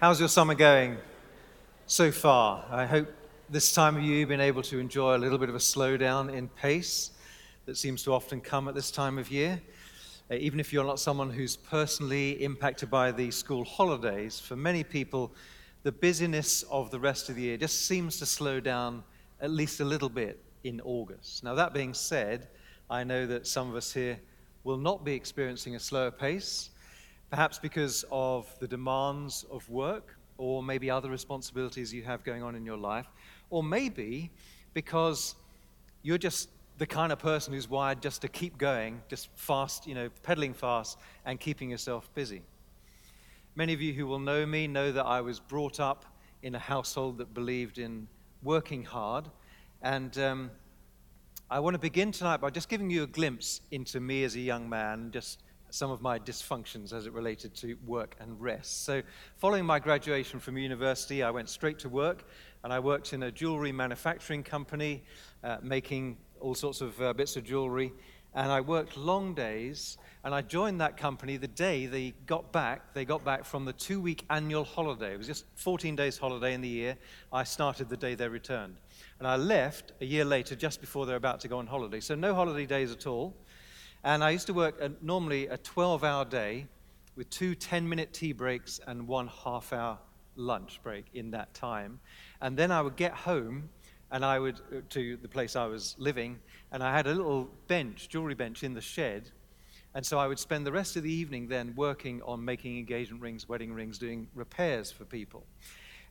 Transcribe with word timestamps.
How's 0.00 0.18
your 0.18 0.30
summer 0.30 0.54
going 0.54 0.96
so 1.84 2.10
far? 2.10 2.64
I 2.70 2.86
hope 2.86 3.12
this 3.50 3.74
time 3.74 3.98
of 3.98 4.02
year 4.02 4.20
you've 4.20 4.30
been 4.30 4.40
able 4.40 4.62
to 4.62 4.78
enjoy 4.78 5.14
a 5.14 5.18
little 5.18 5.36
bit 5.36 5.50
of 5.50 5.54
a 5.54 5.58
slowdown 5.58 6.32
in 6.32 6.48
pace 6.48 7.10
that 7.66 7.76
seems 7.76 8.02
to 8.04 8.14
often 8.14 8.40
come 8.40 8.66
at 8.66 8.74
this 8.74 8.90
time 8.90 9.18
of 9.18 9.30
year. 9.30 9.60
Uh, 10.30 10.36
even 10.36 10.58
if 10.58 10.72
you're 10.72 10.86
not 10.86 11.00
someone 11.00 11.28
who's 11.28 11.54
personally 11.54 12.42
impacted 12.42 12.90
by 12.90 13.12
the 13.12 13.30
school 13.30 13.62
holidays, 13.62 14.40
for 14.40 14.56
many 14.56 14.82
people, 14.82 15.34
the 15.82 15.92
busyness 15.92 16.62
of 16.70 16.90
the 16.90 16.98
rest 16.98 17.28
of 17.28 17.36
the 17.36 17.42
year 17.42 17.58
just 17.58 17.84
seems 17.84 18.18
to 18.20 18.24
slow 18.24 18.58
down 18.58 19.04
at 19.38 19.50
least 19.50 19.80
a 19.80 19.84
little 19.84 20.08
bit 20.08 20.42
in 20.64 20.80
August. 20.80 21.44
Now, 21.44 21.54
that 21.56 21.74
being 21.74 21.92
said, 21.92 22.48
I 22.88 23.04
know 23.04 23.26
that 23.26 23.46
some 23.46 23.68
of 23.68 23.76
us 23.76 23.92
here 23.92 24.18
will 24.64 24.78
not 24.78 25.04
be 25.04 25.12
experiencing 25.12 25.76
a 25.76 25.78
slower 25.78 26.10
pace 26.10 26.70
perhaps 27.30 27.58
because 27.58 28.04
of 28.10 28.52
the 28.58 28.68
demands 28.68 29.44
of 29.50 29.68
work 29.70 30.16
or 30.36 30.62
maybe 30.62 30.90
other 30.90 31.10
responsibilities 31.10 31.92
you 31.92 32.02
have 32.02 32.24
going 32.24 32.42
on 32.42 32.54
in 32.54 32.64
your 32.64 32.76
life, 32.76 33.06
or 33.50 33.62
maybe 33.62 34.30
because 34.74 35.34
you're 36.02 36.18
just 36.18 36.48
the 36.78 36.86
kind 36.86 37.12
of 37.12 37.18
person 37.18 37.52
who's 37.52 37.68
wired 37.68 38.00
just 38.00 38.22
to 38.22 38.28
keep 38.28 38.56
going, 38.56 39.02
just 39.08 39.28
fast, 39.34 39.86
you 39.86 39.94
know, 39.94 40.08
pedaling 40.22 40.54
fast 40.54 40.98
and 41.26 41.38
keeping 41.38 41.70
yourself 41.70 42.12
busy. 42.14 42.42
Many 43.54 43.74
of 43.74 43.82
you 43.82 43.92
who 43.92 44.06
will 44.06 44.18
know 44.18 44.46
me 44.46 44.66
know 44.66 44.90
that 44.90 45.04
I 45.04 45.20
was 45.20 45.40
brought 45.40 45.78
up 45.78 46.06
in 46.42 46.54
a 46.54 46.58
household 46.58 47.18
that 47.18 47.34
believed 47.34 47.78
in 47.78 48.08
working 48.42 48.82
hard. 48.84 49.28
And 49.82 50.16
um, 50.18 50.50
I 51.50 51.60
want 51.60 51.74
to 51.74 51.78
begin 51.78 52.12
tonight 52.12 52.40
by 52.40 52.48
just 52.48 52.70
giving 52.70 52.88
you 52.88 53.02
a 53.02 53.06
glimpse 53.06 53.60
into 53.70 54.00
me 54.00 54.24
as 54.24 54.34
a 54.36 54.40
young 54.40 54.68
man, 54.68 55.10
just 55.12 55.42
some 55.70 55.90
of 55.90 56.02
my 56.02 56.18
dysfunctions 56.18 56.92
as 56.92 57.06
it 57.06 57.12
related 57.12 57.54
to 57.56 57.76
work 57.86 58.16
and 58.20 58.40
rest. 58.40 58.84
So, 58.84 59.02
following 59.36 59.64
my 59.64 59.78
graduation 59.78 60.40
from 60.40 60.58
university, 60.58 61.22
I 61.22 61.30
went 61.30 61.48
straight 61.48 61.78
to 61.80 61.88
work 61.88 62.24
and 62.62 62.72
I 62.72 62.78
worked 62.78 63.12
in 63.12 63.22
a 63.22 63.32
jewelry 63.32 63.72
manufacturing 63.72 64.42
company, 64.42 65.02
uh, 65.42 65.58
making 65.62 66.18
all 66.40 66.54
sorts 66.54 66.80
of 66.80 67.00
uh, 67.00 67.12
bits 67.12 67.36
of 67.36 67.44
jewelry. 67.44 67.92
And 68.32 68.52
I 68.52 68.60
worked 68.60 68.96
long 68.96 69.34
days, 69.34 69.98
and 70.22 70.32
I 70.32 70.42
joined 70.42 70.80
that 70.80 70.96
company 70.96 71.36
the 71.36 71.48
day 71.48 71.86
they 71.86 72.14
got 72.26 72.52
back. 72.52 72.94
They 72.94 73.04
got 73.04 73.24
back 73.24 73.44
from 73.44 73.64
the 73.64 73.72
two 73.72 74.00
week 74.00 74.24
annual 74.30 74.62
holiday. 74.62 75.14
It 75.14 75.18
was 75.18 75.26
just 75.26 75.46
14 75.56 75.96
days 75.96 76.16
holiday 76.16 76.54
in 76.54 76.60
the 76.60 76.68
year. 76.68 76.96
I 77.32 77.42
started 77.42 77.88
the 77.88 77.96
day 77.96 78.14
they 78.14 78.28
returned. 78.28 78.76
And 79.18 79.26
I 79.26 79.34
left 79.34 79.92
a 80.00 80.04
year 80.04 80.24
later, 80.24 80.54
just 80.54 80.80
before 80.80 81.06
they're 81.06 81.16
about 81.16 81.40
to 81.40 81.48
go 81.48 81.58
on 81.58 81.66
holiday. 81.66 81.98
So, 81.98 82.14
no 82.14 82.32
holiday 82.32 82.66
days 82.66 82.92
at 82.92 83.06
all. 83.08 83.34
And 84.02 84.24
I 84.24 84.30
used 84.30 84.46
to 84.46 84.54
work 84.54 85.02
normally 85.02 85.46
a 85.48 85.58
12 85.58 86.04
hour 86.04 86.24
day 86.24 86.66
with 87.16 87.28
two 87.30 87.54
10 87.54 87.88
minute 87.88 88.12
tea 88.12 88.32
breaks 88.32 88.80
and 88.86 89.06
one 89.06 89.28
half 89.28 89.72
hour 89.72 89.98
lunch 90.36 90.80
break 90.82 91.06
in 91.14 91.30
that 91.32 91.52
time. 91.52 92.00
And 92.40 92.56
then 92.56 92.70
I 92.70 92.80
would 92.80 92.96
get 92.96 93.12
home 93.12 93.68
and 94.10 94.24
I 94.24 94.38
would 94.38 94.56
uh, 94.56 94.80
to 94.90 95.16
the 95.18 95.28
place 95.28 95.54
I 95.54 95.66
was 95.66 95.94
living, 95.98 96.40
and 96.72 96.82
I 96.82 96.94
had 96.96 97.06
a 97.06 97.14
little 97.14 97.48
bench, 97.68 98.08
jewelry 98.08 98.34
bench 98.34 98.64
in 98.64 98.74
the 98.74 98.80
shed. 98.80 99.30
And 99.94 100.04
so 100.04 100.18
I 100.18 100.26
would 100.26 100.38
spend 100.38 100.66
the 100.66 100.72
rest 100.72 100.96
of 100.96 101.02
the 101.02 101.12
evening 101.12 101.48
then 101.48 101.74
working 101.76 102.22
on 102.22 102.44
making 102.44 102.78
engagement 102.78 103.22
rings, 103.22 103.48
wedding 103.48 103.72
rings, 103.72 103.98
doing 103.98 104.28
repairs 104.34 104.90
for 104.90 105.04
people. 105.04 105.44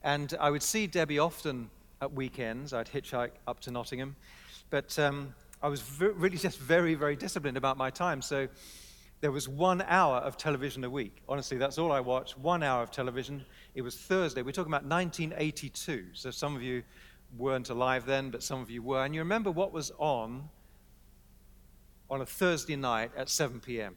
And 0.04 0.34
I 0.40 0.50
would 0.50 0.64
see 0.64 0.88
Debbie 0.88 1.20
often 1.20 1.70
at 2.02 2.12
weekends. 2.14 2.74
I'd 2.74 2.88
hitchhike 2.88 3.32
up 3.48 3.60
to 3.62 3.72
Nottingham. 3.72 4.16
But 4.70 4.98
um, 5.00 5.34
I 5.62 5.68
was 5.68 5.84
really 6.00 6.38
just 6.38 6.58
very, 6.58 6.96
very 6.96 7.16
disciplined 7.16 7.58
about 7.58 7.78
my 7.78 7.90
time. 7.90 8.22
So 8.22 8.48
there 9.22 9.32
was 9.32 9.50
one 9.50 9.84
hour 9.88 10.18
of 10.18 10.38
television 10.38 10.84
a 10.86 10.90
week. 10.90 11.22
Honestly, 11.28 11.58
that's 11.58 11.78
all 11.78 11.92
I 11.92 12.00
watched. 12.00 12.38
One 12.38 12.64
hour 12.64 12.82
of 12.82 12.92
television. 12.92 13.44
It 13.76 13.82
was 13.82 13.96
Thursday. 13.98 14.42
We're 14.42 14.54
talking 14.54 14.72
about 14.72 14.86
1982. 14.86 16.06
So 16.14 16.32
some 16.32 16.56
of 16.56 16.62
you 16.62 16.84
weren't 17.38 17.70
alive 17.70 18.06
then, 18.06 18.30
but 18.30 18.42
some 18.42 18.62
of 18.62 18.72
you 18.72 18.82
were. 18.82 19.04
And 19.04 19.14
you 19.14 19.20
remember 19.22 19.52
what 19.52 19.74
was 19.74 19.92
on 19.98 20.50
on 22.10 22.22
a 22.22 22.26
Thursday 22.26 22.76
night 22.76 23.12
at 23.18 23.30
7 23.30 23.60
p.m. 23.60 23.96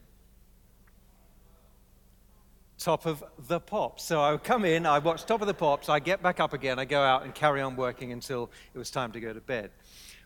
Top 2.77 3.05
of 3.05 3.23
the 3.47 3.59
Pops. 3.59 4.03
So 4.03 4.21
I 4.21 4.31
would 4.31 4.43
come 4.43 4.65
in, 4.65 4.85
I 4.85 4.99
watch 4.99 5.25
Top 5.25 5.41
of 5.41 5.47
the 5.47 5.53
Pops, 5.53 5.89
I 5.89 5.99
get 5.99 6.21
back 6.21 6.39
up 6.39 6.53
again, 6.53 6.77
I 6.77 6.85
go 6.85 7.01
out 7.01 7.23
and 7.23 7.33
carry 7.33 7.61
on 7.61 7.75
working 7.75 8.11
until 8.11 8.51
it 8.73 8.77
was 8.77 8.91
time 8.91 9.13
to 9.13 9.19
go 9.19 9.33
to 9.33 9.39
bed. 9.39 9.71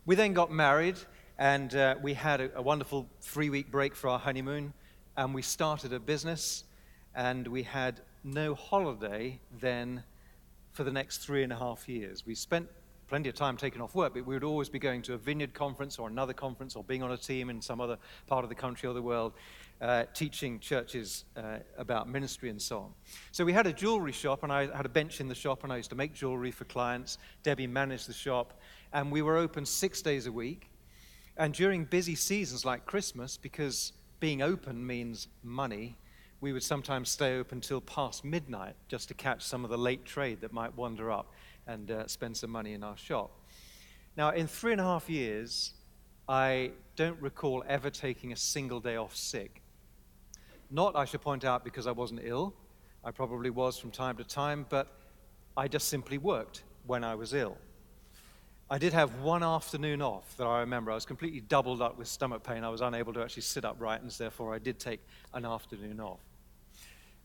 We 0.05 0.15
then 0.15 0.33
got 0.33 0.51
married 0.51 0.97
and 1.39 1.75
uh, 1.75 1.95
we 2.01 2.13
had 2.13 2.41
a, 2.41 2.57
a 2.57 2.61
wonderful 2.61 3.07
three 3.21 3.49
week 3.49 3.71
break 3.71 3.95
for 3.95 4.09
our 4.09 4.19
honeymoon. 4.19 4.73
And 5.15 5.33
we 5.33 5.41
started 5.41 5.93
a 5.93 5.99
business. 5.99 6.63
And 7.15 7.47
we 7.47 7.63
had 7.63 8.01
no 8.23 8.55
holiday 8.55 9.39
then 9.59 10.03
for 10.71 10.83
the 10.83 10.91
next 10.91 11.19
three 11.19 11.43
and 11.43 11.51
a 11.51 11.57
half 11.57 11.87
years. 11.87 12.25
We 12.25 12.35
spent 12.35 12.67
plenty 13.07 13.29
of 13.29 13.35
time 13.35 13.55
taking 13.55 13.81
off 13.81 13.95
work, 13.95 14.13
but 14.13 14.25
we 14.25 14.35
would 14.35 14.43
always 14.43 14.69
be 14.69 14.79
going 14.79 15.01
to 15.01 15.13
a 15.13 15.17
vineyard 15.17 15.53
conference 15.53 15.97
or 15.97 16.07
another 16.07 16.33
conference 16.33 16.75
or 16.75 16.83
being 16.83 17.01
on 17.01 17.11
a 17.11 17.17
team 17.17 17.49
in 17.49 17.61
some 17.61 17.79
other 17.79 17.97
part 18.27 18.43
of 18.43 18.49
the 18.49 18.55
country 18.55 18.89
or 18.89 18.93
the 18.93 19.01
world, 19.01 19.33
uh, 19.81 20.03
teaching 20.13 20.59
churches 20.59 21.23
uh, 21.37 21.57
about 21.77 22.09
ministry 22.09 22.49
and 22.49 22.61
so 22.61 22.79
on. 22.79 22.91
So 23.31 23.45
we 23.45 23.53
had 23.53 23.65
a 23.65 23.73
jewelry 23.73 24.11
shop, 24.11 24.43
and 24.43 24.51
I 24.51 24.75
had 24.75 24.85
a 24.85 24.89
bench 24.89 25.21
in 25.21 25.27
the 25.27 25.35
shop, 25.35 25.63
and 25.63 25.71
I 25.71 25.77
used 25.77 25.89
to 25.91 25.95
make 25.95 26.13
jewelry 26.13 26.51
for 26.51 26.65
clients. 26.65 27.17
Debbie 27.43 27.67
managed 27.67 28.07
the 28.09 28.13
shop, 28.13 28.59
and 28.91 29.11
we 29.11 29.21
were 29.21 29.37
open 29.37 29.65
six 29.65 30.01
days 30.01 30.27
a 30.27 30.31
week. 30.31 30.69
And 31.37 31.53
during 31.53 31.85
busy 31.85 32.15
seasons 32.15 32.65
like 32.65 32.85
Christmas, 32.87 33.37
because 33.37 33.93
being 34.19 34.41
open 34.41 34.85
means 34.85 35.27
money, 35.43 35.95
we 36.41 36.51
would 36.51 36.63
sometimes 36.63 37.09
stay 37.09 37.37
open 37.37 37.61
till 37.61 37.79
past 37.81 38.25
midnight 38.25 38.75
just 38.87 39.07
to 39.09 39.13
catch 39.13 39.43
some 39.43 39.63
of 39.63 39.69
the 39.69 39.77
late 39.77 40.03
trade 40.03 40.41
that 40.41 40.51
might 40.51 40.75
wander 40.75 41.11
up 41.11 41.31
and 41.67 41.91
uh, 41.91 42.07
spend 42.07 42.35
some 42.35 42.49
money 42.49 42.73
in 42.73 42.83
our 42.83 42.97
shop. 42.97 43.29
Now, 44.15 44.31
in 44.31 44.47
three 44.47 44.71
and 44.71 44.81
a 44.81 44.83
half 44.83 45.09
years, 45.09 45.73
I 46.27 46.71
don't 46.95 47.21
recall 47.21 47.63
ever 47.67 47.91
taking 47.91 48.33
a 48.33 48.35
single 48.35 48.79
day 48.79 48.95
off 48.95 49.15
sick. 49.15 49.61
Not, 50.71 50.95
I 50.95 51.05
should 51.05 51.21
point 51.21 51.45
out, 51.45 51.63
because 51.63 51.85
I 51.85 51.91
wasn't 51.91 52.21
ill. 52.23 52.55
I 53.03 53.11
probably 53.11 53.51
was 53.51 53.77
from 53.77 53.91
time 53.91 54.17
to 54.17 54.23
time, 54.23 54.65
but 54.69 54.87
I 55.55 55.67
just 55.67 55.87
simply 55.87 56.17
worked 56.17 56.63
when 56.87 57.03
I 57.03 57.13
was 57.13 57.33
ill. 57.33 57.57
I 58.69 58.77
did 58.77 58.91
have 58.91 59.21
one 59.21 59.43
afternoon 59.43 60.01
off 60.01 60.35
that 60.35 60.45
I 60.45 60.59
remember. 60.59 60.91
I 60.91 60.95
was 60.95 61.05
completely 61.05 61.39
doubled 61.39 61.81
up 61.81 61.97
with 61.97 62.09
stomach 62.09 62.43
pain. 62.43 62.65
I 62.65 62.69
was 62.69 62.81
unable 62.81 63.13
to 63.13 63.21
actually 63.21 63.43
sit 63.43 63.63
upright, 63.63 64.01
and 64.01 64.11
therefore 64.11 64.53
I 64.53 64.59
did 64.59 64.77
take 64.77 64.99
an 65.33 65.45
afternoon 65.45 66.01
off. 66.01 66.19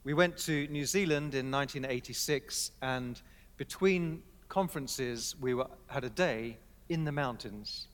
We 0.04 0.14
went 0.14 0.36
to 0.38 0.68
New 0.68 0.86
Zealand 0.86 1.34
in 1.34 1.50
1986, 1.50 2.70
and 2.80 3.20
between 3.56 4.22
conferences, 4.48 5.34
we 5.40 5.54
were, 5.54 5.66
had 5.88 6.04
a 6.04 6.10
day 6.10 6.58
in 6.90 7.02
the 7.02 7.10
mountains. 7.10 7.88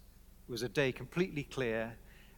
It 0.47 0.53
was 0.53 0.63
a 0.63 0.69
day 0.69 0.93
completely 0.93 1.45
clear, 1.45 1.97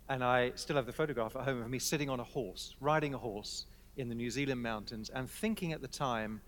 and 0.09 0.23
I 0.23 0.53
still 0.55 0.77
have 0.77 0.87
the 0.87 0.93
photograph 0.93 1.35
at 1.35 1.43
home 1.43 1.61
of 1.61 1.69
me 1.69 1.81
sitting 1.81 2.09
on 2.09 2.21
a 2.21 2.25
horse, 2.25 2.77
riding 2.81 3.15
a 3.15 3.19
horse 3.19 3.67
in 3.97 4.09
the 4.09 4.15
New 4.15 4.31
Zealand 4.31 4.63
mountains, 4.63 5.11
and 5.11 5.29
thinking 5.29 5.73
at 5.73 5.83
the 5.83 5.89
time, 5.89 6.41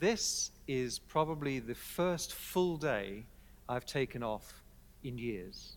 this 0.00 0.50
is 0.66 0.98
probably 0.98 1.60
the 1.60 1.76
first 1.76 2.34
full 2.34 2.76
day 2.76 3.24
I've 3.68 3.84
taken 3.84 4.22
off 4.22 4.62
in 5.04 5.18
years. 5.18 5.76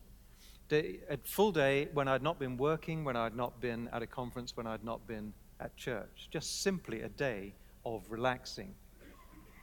Day, 0.70 1.00
a 1.10 1.18
full 1.18 1.52
day 1.52 1.90
when 1.94 2.08
I'd 2.08 2.24
not 2.24 2.40
been 2.40 2.58
working, 2.58 3.04
when 3.04 3.18
I'd 3.18 3.36
not 3.36 3.60
been 3.60 3.90
at 3.92 4.02
a 4.02 4.08
conference, 4.08 4.56
when 4.56 4.66
I'd 4.66 4.84
not 4.84 5.06
been 5.08 5.34
at 5.60 5.76
church. 5.76 6.30
Just 6.32 6.62
simply 6.62 7.02
a 7.02 7.10
day 7.10 7.54
of 7.86 8.04
relaxing. 8.10 8.74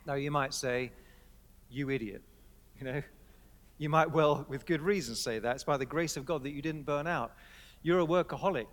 Now, 0.07 0.15
you 0.15 0.31
might 0.31 0.53
say, 0.53 0.93
you 1.71 1.91
idiot. 1.91 2.23
You 2.79 2.85
know, 2.85 3.03
you 3.79 3.89
might 3.89 4.11
well, 4.11 4.45
with 4.49 4.67
good 4.67 4.83
reason, 4.83 5.15
say 5.15 5.39
that. 5.39 5.55
It's 5.55 5.65
by 5.65 5.77
the 5.77 5.87
grace 5.87 6.17
of 6.17 6.27
God 6.27 6.43
that 6.45 6.51
you 6.51 6.63
didn't 6.63 6.83
burn 6.83 7.07
out. 7.07 7.33
You're 7.83 8.01
a 8.01 8.07
workaholic. 8.07 8.67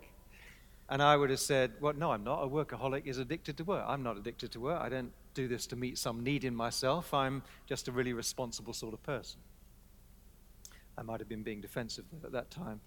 And 0.88 1.02
I 1.02 1.16
would 1.16 1.30
have 1.30 1.40
said, 1.40 1.72
Well, 1.80 1.94
no, 1.94 2.12
I'm 2.12 2.24
not. 2.24 2.42
A 2.42 2.48
workaholic 2.48 3.06
is 3.06 3.18
addicted 3.18 3.56
to 3.56 3.64
work. 3.64 3.84
I'm 3.86 4.02
not 4.02 4.16
addicted 4.16 4.52
to 4.52 4.60
work. 4.60 4.80
I 4.80 4.88
don't 4.88 5.12
do 5.36 5.46
this 5.46 5.66
to 5.68 5.76
meet 5.76 5.98
some 5.98 6.24
need 6.24 6.44
in 6.44 6.56
myself. 6.56 7.12
I'm 7.12 7.42
just 7.66 7.86
a 7.88 7.92
really 7.92 8.14
responsible 8.14 8.72
sort 8.72 8.94
of 8.94 9.02
person. 9.02 9.38
I 10.98 11.02
might 11.02 11.20
have 11.20 11.28
been 11.28 11.42
being 11.42 11.60
defensive 11.60 12.06
at 12.24 12.32
that 12.32 12.50
time. 12.50 12.80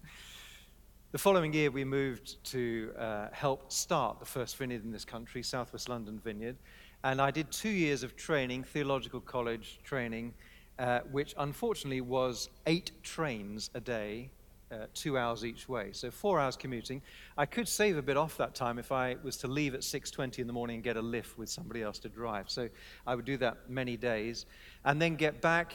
The 1.12 1.18
following 1.18 1.52
year, 1.52 1.70
we 1.70 1.84
moved 1.84 2.42
to 2.52 2.92
uh, 2.98 3.28
help 3.32 3.70
start 3.70 4.18
the 4.18 4.26
first 4.26 4.56
vineyard 4.56 4.84
in 4.84 4.90
this 4.90 5.04
country, 5.04 5.42
Southwest 5.42 5.88
London 5.88 6.20
Vineyard. 6.22 6.56
And 7.04 7.20
I 7.20 7.30
did 7.30 7.50
two 7.52 7.70
years 7.70 8.02
of 8.02 8.16
training, 8.16 8.64
theological 8.64 9.20
college 9.20 9.78
training, 9.84 10.34
uh, 10.78 11.00
which 11.10 11.34
unfortunately 11.38 12.00
was 12.00 12.48
eight 12.66 12.90
trains 13.02 13.70
a 13.74 13.80
day 13.80 14.30
uh, 14.72 14.86
two 14.94 15.18
hours 15.18 15.44
each 15.44 15.68
way. 15.68 15.90
So 15.92 16.10
four 16.10 16.38
hours 16.38 16.56
commuting. 16.56 17.02
I 17.36 17.46
could 17.46 17.68
save 17.68 17.96
a 17.96 18.02
bit 18.02 18.16
off 18.16 18.36
that 18.36 18.54
time 18.54 18.78
if 18.78 18.92
I 18.92 19.16
was 19.22 19.36
to 19.38 19.48
leave 19.48 19.74
at 19.74 19.80
6.20 19.80 20.38
in 20.38 20.46
the 20.46 20.52
morning 20.52 20.76
and 20.76 20.84
get 20.84 20.96
a 20.96 21.02
lift 21.02 21.36
with 21.38 21.48
somebody 21.48 21.82
else 21.82 21.98
to 22.00 22.08
drive. 22.08 22.48
So 22.48 22.68
I 23.06 23.14
would 23.14 23.24
do 23.24 23.36
that 23.38 23.68
many 23.68 23.96
days. 23.96 24.46
And 24.84 25.00
then 25.00 25.16
get 25.16 25.40
back, 25.40 25.74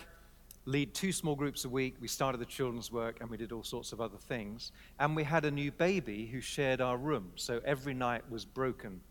lead 0.65 0.93
two 0.93 1.11
small 1.11 1.35
groups 1.35 1.65
a 1.65 1.69
week. 1.69 1.95
We 1.99 2.07
started 2.07 2.39
the 2.39 2.45
children's 2.45 2.91
work 2.91 3.17
and 3.21 3.29
we 3.29 3.37
did 3.37 3.51
all 3.51 3.63
sorts 3.63 3.91
of 3.91 3.99
other 3.99 4.17
things. 4.17 4.71
And 4.99 5.15
we 5.15 5.23
had 5.23 5.45
a 5.45 5.51
new 5.51 5.71
baby 5.71 6.25
who 6.25 6.41
shared 6.41 6.81
our 6.81 6.97
room. 6.97 7.31
So 7.35 7.61
every 7.65 7.93
night 7.93 8.29
was 8.29 8.45
broken 8.45 9.01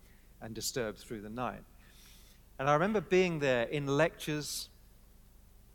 and 0.41 0.53
disturbed 0.53 0.99
through 0.99 1.21
the 1.21 1.29
night. 1.29 1.63
And 2.57 2.69
I 2.69 2.73
remember 2.73 3.01
being 3.01 3.39
there 3.39 3.63
in 3.63 3.85
lectures 3.85 4.69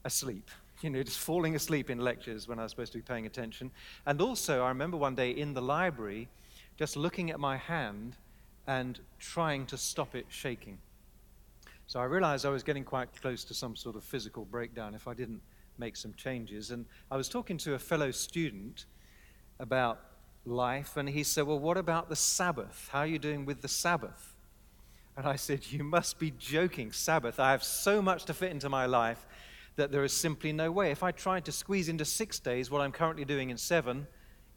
asleep, 0.05 0.51
you 0.82 0.91
know, 0.91 1.03
just 1.03 1.19
falling 1.19 1.55
asleep 1.55 1.91
in 1.91 1.99
lectures 1.99 2.49
when 2.49 2.59
I 2.59 2.62
was 2.62 2.73
supposed 2.73 2.93
to 2.93 2.99
be 2.99 3.03
paying 3.03 3.27
attention. 3.27 3.71
And 4.06 4.21
also, 4.21 4.65
I 4.65 4.69
remember 4.69 4.97
one 4.97 5.15
day 5.15 5.31
in 5.31 5.55
the 5.55 5.62
library 5.62 6.29
just 6.79 6.97
looking 6.97 7.31
at 7.31 7.38
my 7.38 7.56
hand 7.56 8.17
and 8.67 8.99
trying 9.19 9.67
to 9.67 9.77
stop 9.77 10.15
it 10.15 10.27
shaking. 10.29 10.79
So 11.87 12.00
I 12.00 12.05
realized 12.05 12.47
I 12.47 12.50
was 12.50 12.62
getting 12.62 12.85
quite 12.85 13.09
close 13.21 13.44
to 13.44 13.55
some 13.55 13.77
sort 13.77 13.97
of 13.97 14.05
physical 14.05 14.44
breakdown 14.44 14.94
if 14.94 15.09
I 15.09 15.15
didn't 15.15 15.43
make 15.77 15.97
some 15.97 16.15
changes. 16.15 16.71
And 16.71 16.87
I 17.11 17.17
was 17.17 17.29
talking 17.29 17.59
to 17.59 17.75
a 17.75 17.79
fellow 17.79 18.11
student 18.12 18.87
about 19.59 20.00
life, 20.47 20.97
and 20.97 21.09
he 21.09 21.23
said, 21.23 21.47
Well, 21.47 21.59
what 21.59 21.76
about 21.76 22.09
the 22.09 22.17
Sabbath? 22.17 22.88
How 22.93 23.00
are 23.00 23.06
you 23.06 23.19
doing 23.19 23.44
with 23.44 23.61
the 23.61 23.69
Sabbath? 23.69 24.35
And 25.17 25.26
I 25.26 25.37
said, 25.37 25.67
You 25.71 25.85
must 25.85 26.19
be 26.19 26.31
joking, 26.31 26.93
Sabbath. 26.93 27.41
I 27.41 27.50
have 27.50 27.65
so 27.65 28.00
much 28.00 28.25
to 28.26 28.35
fit 28.35 28.53
into 28.53 28.69
my 28.69 28.87
life 28.87 29.26
that 29.81 29.91
there 29.91 30.05
is 30.05 30.12
simply 30.12 30.53
no 30.53 30.71
way. 30.71 30.91
If 30.91 31.03
I 31.03 31.11
tried 31.11 31.47
to 31.47 31.53
squeeze 31.53 31.88
into 31.88 32.05
six 32.05 32.38
days 32.38 32.71
what 32.71 32.82
I'm 32.82 32.93
currently 32.93 33.25
doing 33.25 33.49
in 33.49 33.56
seven, 33.56 34.06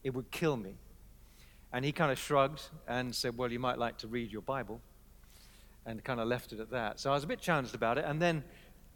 it 0.03 0.13
would 0.13 0.29
kill 0.31 0.57
me. 0.57 0.75
And 1.71 1.85
he 1.85 1.93
kind 1.93 2.11
of 2.11 2.19
shrugged 2.19 2.61
and 2.89 3.15
said, 3.15 3.37
Well, 3.37 3.49
you 3.49 3.59
might 3.59 3.77
like 3.77 3.97
to 3.99 4.07
read 4.07 4.33
your 4.33 4.41
Bible. 4.41 4.81
And 5.85 6.03
kind 6.03 6.19
of 6.19 6.27
left 6.27 6.51
it 6.51 6.59
at 6.59 6.71
that. 6.71 6.99
So 6.99 7.09
I 7.09 7.13
was 7.13 7.23
a 7.23 7.27
bit 7.27 7.39
challenged 7.39 7.73
about 7.73 7.97
it. 7.97 8.05
And 8.05 8.21
then 8.21 8.43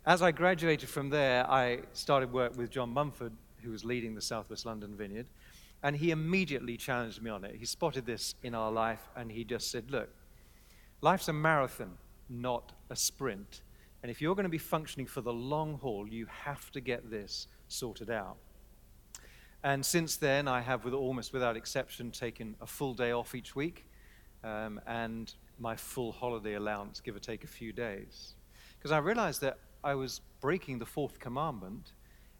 as 0.06 0.22
I 0.22 0.32
graduated 0.32 0.90
from 0.90 1.10
there, 1.10 1.50
I 1.50 1.80
started 1.94 2.32
work 2.32 2.58
with 2.58 2.70
John 2.72 2.90
Mumford, 2.90 3.34
who 3.64 3.72
was 3.72 3.84
leading 3.86 4.14
the 4.14 4.22
Southwest 4.22 4.66
London 4.66 4.96
Vineyard. 4.96 5.28
And 5.82 5.96
he 5.96 6.12
immediately 6.12 6.76
challenged 6.76 7.22
me 7.22 7.30
on 7.30 7.46
it. 7.46 7.56
He 7.56 7.66
spotted 7.66 8.06
this 8.06 8.36
in 8.44 8.54
our 8.54 8.72
life 8.72 9.10
and 9.16 9.32
he 9.32 9.46
just 9.46 9.72
said, 9.72 9.92
Look, 9.92 10.10
life's 11.00 11.30
a 11.30 11.34
marathon, 11.34 11.98
not 12.30 12.74
a 12.90 12.98
sprint. 12.98 13.62
And 14.04 14.12
if 14.12 14.22
you're 14.22 14.36
going 14.36 14.44
to 14.44 14.50
be 14.50 14.58
functioning 14.58 15.08
for 15.08 15.22
the 15.22 15.34
long 15.34 15.80
haul, 15.80 16.08
you 16.08 16.28
have 16.44 16.72
to 16.72 16.82
get 16.82 17.10
this 17.10 17.48
sorted 17.68 18.10
out. 18.10 18.38
And 19.64 19.86
since 19.86 20.18
then, 20.18 20.48
I 20.48 20.62
have, 20.62 20.86
with 20.86 20.94
almost 20.94 21.34
without 21.34 21.58
exception, 21.58 22.12
taken 22.12 22.56
a 22.62 22.68
full 22.68 22.94
day 22.94 23.12
off 23.12 23.34
each 23.34 23.56
week 23.56 23.86
um, 24.44 24.80
and 24.86 25.34
my 25.60 25.76
full 25.76 26.12
holiday 26.12 26.54
allowance, 26.54 27.02
give 27.02 27.16
or 27.16 27.20
take 27.20 27.44
a 27.44 27.48
few 27.48 27.74
days. 27.74 28.36
Because 28.78 28.92
I 28.92 29.00
realized 29.00 29.42
that 29.42 29.58
I 29.84 29.96
was 29.96 30.22
breaking 30.42 30.80
the 30.80 30.86
fourth 30.86 31.20
commandment 31.20 31.94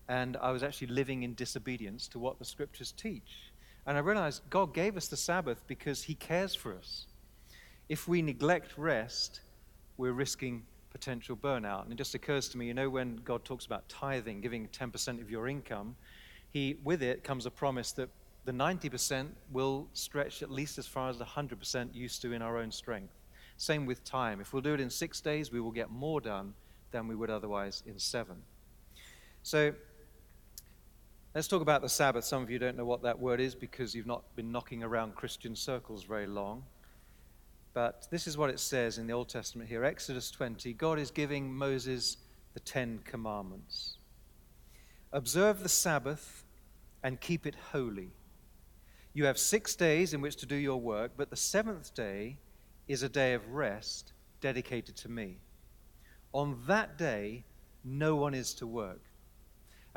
and 0.08 0.38
I 0.38 0.52
was 0.52 0.64
actually 0.64 0.88
living 0.88 1.24
in 1.24 1.34
disobedience 1.34 2.08
to 2.10 2.20
what 2.20 2.40
the 2.40 2.46
scriptures 2.46 2.92
teach. 2.92 3.52
And 3.86 3.98
I 3.98 4.02
realized 4.02 4.44
God 4.50 4.74
gave 4.74 4.96
us 4.96 5.08
the 5.08 5.18
Sabbath 5.18 5.64
because 5.68 6.04
He 6.04 6.16
cares 6.16 6.54
for 6.54 6.76
us. 6.76 7.08
If 7.90 8.08
we 8.08 8.22
neglect 8.22 8.78
rest, 8.78 9.42
we're 9.98 10.14
risking 10.14 10.64
potential 10.98 11.38
burnout. 11.38 11.84
And 11.84 11.94
it 11.94 11.96
just 11.96 12.16
occurs 12.16 12.50
to 12.50 12.58
me, 12.58 12.66
you 12.66 12.74
know, 12.74 12.90
when 12.90 13.18
God 13.18 13.46
talks 13.46 13.68
about 13.68 13.88
tithing, 13.88 14.42
giving 14.42 14.68
10% 14.70 15.22
of 15.22 15.30
your 15.30 15.48
income, 15.48 15.96
he, 16.52 16.78
with 16.84 17.04
it 17.04 17.24
comes 17.24 17.46
a 17.46 17.52
promise 17.52 17.92
that 17.94 18.10
the 18.46 18.52
90% 18.52 19.28
will 19.52 19.88
stretch 19.94 20.42
at 20.42 20.50
least 20.50 20.80
as 20.80 20.88
far 20.88 21.10
as 21.10 21.20
the 21.20 21.26
100% 21.26 21.94
used 21.94 22.22
to 22.24 22.34
in 22.34 22.42
our 22.42 22.58
own 22.58 22.72
strength. 22.72 23.14
Same 23.58 23.86
with 23.86 24.04
time. 24.04 24.42
If 24.42 24.54
we'll 24.54 24.64
do 24.64 24.74
it 24.74 24.80
in 24.80 24.90
six 24.90 25.22
days, 25.22 25.52
we 25.52 25.62
will 25.62 25.72
get 25.72 25.92
more 25.92 26.20
done 26.20 26.56
than 26.92 27.08
we 27.08 27.14
would 27.14 27.30
otherwise 27.30 27.84
in 27.86 28.00
seven. 28.00 28.38
So 29.44 29.74
let's 31.36 31.48
talk 31.48 31.62
about 31.62 31.84
the 31.84 31.90
Sabbath. 31.90 32.26
Some 32.26 32.42
of 32.42 32.50
you 32.50 32.58
don't 32.58 32.76
know 32.76 32.86
what 32.86 33.04
that 33.04 33.20
word 33.20 33.40
is 33.40 33.54
because 33.54 33.94
you've 33.94 34.08
not 34.08 34.24
been 34.36 34.52
knocking 34.52 34.82
around 34.82 35.14
Christian 35.16 35.56
circles 35.56 36.04
very 36.04 36.26
long. 36.26 36.64
But 37.78 38.08
this 38.10 38.26
is 38.26 38.40
what 38.40 38.50
it 38.50 38.60
says 38.60 38.98
in 38.98 39.06
the 39.06 39.14
Old 39.14 39.30
Testament 39.30 39.70
here 39.70 39.84
Exodus 39.84 40.32
20. 40.32 40.74
God 40.74 40.98
is 40.98 41.12
giving 41.12 41.54
Moses 41.54 42.18
the 42.56 42.60
Ten 42.60 43.02
Commandments. 43.06 44.00
Observe 45.14 45.62
the 45.62 45.70
Sabbath 45.70 46.44
and 47.04 47.22
keep 47.22 47.46
it 47.46 47.54
holy. 47.72 48.10
You 49.14 49.26
have 49.26 49.38
six 49.38 49.76
days 49.76 50.16
in 50.16 50.22
which 50.22 50.38
to 50.38 50.48
do 50.48 50.56
your 50.56 50.82
work, 50.82 51.12
but 51.16 51.30
the 51.30 51.36
seventh 51.36 51.94
day 51.94 52.40
is 52.88 53.04
a 53.04 53.10
day 53.10 53.36
of 53.36 53.48
rest 53.52 54.14
dedicated 54.42 54.96
to 54.96 55.10
me. 55.10 55.38
On 56.34 56.60
that 56.66 56.98
day, 56.98 57.46
no 57.84 58.16
one 58.16 58.34
is 58.34 58.56
to 58.56 58.66
work. 58.66 59.04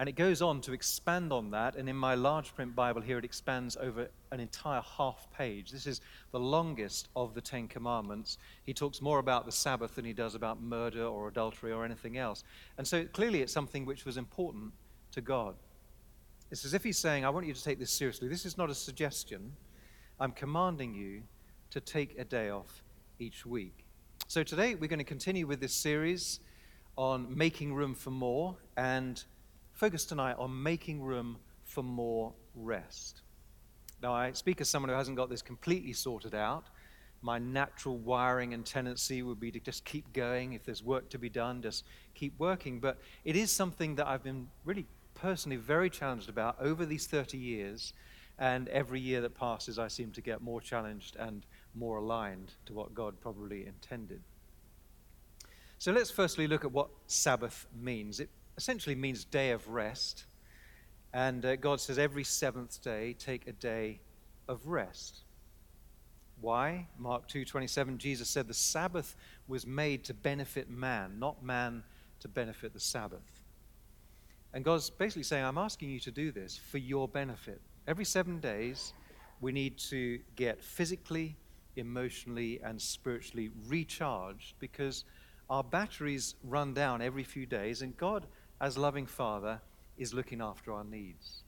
And 0.00 0.08
it 0.08 0.12
goes 0.12 0.40
on 0.40 0.62
to 0.62 0.72
expand 0.72 1.30
on 1.30 1.50
that. 1.50 1.76
And 1.76 1.86
in 1.86 1.94
my 1.94 2.14
large 2.14 2.54
print 2.54 2.74
Bible 2.74 3.02
here, 3.02 3.18
it 3.18 3.24
expands 3.26 3.76
over 3.76 4.08
an 4.32 4.40
entire 4.40 4.80
half 4.80 5.28
page. 5.36 5.70
This 5.70 5.86
is 5.86 6.00
the 6.32 6.40
longest 6.40 7.08
of 7.16 7.34
the 7.34 7.40
Ten 7.42 7.68
Commandments. 7.68 8.38
He 8.64 8.72
talks 8.72 9.02
more 9.02 9.18
about 9.18 9.44
the 9.44 9.52
Sabbath 9.52 9.96
than 9.96 10.06
he 10.06 10.14
does 10.14 10.34
about 10.34 10.62
murder 10.62 11.04
or 11.04 11.28
adultery 11.28 11.70
or 11.70 11.84
anything 11.84 12.16
else. 12.16 12.44
And 12.78 12.88
so 12.88 13.04
clearly, 13.04 13.42
it's 13.42 13.52
something 13.52 13.84
which 13.84 14.06
was 14.06 14.16
important 14.16 14.72
to 15.12 15.20
God. 15.20 15.54
It's 16.50 16.64
as 16.64 16.72
if 16.72 16.82
he's 16.82 16.96
saying, 16.96 17.26
I 17.26 17.28
want 17.28 17.46
you 17.46 17.52
to 17.52 17.62
take 17.62 17.78
this 17.78 17.92
seriously. 17.92 18.26
This 18.26 18.46
is 18.46 18.56
not 18.56 18.70
a 18.70 18.74
suggestion. 18.74 19.52
I'm 20.18 20.32
commanding 20.32 20.94
you 20.94 21.24
to 21.72 21.80
take 21.80 22.18
a 22.18 22.24
day 22.24 22.48
off 22.48 22.82
each 23.18 23.44
week. 23.44 23.84
So 24.28 24.44
today, 24.44 24.76
we're 24.76 24.88
going 24.88 24.98
to 24.98 25.04
continue 25.04 25.46
with 25.46 25.60
this 25.60 25.74
series 25.74 26.40
on 26.96 27.36
making 27.36 27.74
room 27.74 27.94
for 27.94 28.10
more 28.10 28.56
and 28.78 29.22
focus 29.80 30.04
tonight 30.04 30.36
on 30.38 30.62
making 30.62 31.00
room 31.00 31.38
for 31.64 31.82
more 31.82 32.34
rest. 32.54 33.22
Now, 34.02 34.12
I 34.12 34.32
speak 34.32 34.60
as 34.60 34.68
someone 34.68 34.90
who 34.90 34.94
hasn't 34.94 35.16
got 35.16 35.30
this 35.30 35.40
completely 35.40 35.94
sorted 35.94 36.34
out. 36.34 36.66
My 37.22 37.38
natural 37.38 37.96
wiring 37.96 38.52
and 38.52 38.66
tendency 38.66 39.22
would 39.22 39.40
be 39.40 39.50
to 39.50 39.58
just 39.58 39.86
keep 39.86 40.12
going. 40.12 40.52
If 40.52 40.64
there's 40.64 40.82
work 40.82 41.08
to 41.08 41.18
be 41.18 41.30
done, 41.30 41.62
just 41.62 41.86
keep 42.14 42.38
working. 42.38 42.78
But 42.78 42.98
it 43.24 43.36
is 43.36 43.50
something 43.50 43.94
that 43.94 44.06
I've 44.06 44.22
been 44.22 44.48
really 44.66 44.84
personally 45.14 45.56
very 45.56 45.88
challenged 45.88 46.28
about 46.28 46.60
over 46.60 46.84
these 46.84 47.06
30 47.06 47.38
years. 47.38 47.94
And 48.38 48.68
every 48.68 49.00
year 49.00 49.22
that 49.22 49.34
passes, 49.34 49.78
I 49.78 49.88
seem 49.88 50.10
to 50.12 50.20
get 50.20 50.42
more 50.42 50.60
challenged 50.60 51.16
and 51.16 51.46
more 51.74 51.96
aligned 51.96 52.52
to 52.66 52.74
what 52.74 52.92
God 52.92 53.18
probably 53.18 53.66
intended. 53.66 54.20
So 55.78 55.90
let's 55.90 56.10
firstly 56.10 56.46
look 56.46 56.66
at 56.66 56.72
what 56.72 56.90
Sabbath 57.06 57.66
means. 57.74 58.20
It 58.20 58.28
essentially 58.60 58.94
means 58.94 59.24
day 59.24 59.52
of 59.52 59.66
rest. 59.68 60.26
And 61.14 61.42
uh, 61.46 61.56
God 61.56 61.80
says 61.80 61.98
every 61.98 62.24
seventh 62.24 62.82
day, 62.82 63.14
take 63.18 63.46
a 63.46 63.52
day 63.52 64.00
of 64.48 64.66
rest. 64.66 65.20
Why? 66.42 66.86
Mark 66.98 67.26
2:27 67.26 67.96
Jesus 67.96 68.28
said 68.28 68.48
the 68.48 68.54
Sabbath 68.54 69.16
was 69.48 69.66
made 69.66 70.04
to 70.04 70.14
benefit 70.14 70.68
man, 70.68 71.18
not 71.18 71.42
man 71.42 71.82
to 72.20 72.28
benefit 72.28 72.74
the 72.74 72.80
Sabbath. 72.80 73.40
And 74.52 74.62
God's 74.62 74.90
basically 74.90 75.22
saying 75.22 75.44
I'm 75.46 75.56
asking 75.56 75.88
you 75.88 76.00
to 76.00 76.10
do 76.10 76.30
this 76.30 76.58
for 76.58 76.76
your 76.76 77.08
benefit. 77.08 77.62
Every 77.86 78.04
7 78.04 78.40
days 78.40 78.92
we 79.40 79.52
need 79.52 79.78
to 79.88 80.20
get 80.36 80.62
physically, 80.62 81.34
emotionally 81.76 82.60
and 82.62 82.80
spiritually 82.80 83.50
recharged 83.66 84.54
because 84.58 85.04
our 85.48 85.64
batteries 85.64 86.34
run 86.44 86.74
down 86.74 87.00
every 87.00 87.24
few 87.24 87.46
days 87.46 87.80
and 87.80 87.96
God 87.96 88.26
as 88.60 88.76
loving 88.76 89.06
Father, 89.06 89.60
is 89.96 90.14
looking 90.14 90.40
after 90.40 90.72
our 90.72 90.84
needs. 90.84 91.42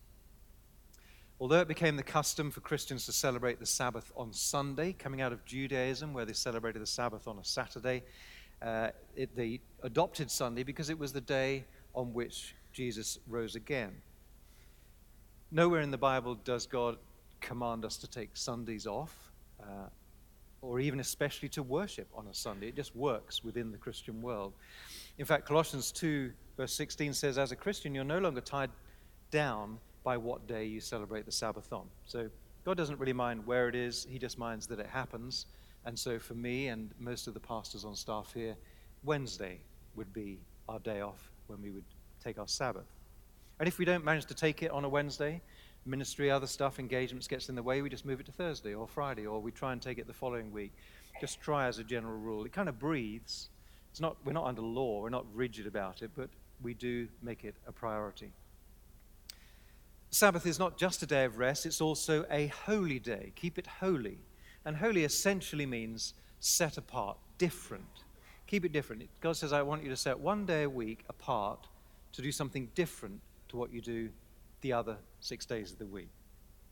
Although 1.41 1.61
it 1.61 1.69
became 1.69 1.97
the 1.97 2.03
custom 2.03 2.51
for 2.51 2.61
Christians 2.61 3.05
to 3.07 3.13
celebrate 3.13 3.59
the 3.59 3.67
Sabbath 3.67 4.13
on 4.17 4.33
Sunday, 4.33 4.93
coming 4.93 5.21
out 5.21 5.33
of 5.33 5.45
Judaism, 5.45 6.15
where 6.15 6.25
they 6.25 6.33
celebrated 6.33 6.81
the 6.81 6.87
Sabbath 6.87 7.27
on 7.27 7.39
a 7.39 7.45
Saturday, 7.45 8.03
uh, 8.63 8.91
it, 9.17 9.35
they 9.35 9.61
adopted 9.83 10.31
Sunday 10.31 10.63
because 10.63 10.89
it 10.89 10.99
was 10.99 11.13
the 11.13 11.21
day 11.21 11.65
on 11.95 12.15
which 12.15 12.55
Jesus 12.73 13.19
rose 13.27 13.57
again. 13.57 13.93
Nowhere 15.51 15.81
in 15.81 15.91
the 15.91 15.99
Bible 15.99 16.37
does 16.37 16.67
God 16.67 16.97
command 17.41 17.85
us 17.85 17.97
to 17.99 18.07
take 18.07 18.37
Sundays 18.37 18.87
off, 18.87 19.15
uh, 19.61 19.89
or 20.61 20.79
even 20.79 21.01
especially 21.01 21.49
to 21.51 21.63
worship 21.63 22.07
on 22.15 22.29
a 22.29 22.35
Sunday. 22.35 22.69
It 22.69 22.77
just 22.77 22.95
works 22.95 23.43
within 23.43 23.73
the 23.73 23.79
Christian 23.79 24.23
world. 24.23 24.53
In 25.23 25.27
fact, 25.27 25.47
Colossians 25.47 25.93
2 25.93 26.33
Verse 26.57 26.75
16 26.75 27.15
says, 27.15 27.39
As 27.39 27.53
a 27.53 27.57
Christian, 27.57 27.95
you're 27.95 28.03
no 28.03 28.19
longer 28.19 28.41
tied 28.41 28.71
down 29.31 29.79
by 30.03 30.17
what 30.17 30.49
day 30.49 30.65
you 30.65 30.81
celebrate 30.81 31.27
the 31.27 31.33
Sabbath 31.33 31.73
on. 31.73 31.87
So 32.07 32.29
God 32.65 32.77
doesn't 32.77 32.99
really 32.99 33.13
mind 33.13 33.47
where 33.47 33.69
it 33.69 33.77
is, 33.77 34.05
He 34.11 34.19
just 34.19 34.37
minds 34.37 34.67
that 34.67 34.81
it 34.81 34.87
happens. 34.87 35.47
And 35.85 35.97
so 35.97 36.19
for 36.19 36.35
me 36.35 36.69
and 36.69 36.91
most 36.99 37.27
of 37.27 37.35
the 37.35 37.41
pastors 37.41 37.85
on 37.85 37.95
staff 37.95 38.33
here, 38.35 38.57
Wednesday 39.05 39.61
would 39.97 40.13
be 40.13 40.41
our 40.69 40.79
day 40.81 41.01
off 41.03 41.31
when 41.47 41.63
we 41.63 41.71
would 41.71 41.85
take 42.23 42.39
our 42.39 42.49
Sabbath. 42.49 42.91
And 43.59 43.69
if 43.69 43.79
we 43.79 43.85
don't 43.85 44.05
manage 44.05 44.27
to 44.27 44.35
take 44.35 44.65
it 44.65 44.71
on 44.71 44.85
a 44.85 44.89
Wednesday, 44.89 45.41
ministry, 45.87 46.31
other 46.31 46.47
stuff, 46.49 46.79
engagements 46.79 47.29
gets 47.29 47.49
in 47.49 47.55
the 47.55 47.63
way, 47.63 47.81
we 47.81 47.89
just 47.89 48.05
move 48.05 48.21
it 48.21 48.27
to 48.27 48.33
Thursday 48.33 48.75
or 48.75 48.87
Friday, 48.87 49.27
or 49.27 49.41
we 49.41 49.53
try 49.53 49.73
and 49.73 49.81
take 49.81 49.99
it 49.99 50.07
the 50.07 50.13
following 50.13 50.53
week. 50.53 50.73
Just 51.21 51.41
try 51.41 51.67
as 51.67 51.79
a 51.79 51.85
general 51.85 52.19
rule. 52.19 52.45
It 52.45 52.53
kind 52.53 52.69
of 52.69 52.79
breathes. 52.79 53.49
It's 53.93 54.01
not, 54.01 54.17
we're 54.25 54.33
not 54.33 54.47
under 54.47 54.63
law, 54.63 55.03
we're 55.03 55.11
not 55.11 55.27
rigid 55.35 55.67
about 55.67 56.01
it, 56.01 56.11
but 56.17 56.31
we 56.63 56.73
do 56.73 57.09
make 57.23 57.45
it 57.45 57.55
a 57.69 57.73
priority. 57.73 58.33
Sabbath 60.09 60.47
is 60.47 60.59
not 60.59 60.79
just 60.79 61.03
a 61.03 61.07
day 61.07 61.25
of 61.25 61.39
rest, 61.39 61.67
it's 61.67 61.81
also 61.81 62.25
a 62.31 62.47
holy 62.47 62.99
day. 62.99 63.33
Keep 63.37 63.59
it 63.59 63.67
holy. 63.67 64.19
And 64.65 64.77
holy 64.77 65.05
essentially 65.05 65.67
means 65.67 66.15
set 66.41 66.79
apart, 66.79 67.19
different. 67.37 67.85
keep 68.47 68.65
it 68.65 68.73
different. 68.73 69.09
God 69.21 69.37
says, 69.37 69.53
I 69.53 69.61
want 69.63 69.83
you 69.83 69.91
to 69.91 69.97
set 69.97 70.19
one 70.19 70.47
day 70.47 70.63
a 70.63 70.71
week 70.71 71.05
apart 71.09 71.69
to 72.13 72.23
do 72.23 72.33
something 72.33 72.71
different 72.75 73.21
to 73.49 73.57
what 73.59 73.73
you 73.73 73.83
do 73.83 74.09
the 74.63 74.73
other 74.73 74.97
six 75.21 75.45
days 75.45 75.73
of 75.73 75.79
the 75.79 75.87
week. 75.87 76.09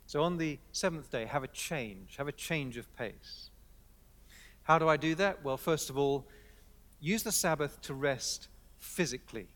So 0.07 0.23
on 0.23 0.39
the 0.39 0.59
seventh 0.73 1.11
day, 1.11 1.27
have 1.27 1.45
a 1.45 1.49
change, 1.49 2.17
have 2.17 2.29
a 2.29 2.33
change 2.33 2.77
of 2.77 2.95
pace. 2.97 3.51
How 4.63 4.79
do 4.79 4.89
I 4.89 4.97
do 4.97 5.15
that? 5.17 5.45
Well, 5.45 5.57
first 5.57 5.91
of 5.91 5.99
all, 5.99 6.27
use 7.01 7.23
the 7.23 7.33
Sabbath 7.33 7.81
to 7.83 7.95
rest 7.95 8.49
physically. 8.79 9.49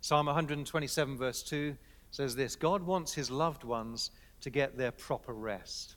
Psalm 0.00 0.26
127, 0.26 1.16
verse 1.16 1.42
2 1.42 1.76
says 2.10 2.36
this 2.36 2.56
God 2.56 2.82
wants 2.82 3.14
his 3.14 3.30
loved 3.30 3.64
ones 3.64 4.10
to 4.40 4.50
get 4.50 4.76
their 4.76 4.92
proper 4.92 5.32
rest. 5.32 5.96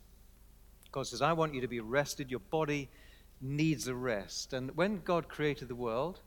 God 0.91 1.05
says, 1.07 1.21
I 1.21 1.33
want 1.33 1.53
you 1.53 1.61
to 1.61 1.67
be 1.67 1.79
rested. 1.81 2.31
Your 2.31 2.39
body 2.39 2.89
needs 3.41 3.87
a 3.87 3.93
rest. 3.93 4.53
And 4.53 4.75
when 4.75 5.01
God 5.01 5.27
created 5.27 5.67
the 5.67 5.75
world, 5.75 6.21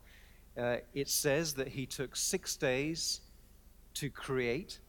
uh, 0.57 0.77
it 0.93 1.09
says 1.09 1.53
that 1.55 1.67
he 1.67 1.85
took 1.85 2.15
six 2.15 2.55
days 2.55 3.21
to 3.95 4.09
create. 4.09 4.79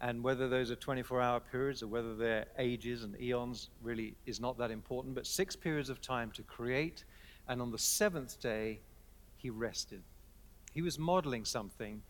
And 0.00 0.22
whether 0.22 0.48
those 0.48 0.70
are 0.70 0.76
24 0.76 1.22
hour 1.22 1.40
periods 1.40 1.82
or 1.82 1.86
whether 1.86 2.14
they're 2.14 2.46
ages 2.58 3.04
and 3.04 3.18
eons 3.20 3.70
really 3.82 4.14
is 4.26 4.38
not 4.38 4.58
that 4.58 4.70
important. 4.70 5.14
But 5.14 5.26
six 5.26 5.56
periods 5.56 5.88
of 5.88 6.02
time 6.02 6.30
to 6.32 6.42
create. 6.42 7.04
And 7.48 7.60
on 7.60 7.70
the 7.70 7.78
seventh 7.78 8.40
day, 8.40 8.80
he 9.36 9.50
rested. 9.50 10.02
He 10.72 10.82
was 10.82 10.98
modeling 10.98 11.44
something, 11.44 12.02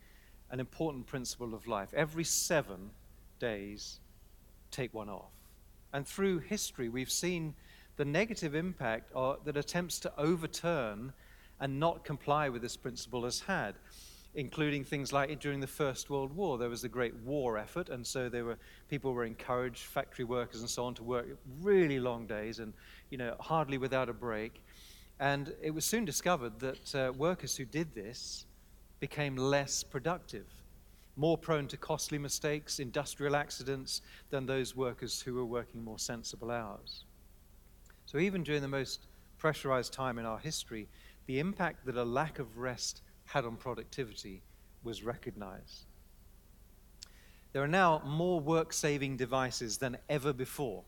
an 0.51 0.61
important 0.61 1.07
principle 1.07 1.55
of 1.55 1.67
life. 1.67 1.93
Every 1.95 2.25
seven 2.25 2.91
days, 3.39 4.01
take 4.71 4.95
one 4.95 5.09
off. 5.09 5.33
And 5.93 6.07
through 6.07 6.41
history, 6.41 6.89
we've 6.89 7.11
seen 7.11 7.55
the 7.97 8.05
negative 8.05 8.55
impact 8.55 9.11
uh, 9.15 9.37
that 9.45 9.57
attempts 9.57 10.01
to 10.01 10.13
overturn 10.19 11.13
and 11.61 11.79
not 11.79 12.05
comply 12.05 12.49
with 12.49 12.63
this 12.63 12.77
principle 12.77 13.25
has 13.25 13.41
had, 13.41 13.77
including 14.35 14.83
things 14.83 15.13
like 15.13 15.39
during 15.39 15.61
the 15.61 15.67
First 15.67 16.11
World 16.11 16.35
War, 16.35 16.59
there 16.59 16.69
was 16.69 16.83
a 16.83 16.89
great 16.89 17.15
war 17.25 17.57
effort, 17.57 17.89
and 17.89 18.05
so 18.05 18.29
there 18.29 18.45
were 18.45 18.59
people 18.89 19.13
were 19.13 19.25
encouraged, 19.25 19.83
factory 19.83 20.25
workers 20.25 20.61
and 20.61 20.69
so 20.69 20.85
on, 20.85 20.95
to 20.95 21.05
work 21.05 21.27
really 21.63 22.01
long 22.01 22.27
days 22.27 22.59
and 22.59 22.73
you 23.11 23.19
know 23.19 23.37
hardly 23.39 23.79
without 23.79 24.09
a 24.09 24.13
break. 24.13 24.61
And 25.21 25.55
it 25.63 25.71
was 25.71 25.85
soon 25.85 26.05
discovered 26.05 26.59
that 26.61 26.95
uh, 26.95 27.13
workers 27.13 27.57
who 27.57 27.65
did 27.65 27.95
this 27.95 28.47
became 29.01 29.37
less 29.37 29.83
productive 29.83 30.47
more 31.17 31.39
prone 31.39 31.69
to 31.69 31.77
costly 31.77 32.19
mistakes, 32.19 32.81
industrial 32.81 33.37
accidents, 33.37 34.03
than 34.31 34.47
those 34.47 34.75
workers 34.75 35.21
who 35.21 35.35
were 35.35 35.45
working 35.45 35.83
more 35.83 35.99
sensible 35.99 36.51
hours. 36.51 37.05
So, 38.07 38.19
even 38.19 38.43
during 38.43 38.63
the 38.63 38.69
most 38.69 39.07
pressurized 39.39 39.93
time 39.93 40.19
in 40.19 40.27
our 40.27 40.39
history, 40.39 40.89
the 41.27 41.39
impact 41.39 41.87
that 41.87 41.97
a 41.97 42.05
lack 42.05 42.39
of 42.39 42.59
rest 42.59 43.03
had 43.27 43.45
on 43.45 43.57
productivity 43.57 44.43
was 44.83 45.05
recognized. 45.05 45.87
There 47.53 47.63
are 47.63 47.69
now 47.69 48.03
more 48.05 48.41
work 48.41 48.73
saving 48.73 49.17
devices 49.17 49.79
than 49.79 49.97
ever 50.09 50.33
before. 50.33 50.83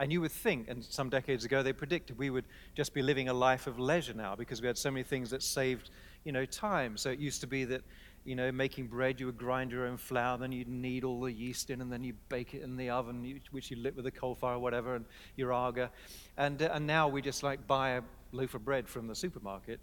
And 0.00 0.12
you 0.12 0.20
would 0.20 0.32
think, 0.32 0.68
and 0.68 0.84
some 0.84 1.08
decades 1.10 1.44
ago 1.44 1.62
they 1.62 1.72
predicted 1.72 2.18
we 2.18 2.30
would 2.30 2.44
just 2.74 2.94
be 2.94 3.02
living 3.02 3.28
a 3.28 3.34
life 3.34 3.66
of 3.66 3.78
leisure 3.78 4.14
now 4.14 4.36
because 4.36 4.60
we 4.60 4.66
had 4.66 4.78
so 4.78 4.90
many 4.90 5.02
things 5.02 5.30
that 5.30 5.42
saved, 5.42 5.90
you 6.24 6.32
know, 6.32 6.44
time. 6.44 6.96
So 6.96 7.10
it 7.10 7.18
used 7.18 7.40
to 7.40 7.46
be 7.46 7.64
that 7.64 7.82
you 8.28 8.34
know, 8.34 8.52
making 8.52 8.88
bread, 8.88 9.18
you 9.18 9.24
would 9.24 9.38
grind 9.38 9.72
your 9.72 9.86
own 9.86 9.96
flour, 9.96 10.36
then 10.36 10.52
you'd 10.52 10.68
knead 10.68 11.02
all 11.02 11.22
the 11.22 11.32
yeast 11.32 11.70
in, 11.70 11.80
and 11.80 11.90
then 11.90 12.04
you 12.04 12.12
bake 12.28 12.52
it 12.52 12.60
in 12.60 12.76
the 12.76 12.90
oven, 12.90 13.40
which 13.52 13.70
you 13.70 13.78
lit 13.78 13.96
with 13.96 14.06
a 14.06 14.10
coal 14.10 14.34
fire 14.34 14.56
or 14.56 14.58
whatever, 14.58 14.96
and 14.96 15.06
your 15.36 15.50
Aga. 15.50 15.90
And, 16.36 16.60
uh, 16.60 16.68
and 16.74 16.86
now 16.86 17.08
we 17.08 17.22
just 17.22 17.42
like 17.42 17.66
buy 17.66 17.90
a 17.92 18.02
loaf 18.32 18.54
of 18.54 18.66
bread 18.66 18.86
from 18.86 19.06
the 19.06 19.14
supermarket. 19.14 19.80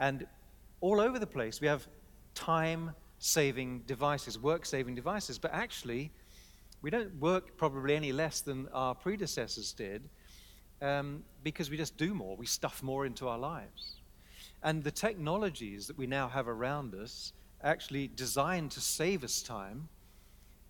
And 0.00 0.26
all 0.82 1.00
over 1.00 1.18
the 1.18 1.26
place, 1.26 1.62
we 1.62 1.66
have 1.66 1.88
time 2.34 2.92
saving 3.18 3.84
devices, 3.86 4.38
work 4.38 4.66
saving 4.66 4.94
devices. 4.94 5.38
But 5.38 5.54
actually, 5.54 6.12
we 6.82 6.90
don't 6.90 7.14
work 7.20 7.56
probably 7.56 7.96
any 7.96 8.12
less 8.12 8.40
than 8.40 8.68
our 8.72 8.94
predecessors 8.94 9.72
did 9.72 10.08
um, 10.80 11.24
because 11.42 11.70
we 11.70 11.76
just 11.76 11.96
do 11.96 12.14
more. 12.14 12.36
We 12.36 12.46
stuff 12.46 12.82
more 12.82 13.06
into 13.06 13.28
our 13.28 13.38
lives. 13.38 13.96
And 14.62 14.82
the 14.82 14.90
technologies 14.90 15.86
that 15.86 15.96
we 15.98 16.06
now 16.06 16.28
have 16.28 16.48
around 16.48 16.94
us 16.94 17.32
actually 17.62 18.08
designed 18.08 18.70
to 18.72 18.80
save 18.80 19.24
us 19.24 19.42
time 19.42 19.88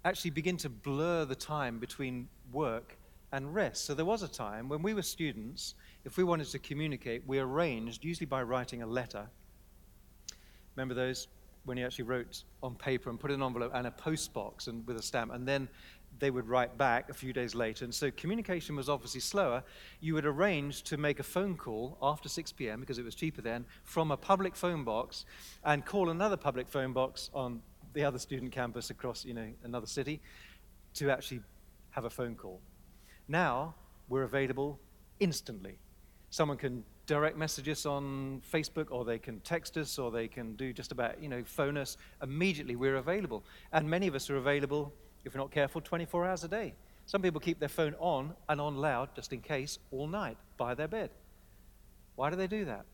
actually 0.04 0.30
begin 0.30 0.56
to 0.56 0.68
blur 0.68 1.24
the 1.24 1.34
time 1.34 1.78
between 1.78 2.28
work 2.52 2.96
and 3.32 3.54
rest. 3.54 3.84
So 3.84 3.94
there 3.94 4.04
was 4.04 4.22
a 4.22 4.28
time 4.28 4.68
when 4.68 4.82
we 4.82 4.94
were 4.94 5.02
students, 5.02 5.74
if 6.04 6.16
we 6.16 6.24
wanted 6.24 6.48
to 6.48 6.58
communicate, 6.58 7.22
we 7.26 7.38
arranged, 7.38 8.04
usually 8.04 8.26
by 8.26 8.42
writing 8.42 8.82
a 8.82 8.86
letter. 8.86 9.26
Remember 10.76 10.94
those? 10.94 11.28
When 11.64 11.76
you 11.76 11.84
actually 11.84 12.04
wrote 12.04 12.44
on 12.62 12.76
paper 12.76 13.10
and 13.10 13.20
put 13.20 13.30
in 13.30 13.42
an 13.42 13.46
envelope 13.46 13.72
and 13.74 13.86
a 13.86 13.90
postbox 13.90 14.68
and 14.68 14.86
with 14.86 14.96
a 14.96 15.02
stamp, 15.02 15.34
and 15.34 15.46
then 15.46 15.68
they 16.18 16.30
would 16.30 16.48
write 16.48 16.76
back 16.76 17.08
a 17.08 17.14
few 17.14 17.32
days 17.32 17.54
later. 17.54 17.84
And 17.84 17.94
so 17.94 18.10
communication 18.10 18.76
was 18.76 18.88
obviously 18.88 19.20
slower. 19.20 19.62
You 20.00 20.14
would 20.14 20.26
arrange 20.26 20.82
to 20.84 20.96
make 20.96 21.20
a 21.20 21.22
phone 21.22 21.56
call 21.56 21.96
after 22.02 22.28
6 22.28 22.52
p.m., 22.52 22.80
because 22.80 22.98
it 22.98 23.04
was 23.04 23.14
cheaper 23.14 23.42
then, 23.42 23.64
from 23.84 24.10
a 24.10 24.16
public 24.16 24.56
phone 24.56 24.84
box 24.84 25.24
and 25.64 25.84
call 25.84 26.10
another 26.10 26.36
public 26.36 26.68
phone 26.68 26.92
box 26.92 27.30
on 27.32 27.60
the 27.94 28.04
other 28.04 28.18
student 28.18 28.52
campus 28.52 28.90
across 28.90 29.24
you 29.24 29.34
know, 29.34 29.48
another 29.64 29.86
city 29.86 30.20
to 30.94 31.10
actually 31.10 31.40
have 31.90 32.04
a 32.04 32.10
phone 32.10 32.34
call. 32.34 32.60
Now 33.28 33.74
we're 34.08 34.24
available 34.24 34.78
instantly. 35.20 35.78
Someone 36.30 36.58
can 36.58 36.84
direct 37.06 37.38
message 37.38 37.68
us 37.70 37.86
on 37.86 38.42
Facebook, 38.52 38.88
or 38.90 39.04
they 39.04 39.18
can 39.18 39.40
text 39.40 39.78
us, 39.78 39.98
or 39.98 40.10
they 40.10 40.28
can 40.28 40.54
do 40.56 40.74
just 40.74 40.92
about, 40.92 41.22
you 41.22 41.28
know, 41.28 41.42
phone 41.42 41.78
us. 41.78 41.96
Immediately 42.22 42.76
we're 42.76 42.96
available. 42.96 43.44
And 43.72 43.88
many 43.88 44.06
of 44.06 44.14
us 44.14 44.28
are 44.28 44.36
available 44.36 44.92
if 45.24 45.34
you're 45.34 45.42
not 45.42 45.50
careful, 45.50 45.80
24 45.80 46.26
hours 46.26 46.44
a 46.44 46.48
day. 46.48 46.74
Some 47.06 47.22
people 47.22 47.40
keep 47.40 47.58
their 47.58 47.68
phone 47.68 47.94
on 47.98 48.34
and 48.48 48.60
on 48.60 48.76
loud 48.76 49.14
just 49.14 49.32
in 49.32 49.40
case 49.40 49.78
all 49.90 50.06
night 50.06 50.36
by 50.56 50.74
their 50.74 50.88
bed. 50.88 51.10
Why 52.16 52.30
do 52.30 52.36
they 52.36 52.46
do 52.46 52.64
that? 52.66 52.84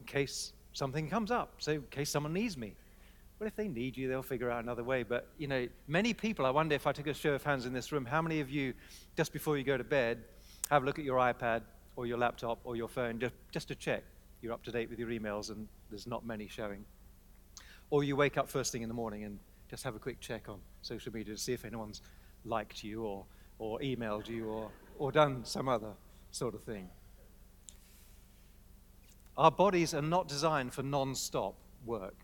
In 0.00 0.06
case 0.06 0.52
something 0.72 1.08
comes 1.08 1.30
up, 1.30 1.54
so 1.58 1.72
in 1.72 1.82
case 1.90 2.10
someone 2.10 2.32
needs 2.32 2.56
me. 2.56 2.74
Well, 3.38 3.46
if 3.46 3.56
they 3.56 3.68
need 3.68 3.96
you, 3.96 4.08
they'll 4.08 4.22
figure 4.22 4.50
out 4.50 4.62
another 4.62 4.84
way. 4.84 5.02
But, 5.02 5.28
you 5.38 5.46
know, 5.46 5.68
many 5.86 6.14
people, 6.14 6.46
I 6.46 6.50
wonder 6.50 6.74
if 6.74 6.86
I 6.86 6.92
took 6.92 7.06
a 7.06 7.14
show 7.14 7.34
of 7.34 7.42
hands 7.42 7.66
in 7.66 7.72
this 7.72 7.92
room, 7.92 8.04
how 8.04 8.22
many 8.22 8.40
of 8.40 8.50
you, 8.50 8.74
just 9.16 9.32
before 9.32 9.58
you 9.58 9.64
go 9.64 9.76
to 9.76 9.84
bed, 9.84 10.24
have 10.70 10.82
a 10.82 10.86
look 10.86 10.98
at 10.98 11.04
your 11.04 11.18
iPad 11.18 11.62
or 11.96 12.06
your 12.06 12.18
laptop 12.18 12.58
or 12.64 12.76
your 12.76 12.88
phone 12.88 13.20
just, 13.20 13.34
just 13.52 13.68
to 13.68 13.74
check 13.74 14.02
you're 14.44 14.52
up 14.52 14.62
to 14.62 14.70
date 14.70 14.90
with 14.90 14.98
your 14.98 15.08
emails 15.08 15.50
and 15.50 15.66
there's 15.90 16.06
not 16.06 16.26
many 16.26 16.46
showing? 16.48 16.84
Or 17.90 18.04
you 18.04 18.14
wake 18.14 18.36
up 18.36 18.48
first 18.48 18.72
thing 18.72 18.82
in 18.82 18.88
the 18.88 18.94
morning 18.94 19.24
and 19.24 19.38
just 19.74 19.82
have 19.82 19.96
a 19.96 19.98
quick 19.98 20.20
check 20.20 20.48
on 20.48 20.60
social 20.82 21.12
media 21.12 21.34
to 21.34 21.40
see 21.40 21.52
if 21.52 21.64
anyone's 21.64 22.00
liked 22.44 22.84
you 22.84 23.02
or, 23.02 23.24
or 23.58 23.80
emailed 23.80 24.28
you 24.28 24.46
or, 24.46 24.70
or 25.00 25.10
done 25.10 25.44
some 25.44 25.68
other 25.68 25.90
sort 26.30 26.54
of 26.54 26.62
thing. 26.62 26.88
Our 29.36 29.50
bodies 29.50 29.92
are 29.92 30.00
not 30.00 30.28
designed 30.28 30.72
for 30.72 30.84
non 30.84 31.16
stop 31.16 31.56
work. 31.84 32.14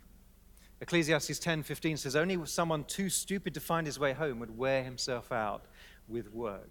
Ecclesiastes 0.80 1.40
10:15 1.40 1.99
says 1.99 2.14
only 2.14 2.38
someone 2.47 2.85
too 2.85 3.11
stupid 3.11 3.52
to 3.54 3.61
find 3.61 3.85
his 3.85 3.99
way 3.99 4.12
home 4.12 4.38
would 4.38 4.57
wear 4.57 4.85
himself 4.85 5.33
out 5.33 5.64
with 6.07 6.33
work. 6.33 6.71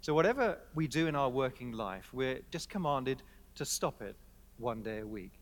So 0.00 0.14
whatever 0.14 0.56
we 0.74 0.88
do 0.88 1.06
in 1.06 1.14
our 1.14 1.28
working 1.28 1.72
life, 1.72 2.08
we're 2.14 2.40
just 2.50 2.70
commanded 2.70 3.22
to 3.56 3.66
stop 3.66 4.00
it 4.00 4.16
one 4.56 4.82
day 4.82 5.00
a 5.00 5.06
week. 5.06 5.32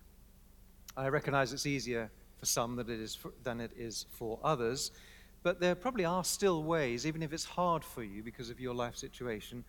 I 0.97 1.07
recognize 1.07 1.53
it's 1.53 1.67
easier 1.67 2.11
for 2.43 2.47
some 2.47 2.75
than 2.75 2.91
it 2.91 2.99
is 2.99 3.15
for, 3.15 3.33
than 3.45 3.61
it 3.61 3.71
is 3.77 4.07
for 4.11 4.37
others. 4.43 4.91
But 5.45 5.61
there 5.61 5.77
probably 5.77 6.05
are 6.05 6.25
still 6.25 6.65
ways, 6.65 7.07
even 7.07 7.23
if 7.23 7.33
it's 7.33 7.45
hard 7.45 7.85
for 7.85 8.03
you 8.03 8.21
because 8.21 8.51
of 8.51 8.59
your 8.59 8.75
life 8.75 8.97
situation, 8.97 9.65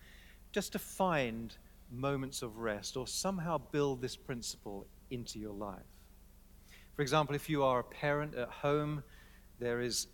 just 0.50 0.72
to 0.72 0.80
find 0.80 1.56
moments 1.92 2.42
of 2.42 2.58
rest 2.58 2.96
or 2.96 3.06
somehow 3.06 3.58
build 3.58 4.02
this 4.02 4.16
principle 4.16 4.88
into 5.12 5.38
your 5.38 5.52
life. 5.52 6.00
For 6.96 7.02
example, 7.02 7.36
if 7.36 7.48
you 7.48 7.62
are 7.62 7.78
a 7.78 7.84
parent 7.84 8.34
at 8.34 8.48
home, 8.48 9.04
there 9.60 9.80
is 9.80 10.08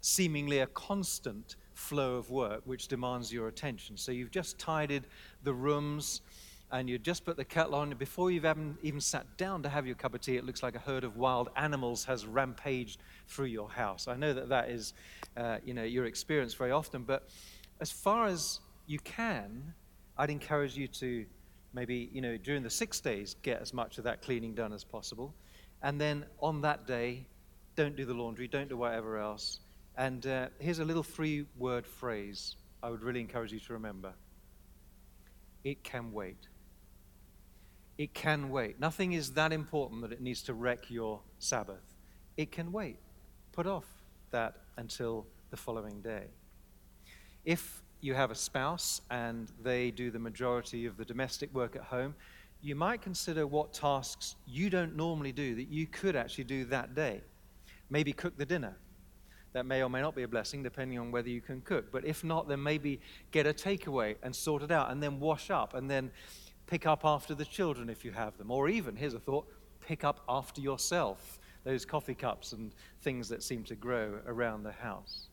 seemingly 0.00 0.60
a 0.60 0.66
constant 0.68 1.56
flow 1.74 2.14
of 2.14 2.30
work 2.30 2.62
which 2.64 2.88
demands 2.88 3.30
your 3.30 3.48
attention. 3.48 3.98
So 3.98 4.10
you've 4.10 4.30
just 4.30 4.58
tidied 4.58 5.04
the 5.42 5.52
rooms 5.52 6.22
and 6.78 6.90
you 6.90 6.98
just 6.98 7.24
put 7.24 7.38
the 7.38 7.44
kettle 7.44 7.74
on, 7.74 7.94
before 7.94 8.30
you've 8.30 8.44
even, 8.44 9.00
sat 9.00 9.38
down 9.38 9.62
to 9.62 9.68
have 9.68 9.86
your 9.86 9.94
cup 9.94 10.14
of 10.14 10.20
tea, 10.20 10.36
it 10.36 10.44
looks 10.44 10.62
like 10.62 10.74
a 10.74 10.78
herd 10.78 11.04
of 11.04 11.16
wild 11.16 11.48
animals 11.56 12.04
has 12.04 12.26
rampaged 12.26 13.00
through 13.28 13.46
your 13.46 13.70
house. 13.70 14.08
I 14.08 14.16
know 14.16 14.34
that 14.34 14.50
that 14.50 14.68
is, 14.68 14.92
uh, 15.38 15.56
you 15.64 15.72
know, 15.72 15.84
your 15.84 16.04
experience 16.04 16.52
very 16.52 16.72
often, 16.72 17.02
but 17.02 17.30
as 17.80 17.90
far 17.90 18.26
as 18.26 18.60
you 18.86 18.98
can, 18.98 19.72
I'd 20.18 20.28
encourage 20.28 20.76
you 20.76 20.86
to 20.88 21.24
maybe, 21.72 22.10
you 22.12 22.20
know, 22.20 22.36
during 22.36 22.62
the 22.62 22.70
six 22.70 23.00
days, 23.00 23.36
get 23.40 23.62
as 23.62 23.72
much 23.72 23.96
of 23.96 24.04
that 24.04 24.20
cleaning 24.20 24.54
done 24.54 24.74
as 24.74 24.84
possible. 24.84 25.34
And 25.82 25.98
then 25.98 26.26
on 26.40 26.60
that 26.60 26.86
day, 26.86 27.26
don't 27.74 27.96
do 27.96 28.04
the 28.04 28.14
laundry, 28.14 28.48
don't 28.48 28.68
do 28.68 28.76
whatever 28.76 29.16
else. 29.16 29.60
And 29.96 30.26
uh, 30.26 30.48
here's 30.58 30.80
a 30.80 30.84
little 30.84 31.02
three 31.02 31.46
word 31.56 31.86
phrase 31.86 32.56
I 32.82 32.90
would 32.90 33.02
really 33.02 33.20
encourage 33.20 33.50
you 33.50 33.60
to 33.60 33.72
remember 33.72 34.12
it 35.64 35.82
can 35.82 36.12
wait 36.12 36.48
It 37.98 38.12
can 38.12 38.50
wait. 38.50 38.78
Nothing 38.78 39.12
is 39.12 39.32
that 39.32 39.52
important 39.52 40.02
that 40.02 40.12
it 40.12 40.20
needs 40.20 40.42
to 40.42 40.54
wreck 40.54 40.90
your 40.90 41.20
Sabbath. 41.38 41.94
It 42.36 42.52
can 42.52 42.72
wait. 42.72 42.98
Put 43.52 43.66
off 43.66 43.86
that 44.30 44.56
until 44.76 45.26
the 45.50 45.56
following 45.56 46.02
day. 46.02 46.24
If 47.44 47.82
you 48.00 48.12
have 48.14 48.30
a 48.30 48.34
spouse 48.34 49.00
and 49.10 49.50
they 49.62 49.90
do 49.90 50.10
the 50.10 50.18
majority 50.18 50.84
of 50.84 50.96
the 50.96 51.04
domestic 51.04 51.54
work 51.54 51.74
at 51.76 51.82
home, 51.82 52.14
you 52.60 52.74
might 52.74 53.00
consider 53.00 53.46
what 53.46 53.72
tasks 53.72 54.34
you 54.46 54.68
don't 54.68 54.96
normally 54.96 55.32
do 55.32 55.54
that 55.54 55.68
you 55.68 55.86
could 55.86 56.16
actually 56.16 56.44
do 56.44 56.64
that 56.66 56.94
day. 56.94 57.22
Maybe 57.88 58.12
cook 58.12 58.36
the 58.36 58.46
dinner. 58.46 58.76
That 59.52 59.64
may 59.64 59.82
or 59.82 59.88
may 59.88 60.02
not 60.02 60.14
be 60.14 60.24
a 60.24 60.28
blessing, 60.28 60.62
depending 60.62 60.98
on 60.98 61.10
whether 61.10 61.30
you 61.30 61.40
can 61.40 61.62
cook. 61.62 61.90
But 61.90 62.04
if 62.04 62.24
not, 62.24 62.48
then 62.48 62.62
maybe 62.62 63.00
get 63.30 63.46
a 63.46 63.54
takeaway 63.54 64.16
and 64.22 64.34
sort 64.34 64.62
it 64.62 64.70
out, 64.70 64.90
and 64.90 65.02
then 65.02 65.18
wash 65.18 65.50
up, 65.50 65.72
and 65.72 65.90
then 65.90 66.10
pick 66.66 66.86
up 66.86 67.04
after 67.04 67.34
the 67.34 67.44
children 67.44 67.88
if 67.88 68.04
you 68.04 68.12
have 68.12 68.36
them. 68.38 68.50
Or 68.50 68.68
even, 68.68 68.96
here's 68.96 69.14
a 69.14 69.20
thought, 69.20 69.46
pick 69.80 70.04
up 70.04 70.20
after 70.28 70.60
yourself 70.60 71.38
those 71.64 71.84
coffee 71.84 72.14
cups 72.14 72.52
and 72.52 72.72
things 73.02 73.28
that 73.28 73.42
seem 73.42 73.64
to 73.64 73.74
grow 73.74 74.20
around 74.26 74.62
the 74.62 74.72
house. 74.72 75.26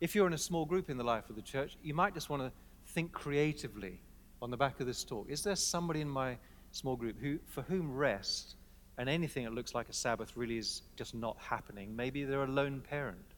If 0.00 0.14
you're 0.14 0.26
in 0.26 0.32
a 0.32 0.38
small 0.38 0.64
group 0.64 0.88
in 0.88 0.96
the 0.96 1.04
life 1.04 1.28
of 1.28 1.36
the 1.36 1.42
church, 1.42 1.76
you 1.82 1.92
might 1.92 2.14
just 2.14 2.30
want 2.30 2.42
to 2.42 2.50
think 2.92 3.12
creatively 3.12 4.00
on 4.40 4.50
the 4.50 4.56
back 4.56 4.80
of 4.80 4.86
this 4.86 5.04
talk. 5.04 5.28
Is 5.28 5.42
there 5.42 5.56
somebody 5.56 6.00
in 6.00 6.08
my 6.08 6.38
small 6.72 6.96
group 6.96 7.16
who, 7.20 7.38
for 7.46 7.60
whom 7.62 7.94
rest 7.94 8.56
and 8.96 9.08
anything 9.08 9.44
that 9.44 9.52
looks 9.52 9.74
like 9.74 9.88
a 9.90 9.92
Sabbath 9.92 10.34
really 10.34 10.56
is 10.56 10.82
just 10.96 11.14
not 11.14 11.36
happening? 11.38 11.94
Maybe 11.94 12.24
they're 12.24 12.44
a 12.44 12.50
lone 12.50 12.80
parent. 12.80 13.34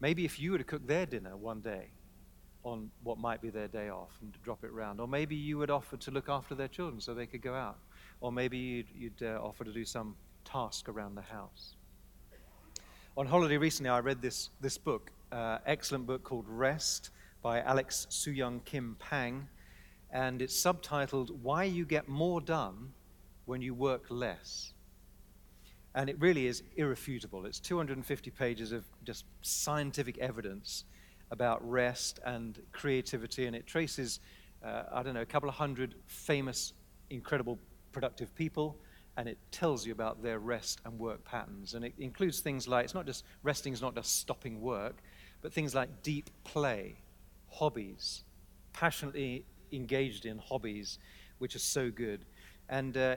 Maybe 0.00 0.24
if 0.24 0.40
you 0.40 0.52
were 0.52 0.58
to 0.58 0.64
cook 0.64 0.84
their 0.86 1.06
dinner 1.06 1.36
one 1.36 1.60
day 1.60 1.90
on 2.64 2.90
what 3.02 3.18
might 3.18 3.40
be 3.40 3.50
their 3.50 3.68
day 3.68 3.88
off 3.88 4.10
and 4.20 4.32
drop 4.42 4.64
it 4.64 4.72
round, 4.72 5.00
or 5.00 5.08
maybe 5.08 5.34
you 5.34 5.58
would 5.58 5.70
offer 5.70 5.96
to 5.96 6.10
look 6.10 6.28
after 6.28 6.54
their 6.54 6.68
children 6.68 7.00
so 7.00 7.14
they 7.14 7.26
could 7.26 7.42
go 7.42 7.54
out, 7.54 7.78
or 8.20 8.30
maybe 8.30 8.58
you'd, 8.58 8.88
you'd 8.94 9.22
uh, 9.22 9.40
offer 9.42 9.64
to 9.64 9.72
do 9.72 9.84
some 9.84 10.14
task 10.44 10.88
around 10.88 11.14
the 11.14 11.22
house. 11.22 11.74
On 13.16 13.26
holiday 13.26 13.56
recently, 13.56 13.90
I 13.90 14.00
read 14.00 14.22
this, 14.22 14.50
this 14.60 14.78
book, 14.78 15.10
uh, 15.32 15.58
excellent 15.66 16.06
book 16.06 16.22
called 16.22 16.46
Rest 16.48 17.10
by 17.42 17.60
Alex 17.62 18.06
Soojung-Kim 18.10 18.96
Pang, 18.98 19.48
and 20.12 20.42
it's 20.42 20.54
subtitled 20.54 21.30
Why 21.42 21.64
You 21.64 21.84
Get 21.84 22.08
More 22.08 22.40
Done 22.40 22.92
When 23.46 23.62
You 23.62 23.74
Work 23.74 24.04
Less. 24.10 24.74
And 25.94 26.08
it 26.08 26.20
really 26.20 26.46
is 26.46 26.62
irrefutable. 26.76 27.46
It's 27.46 27.58
250 27.58 28.30
pages 28.30 28.70
of 28.70 28.84
just 29.04 29.24
scientific 29.42 30.18
evidence 30.18 30.84
about 31.30 31.68
rest 31.68 32.20
and 32.24 32.60
creativity, 32.72 33.46
and 33.46 33.54
it 33.54 33.66
traces, 33.66 34.20
uh, 34.64 34.84
I 34.92 35.02
don't 35.02 35.14
know, 35.14 35.20
a 35.20 35.26
couple 35.26 35.48
of 35.48 35.54
hundred 35.54 35.94
famous, 36.06 36.72
incredible, 37.10 37.58
productive 37.92 38.34
people 38.34 38.76
and 39.16 39.28
it 39.28 39.38
tells 39.50 39.84
you 39.86 39.92
about 39.92 40.22
their 40.22 40.38
rest 40.38 40.80
and 40.84 40.98
work 40.98 41.24
patterns. 41.24 41.74
And 41.74 41.84
it 41.84 41.94
includes 41.98 42.40
things 42.40 42.68
like 42.68 42.84
it's 42.84 42.94
not 42.94 43.06
just 43.06 43.24
resting 43.42 43.72
is 43.72 43.82
not 43.82 43.94
just 43.94 44.18
stopping 44.18 44.60
work, 44.60 45.02
but 45.42 45.52
things 45.52 45.74
like 45.74 46.02
deep 46.02 46.30
play, 46.44 46.96
hobbies, 47.50 48.24
passionately 48.72 49.44
engaged 49.72 50.26
in 50.26 50.38
hobbies, 50.38 50.98
which 51.38 51.54
are 51.54 51.60
so 51.60 51.90
good. 51.90 52.24
And 52.68 52.96
uh, 52.96 53.16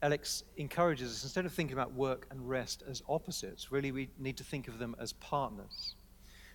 Alex 0.00 0.44
encourages 0.56 1.10
us 1.10 1.24
instead 1.24 1.44
of 1.44 1.52
thinking 1.52 1.74
about 1.74 1.92
work 1.92 2.28
and 2.30 2.48
rest 2.48 2.84
as 2.88 3.02
opposites, 3.08 3.72
really 3.72 3.90
we 3.90 4.08
need 4.18 4.36
to 4.36 4.44
think 4.44 4.68
of 4.68 4.78
them 4.78 4.94
as 5.00 5.12
partners. 5.14 5.96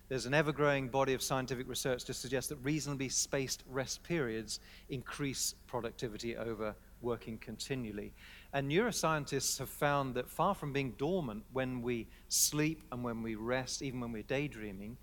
There's 0.07 0.25
an 0.25 0.33
ever 0.33 0.53
growing 0.53 0.87
body 0.87 1.13
of 1.13 1.21
scientific 1.21 1.67
research 1.67 2.05
to 2.05 2.13
suggest 2.13 2.49
that 2.49 2.57
reasonably 2.57 3.09
spaced 3.09 3.63
rest 3.69 4.01
periods 4.03 4.59
increase 4.89 5.55
productivity 5.67 6.37
over 6.37 6.75
working 7.01 7.37
continually. 7.37 8.13
And 8.53 8.71
neuroscientists 8.71 9.59
have 9.59 9.69
found 9.69 10.15
that 10.15 10.29
far 10.29 10.55
from 10.55 10.71
being 10.71 10.91
dormant 10.91 11.43
when 11.51 11.81
we 11.81 12.07
sleep 12.29 12.83
and 12.91 13.03
when 13.03 13.21
we 13.21 13.35
rest, 13.35 13.81
even 13.81 13.99
when 13.99 14.13
we're 14.13 14.23
daydreaming, 14.23 14.97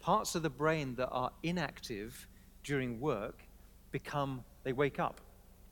parts 0.00 0.34
of 0.34 0.42
the 0.42 0.50
brain 0.50 0.96
that 0.96 1.10
are 1.10 1.30
inactive 1.44 2.26
during 2.64 3.00
work 3.00 3.42
become, 3.92 4.42
they 4.64 4.72
wake 4.72 4.98
up 4.98 5.20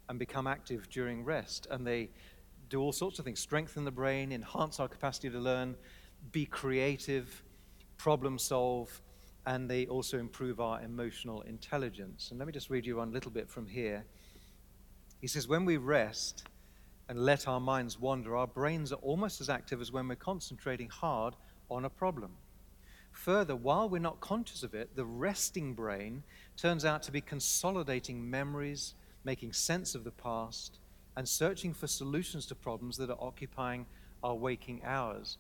and 0.09 0.19
become 0.19 0.47
active 0.47 0.89
during 0.91 1.25
rest. 1.25 1.67
And 1.71 1.87
they 1.87 2.11
do 2.69 2.81
all 2.81 2.93
sorts 2.93 3.19
of 3.19 3.25
things 3.25 3.41
strengthen 3.41 3.85
the 3.85 3.91
brain, 3.91 4.33
enhance 4.33 4.81
our 4.81 4.89
capacity 4.89 5.31
to 5.31 5.39
learn, 5.39 5.77
be 6.31 6.47
creative 6.47 7.43
problem 7.97 8.39
solve, 8.39 9.01
and 9.47 9.71
they 9.71 9.87
also 9.87 10.19
improve 10.19 10.61
our 10.61 10.81
emotional 10.83 11.43
intelligence. 11.43 12.31
And 12.31 12.39
let 12.39 12.47
me 12.47 12.53
just 12.53 12.71
read 12.71 12.87
you 12.87 12.97
one 12.97 13.13
little 13.13 13.31
bit 13.31 13.49
from 13.49 13.67
here. 13.67 14.05
He 15.21 15.27
says, 15.27 15.47
When 15.47 15.65
we 15.65 15.77
rest 15.77 16.49
and 17.09 17.25
let 17.25 17.47
our 17.47 17.61
minds 17.61 18.01
wander, 18.01 18.37
our 18.37 18.47
brains 18.47 18.93
are 18.93 18.97
almost 18.97 19.41
as 19.41 19.49
active 19.49 19.81
as 19.81 19.93
when 19.93 20.09
we're 20.09 20.17
concentrating 20.17 20.89
hard 20.89 21.37
on 21.71 21.85
a 21.85 21.91
problem. 21.91 22.33
Further, 23.13 23.55
while 23.55 23.89
we're 23.89 24.01
not 24.01 24.21
conscious 24.21 24.63
of 24.63 24.75
it, 24.75 24.97
the 24.97 25.05
resting 25.05 25.75
brain 25.75 26.23
turns 26.57 26.85
out 26.85 27.03
to 27.05 27.13
be 27.13 27.21
consolidating 27.21 28.29
memories, 28.29 28.95
making 29.25 29.53
sense 29.53 29.95
of 29.95 30.05
the 30.05 30.11
past, 30.11 30.79
and 31.17 31.29
searching 31.29 31.75
for 31.75 31.87
solutions 31.87 32.47
to 32.47 32.55
problems 32.55 32.97
that 32.97 33.11
are 33.11 33.19
occupying 33.21 33.87
our 34.23 34.35
waking 34.35 34.81
hours. 34.85 35.39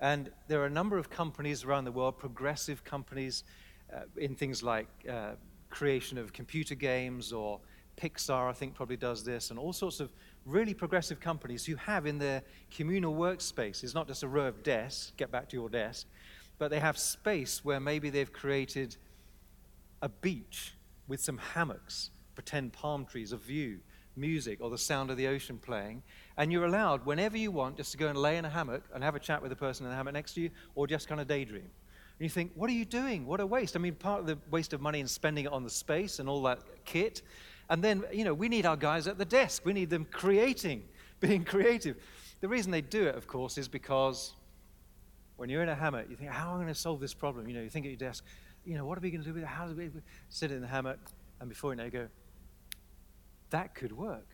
And 0.00 0.30
there 0.46 0.60
are 0.62 0.66
a 0.66 0.70
number 0.70 0.96
of 0.96 1.10
companies 1.10 1.64
around 1.64 1.84
the 1.84 1.92
world, 1.92 2.18
progressive 2.18 2.84
companies 2.84 3.44
uh, 3.92 4.00
in 4.16 4.34
things 4.34 4.62
like 4.62 4.86
uh, 5.10 5.32
creation 5.70 6.18
of 6.18 6.32
computer 6.32 6.74
games 6.74 7.32
or 7.32 7.60
Pixar, 7.96 8.48
I 8.48 8.52
think, 8.52 8.74
probably 8.74 8.96
does 8.96 9.24
this, 9.24 9.50
and 9.50 9.58
all 9.58 9.72
sorts 9.72 9.98
of 9.98 10.12
really 10.46 10.72
progressive 10.72 11.18
companies 11.18 11.66
who 11.66 11.74
have 11.74 12.06
in 12.06 12.18
their 12.18 12.42
communal 12.70 13.14
workspaces 13.14 13.94
not 13.94 14.06
just 14.06 14.22
a 14.22 14.28
row 14.28 14.46
of 14.46 14.62
desks, 14.62 15.12
get 15.16 15.32
back 15.32 15.48
to 15.48 15.56
your 15.56 15.68
desk, 15.68 16.06
but 16.58 16.70
they 16.70 16.78
have 16.78 16.96
space 16.96 17.64
where 17.64 17.80
maybe 17.80 18.08
they've 18.08 18.32
created 18.32 18.96
a 20.00 20.08
beach 20.08 20.74
with 21.08 21.20
some 21.20 21.38
hammocks, 21.38 22.10
pretend 22.38 22.72
palm 22.72 23.04
trees, 23.04 23.32
a 23.32 23.36
view, 23.36 23.80
music, 24.14 24.60
or 24.60 24.70
the 24.70 24.78
sound 24.78 25.10
of 25.10 25.16
the 25.16 25.26
ocean 25.26 25.58
playing, 25.58 26.00
and 26.36 26.52
you're 26.52 26.66
allowed, 26.66 27.04
whenever 27.04 27.36
you 27.36 27.50
want, 27.50 27.76
just 27.76 27.90
to 27.90 27.98
go 27.98 28.06
and 28.06 28.16
lay 28.16 28.36
in 28.36 28.44
a 28.44 28.48
hammock 28.48 28.84
and 28.94 29.02
have 29.02 29.16
a 29.16 29.18
chat 29.18 29.42
with 29.42 29.50
the 29.50 29.56
person 29.56 29.84
in 29.84 29.90
the 29.90 29.96
hammock 29.96 30.14
next 30.14 30.34
to 30.34 30.42
you, 30.42 30.50
or 30.76 30.86
just 30.86 31.08
kind 31.08 31.20
of 31.20 31.26
daydream. 31.26 31.64
And 31.64 32.20
you 32.20 32.28
think, 32.28 32.52
what 32.54 32.70
are 32.70 32.74
you 32.74 32.84
doing? 32.84 33.26
What 33.26 33.40
a 33.40 33.46
waste. 33.46 33.74
I 33.74 33.80
mean, 33.80 33.96
part 33.96 34.20
of 34.20 34.26
the 34.28 34.38
waste 34.52 34.72
of 34.72 34.80
money 34.80 35.00
in 35.00 35.08
spending 35.08 35.46
it 35.46 35.52
on 35.52 35.64
the 35.64 35.70
space 35.70 36.20
and 36.20 36.28
all 36.28 36.40
that 36.44 36.60
kit. 36.84 37.22
And 37.70 37.82
then, 37.82 38.04
you 38.12 38.22
know, 38.22 38.34
we 38.34 38.48
need 38.48 38.66
our 38.66 38.76
guys 38.76 39.08
at 39.08 39.18
the 39.18 39.24
desk. 39.24 39.64
We 39.64 39.72
need 39.72 39.90
them 39.90 40.06
creating, 40.12 40.84
being 41.20 41.42
creative. 41.42 41.96
The 42.40 42.46
reason 42.46 42.70
they 42.70 42.82
do 42.82 43.08
it, 43.08 43.16
of 43.16 43.26
course, 43.26 43.58
is 43.58 43.66
because 43.66 44.34
when 45.38 45.48
you're 45.48 45.64
in 45.64 45.68
a 45.68 45.74
hammock, 45.74 46.06
you 46.08 46.14
think, 46.14 46.30
how 46.30 46.50
am 46.50 46.54
I 46.54 46.62
going 46.62 46.68
to 46.68 46.74
solve 46.74 47.00
this 47.00 47.14
problem? 47.14 47.48
You 47.48 47.54
know, 47.56 47.62
you 47.62 47.68
think 47.68 47.84
at 47.84 47.90
your 47.90 47.98
desk, 47.98 48.24
you 48.64 48.76
know, 48.76 48.86
what 48.86 48.96
are 48.96 49.00
we 49.00 49.10
going 49.10 49.22
to 49.22 49.28
do 49.28 49.34
with 49.34 49.42
it? 49.42 49.48
How 49.48 49.66
do 49.66 49.74
we 49.74 49.90
sit 50.28 50.52
in 50.52 50.60
the 50.60 50.68
hammock? 50.68 51.00
And 51.40 51.48
before 51.48 51.72
you 51.72 51.76
know, 51.76 51.84
you 51.84 51.90
go, 51.90 52.08
that 53.50 53.74
could 53.74 53.92
work. 53.92 54.26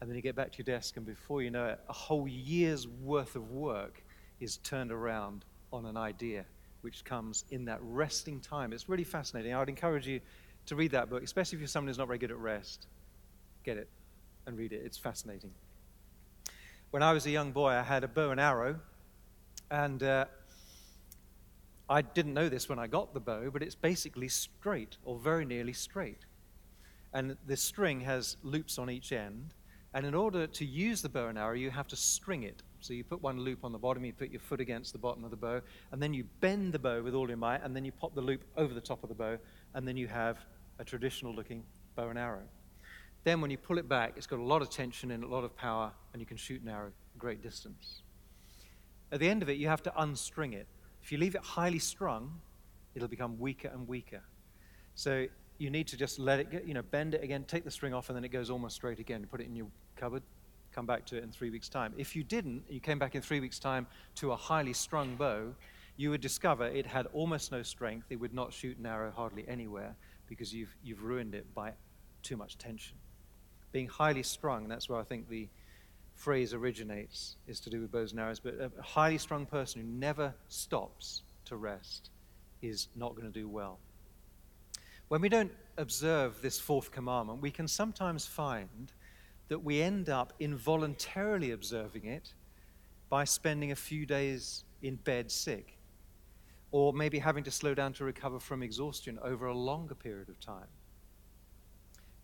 And 0.00 0.10
then 0.10 0.16
you 0.16 0.22
get 0.22 0.36
back 0.36 0.52
to 0.52 0.58
your 0.58 0.76
desk, 0.76 0.96
and 0.96 1.06
before 1.06 1.42
you 1.42 1.50
know 1.50 1.66
it, 1.66 1.80
a 1.88 1.92
whole 1.92 2.28
year's 2.28 2.86
worth 2.86 3.36
of 3.36 3.50
work 3.50 4.02
is 4.40 4.58
turned 4.58 4.92
around 4.92 5.44
on 5.72 5.86
an 5.86 5.96
idea 5.96 6.44
which 6.82 7.04
comes 7.04 7.44
in 7.50 7.64
that 7.64 7.78
resting 7.80 8.40
time. 8.40 8.72
It's 8.72 8.88
really 8.88 9.04
fascinating. 9.04 9.54
I 9.54 9.58
would 9.58 9.70
encourage 9.70 10.06
you 10.06 10.20
to 10.66 10.76
read 10.76 10.90
that 10.90 11.08
book, 11.08 11.22
especially 11.22 11.56
if 11.56 11.60
you're 11.60 11.68
someone 11.68 11.88
who's 11.88 11.98
not 11.98 12.06
very 12.06 12.18
good 12.18 12.30
at 12.30 12.36
rest. 12.36 12.86
Get 13.64 13.78
it 13.78 13.88
and 14.46 14.58
read 14.58 14.72
it. 14.72 14.82
It's 14.84 14.98
fascinating. 14.98 15.52
When 16.90 17.02
I 17.02 17.12
was 17.12 17.24
a 17.26 17.30
young 17.30 17.52
boy, 17.52 17.70
I 17.70 17.82
had 17.82 18.04
a 18.04 18.08
bow 18.08 18.30
and 18.30 18.40
arrow, 18.40 18.78
and 19.70 20.02
uh, 20.02 20.26
I 21.88 22.02
didn't 22.02 22.34
know 22.34 22.48
this 22.48 22.68
when 22.68 22.78
I 22.78 22.86
got 22.86 23.14
the 23.14 23.20
bow, 23.20 23.50
but 23.50 23.62
it's 23.62 23.74
basically 23.74 24.28
straight 24.28 24.96
or 25.04 25.18
very 25.18 25.44
nearly 25.44 25.72
straight. 25.72 26.26
And 27.14 27.36
this 27.46 27.62
string 27.62 28.00
has 28.02 28.36
loops 28.42 28.78
on 28.78 28.90
each 28.90 29.12
end, 29.12 29.54
and 29.94 30.04
in 30.04 30.14
order 30.14 30.48
to 30.48 30.64
use 30.64 31.00
the 31.00 31.08
bow 31.08 31.28
and 31.28 31.38
arrow, 31.38 31.54
you 31.54 31.70
have 31.70 31.86
to 31.88 31.96
string 31.96 32.42
it. 32.42 32.62
So 32.80 32.92
you 32.92 33.04
put 33.04 33.22
one 33.22 33.40
loop 33.40 33.64
on 33.64 33.72
the 33.72 33.78
bottom, 33.78 34.04
you 34.04 34.12
put 34.12 34.30
your 34.30 34.40
foot 34.40 34.60
against 34.60 34.92
the 34.92 34.98
bottom 34.98 35.24
of 35.24 35.30
the 35.30 35.36
bow, 35.36 35.62
and 35.92 36.02
then 36.02 36.12
you 36.12 36.24
bend 36.40 36.72
the 36.72 36.78
bow 36.78 37.02
with 37.02 37.14
all 37.14 37.28
your 37.28 37.36
might, 37.36 37.62
and 37.62 37.74
then 37.74 37.84
you 37.84 37.92
pop 37.92 38.14
the 38.14 38.20
loop 38.20 38.44
over 38.56 38.74
the 38.74 38.80
top 38.80 39.02
of 39.04 39.08
the 39.08 39.14
bow, 39.14 39.38
and 39.74 39.86
then 39.86 39.96
you 39.96 40.08
have 40.08 40.38
a 40.80 40.84
traditional 40.84 41.32
looking 41.32 41.62
bow 41.94 42.08
and 42.08 42.18
arrow. 42.18 42.42
Then 43.22 43.40
when 43.40 43.50
you 43.50 43.56
pull 43.56 43.78
it 43.78 43.88
back, 43.88 44.14
it's 44.16 44.26
got 44.26 44.40
a 44.40 44.42
lot 44.44 44.60
of 44.60 44.68
tension 44.68 45.12
and 45.12 45.22
a 45.22 45.28
lot 45.28 45.44
of 45.44 45.56
power, 45.56 45.92
and 46.12 46.20
you 46.20 46.26
can 46.26 46.36
shoot 46.36 46.60
an 46.60 46.68
arrow 46.68 46.90
a 47.14 47.18
great 47.18 47.42
distance. 47.42 48.02
At 49.12 49.20
the 49.20 49.28
end 49.28 49.42
of 49.42 49.48
it, 49.48 49.56
you 49.56 49.68
have 49.68 49.82
to 49.84 49.90
unstring 49.90 50.52
it. 50.52 50.66
If 51.02 51.12
you 51.12 51.18
leave 51.18 51.36
it 51.36 51.42
highly 51.42 51.78
strung, 51.78 52.40
it'll 52.94 53.08
become 53.08 53.38
weaker 53.38 53.68
and 53.68 53.86
weaker. 53.86 54.22
So 54.96 55.26
you 55.58 55.70
need 55.70 55.86
to 55.88 55.96
just 55.96 56.18
let 56.18 56.40
it 56.40 56.50
get, 56.50 56.66
you 56.66 56.74
know, 56.74 56.82
bend 56.82 57.14
it 57.14 57.22
again, 57.22 57.44
take 57.44 57.64
the 57.64 57.70
string 57.70 57.94
off, 57.94 58.08
and 58.08 58.16
then 58.16 58.24
it 58.24 58.30
goes 58.30 58.50
almost 58.50 58.76
straight 58.76 58.98
again. 58.98 59.26
Put 59.30 59.40
it 59.40 59.46
in 59.46 59.56
your 59.56 59.68
cupboard, 59.96 60.22
come 60.72 60.86
back 60.86 61.04
to 61.06 61.16
it 61.16 61.22
in 61.22 61.30
three 61.30 61.50
weeks' 61.50 61.68
time. 61.68 61.94
If 61.96 62.16
you 62.16 62.24
didn't, 62.24 62.64
you 62.68 62.80
came 62.80 62.98
back 62.98 63.14
in 63.14 63.22
three 63.22 63.40
weeks' 63.40 63.58
time 63.58 63.86
to 64.16 64.32
a 64.32 64.36
highly 64.36 64.72
strung 64.72 65.16
bow, 65.16 65.54
you 65.96 66.10
would 66.10 66.20
discover 66.20 66.66
it 66.66 66.86
had 66.86 67.06
almost 67.12 67.52
no 67.52 67.62
strength. 67.62 68.06
It 68.10 68.16
would 68.16 68.34
not 68.34 68.52
shoot 68.52 68.78
an 68.78 68.86
arrow 68.86 69.12
hardly 69.14 69.44
anywhere 69.46 69.94
because 70.26 70.52
you've, 70.52 70.74
you've 70.82 71.04
ruined 71.04 71.34
it 71.34 71.54
by 71.54 71.72
too 72.22 72.36
much 72.36 72.58
tension. 72.58 72.96
Being 73.70 73.86
highly 73.88 74.22
strung, 74.22 74.66
that's 74.66 74.88
where 74.88 74.98
I 74.98 75.04
think 75.04 75.28
the 75.28 75.48
phrase 76.14 76.54
originates, 76.54 77.36
is 77.46 77.60
to 77.60 77.70
do 77.70 77.80
with 77.80 77.92
bows 77.92 78.12
and 78.12 78.20
arrows, 78.20 78.40
but 78.40 78.54
a 78.54 78.70
highly 78.82 79.18
strung 79.18 79.46
person 79.46 79.80
who 79.80 79.86
never 79.86 80.34
stops 80.48 81.22
to 81.44 81.56
rest 81.56 82.10
is 82.62 82.88
not 82.96 83.14
going 83.14 83.30
to 83.30 83.32
do 83.32 83.48
well. 83.48 83.78
When 85.14 85.20
we 85.20 85.28
don't 85.28 85.52
observe 85.76 86.42
this 86.42 86.58
fourth 86.58 86.90
commandment, 86.90 87.40
we 87.40 87.52
can 87.52 87.68
sometimes 87.68 88.26
find 88.26 88.90
that 89.46 89.62
we 89.62 89.80
end 89.80 90.08
up 90.08 90.32
involuntarily 90.40 91.52
observing 91.52 92.06
it 92.06 92.34
by 93.10 93.22
spending 93.22 93.70
a 93.70 93.76
few 93.76 94.06
days 94.06 94.64
in 94.82 94.96
bed 94.96 95.30
sick, 95.30 95.78
or 96.72 96.92
maybe 96.92 97.20
having 97.20 97.44
to 97.44 97.52
slow 97.52 97.74
down 97.74 97.92
to 97.92 98.04
recover 98.04 98.40
from 98.40 98.60
exhaustion 98.60 99.20
over 99.22 99.46
a 99.46 99.56
longer 99.56 99.94
period 99.94 100.28
of 100.28 100.40
time. 100.40 100.66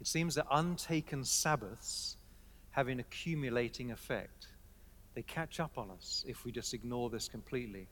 It 0.00 0.08
seems 0.08 0.34
that 0.34 0.46
untaken 0.50 1.24
Sabbaths 1.24 2.16
have 2.72 2.88
an 2.88 2.98
accumulating 2.98 3.92
effect. 3.92 4.48
They 5.14 5.22
catch 5.22 5.60
up 5.60 5.78
on 5.78 5.92
us 5.92 6.24
if 6.26 6.44
we 6.44 6.50
just 6.50 6.74
ignore 6.74 7.08
this 7.08 7.28
completely. 7.28 7.86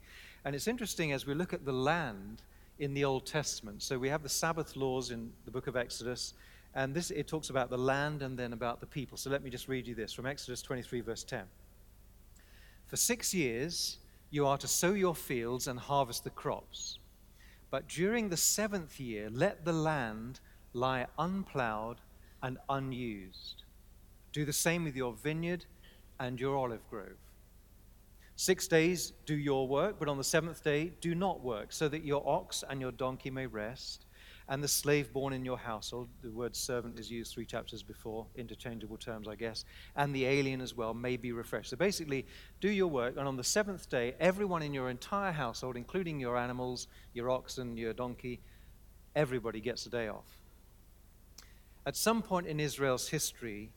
And 0.44 0.56
it's 0.56 0.66
interesting 0.66 1.12
as 1.12 1.24
we 1.24 1.34
look 1.34 1.52
at 1.52 1.64
the 1.64 1.72
land 1.72 2.42
in 2.78 2.94
the 2.94 3.04
Old 3.04 3.26
Testament. 3.26 3.82
So 3.82 3.98
we 3.98 4.08
have 4.08 4.22
the 4.22 4.28
Sabbath 4.28 4.76
laws 4.76 5.10
in 5.10 5.32
the 5.44 5.50
book 5.50 5.66
of 5.66 5.76
Exodus, 5.76 6.34
and 6.74 6.94
this 6.94 7.10
it 7.10 7.26
talks 7.26 7.50
about 7.50 7.70
the 7.70 7.78
land 7.78 8.22
and 8.22 8.38
then 8.38 8.52
about 8.52 8.80
the 8.80 8.86
people. 8.86 9.16
So 9.16 9.30
let 9.30 9.42
me 9.42 9.50
just 9.50 9.68
read 9.68 9.86
you 9.86 9.94
this 9.94 10.12
from 10.12 10.26
Exodus 10.26 10.62
23, 10.62 11.00
verse 11.00 11.24
10. 11.24 11.44
For 12.86 12.96
six 12.96 13.34
years 13.34 13.98
you 14.30 14.46
are 14.46 14.58
to 14.58 14.68
sow 14.68 14.92
your 14.92 15.14
fields 15.14 15.66
and 15.66 15.78
harvest 15.78 16.24
the 16.24 16.30
crops. 16.30 16.98
But 17.70 17.88
during 17.88 18.28
the 18.28 18.36
seventh 18.36 18.98
year, 18.98 19.28
let 19.30 19.64
the 19.64 19.72
land 19.72 20.40
lie 20.72 21.06
unplowed 21.18 21.96
and 22.42 22.58
unused. 22.68 23.62
Do 24.32 24.44
the 24.44 24.52
same 24.52 24.84
with 24.84 24.96
your 24.96 25.12
vineyard 25.12 25.64
and 26.20 26.40
your 26.40 26.56
olive 26.56 26.88
grove. 26.90 27.16
Six 28.40 28.68
days 28.68 29.14
do 29.26 29.36
your 29.36 29.66
work, 29.66 29.96
but 29.98 30.08
on 30.08 30.16
the 30.16 30.22
seventh 30.22 30.62
day 30.62 30.92
do 31.00 31.12
not 31.16 31.42
work, 31.42 31.72
so 31.72 31.88
that 31.88 32.04
your 32.04 32.22
ox 32.24 32.62
and 32.70 32.80
your 32.80 32.92
donkey 32.92 33.32
may 33.32 33.48
rest, 33.48 34.06
and 34.48 34.62
the 34.62 34.68
slave 34.68 35.12
born 35.12 35.32
in 35.32 35.44
your 35.44 35.58
household, 35.58 36.08
the 36.22 36.30
word 36.30 36.54
servant 36.54 37.00
is 37.00 37.10
used 37.10 37.34
three 37.34 37.44
chapters 37.44 37.82
before, 37.82 38.28
interchangeable 38.36 38.96
terms, 38.96 39.26
I 39.26 39.34
guess, 39.34 39.64
and 39.96 40.14
the 40.14 40.24
alien 40.24 40.60
as 40.60 40.76
well 40.76 40.94
may 40.94 41.16
be 41.16 41.32
refreshed. 41.32 41.70
So 41.70 41.76
basically, 41.76 42.26
do 42.60 42.70
your 42.70 42.86
work, 42.86 43.16
and 43.16 43.26
on 43.26 43.36
the 43.36 43.42
seventh 43.42 43.90
day, 43.90 44.14
everyone 44.20 44.62
in 44.62 44.72
your 44.72 44.88
entire 44.88 45.32
household, 45.32 45.76
including 45.76 46.20
your 46.20 46.36
animals, 46.36 46.86
your 47.14 47.30
oxen, 47.30 47.76
your 47.76 47.92
donkey, 47.92 48.38
everybody 49.16 49.60
gets 49.60 49.84
a 49.86 49.90
day 49.90 50.06
off. 50.06 50.44
At 51.84 51.96
some 51.96 52.22
point 52.22 52.46
in 52.46 52.60
Israel's 52.60 53.08
history, 53.08 53.72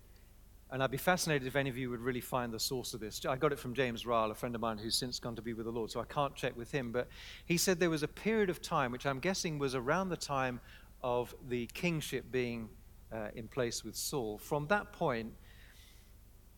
and 0.72 0.82
I'd 0.82 0.92
be 0.92 0.98
fascinated 0.98 1.48
if 1.48 1.58
any 1.58 1.70
of 1.70 1.78
you 1.78 1.90
would 1.90 2.00
really 2.00 2.22
find 2.22 2.54
the 2.54 2.60
source 2.60 2.94
of 2.94 3.02
this. 3.02 3.26
I 3.26 3.36
got 3.36 3.52
it 3.52 3.60
from 3.60 3.74
James 3.74 4.06
Ryle, 4.06 4.32
a 4.32 4.36
friend 4.36 4.56
of 4.56 4.62
mine 4.62 4.78
who's 4.78 4.96
since 4.96 5.20
gone 5.20 5.36
to 5.36 5.42
be 5.42 5.54
with 5.54 5.66
the 5.66 5.72
Lord, 5.72 5.92
so 5.92 6.00
I 6.00 6.06
can't 6.06 6.34
check 6.34 6.56
with 6.56 6.72
him. 6.72 6.94
But 6.94 7.10
he 7.46 7.58
said 7.58 7.80
there 7.80 7.90
was 7.90 8.04
a 8.04 8.08
period 8.08 8.50
of 8.50 8.62
time, 8.62 8.92
which 8.92 9.06
I'm 9.06 9.20
guessing 9.20 9.60
was 9.60 9.76
around 9.76 10.10
the 10.10 10.18
time 10.18 10.62
of 11.04 11.36
the 11.50 11.66
kingship 11.74 12.32
being 12.32 12.70
uh, 13.12 13.28
in 13.36 13.50
place 13.50 13.84
with 13.84 13.96
Saul. 13.98 14.38
From 14.38 14.68
that 14.68 14.94
point, 14.94 15.34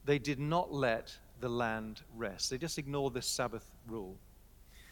they 0.06 0.20
did 0.20 0.40
not 0.40 0.72
let 0.72 1.18
the 1.40 1.50
land 1.50 2.02
rest, 2.16 2.52
they 2.52 2.58
just 2.58 2.78
ignored 2.78 3.14
this 3.14 3.28
Sabbath 3.28 3.70
rule. 3.88 4.18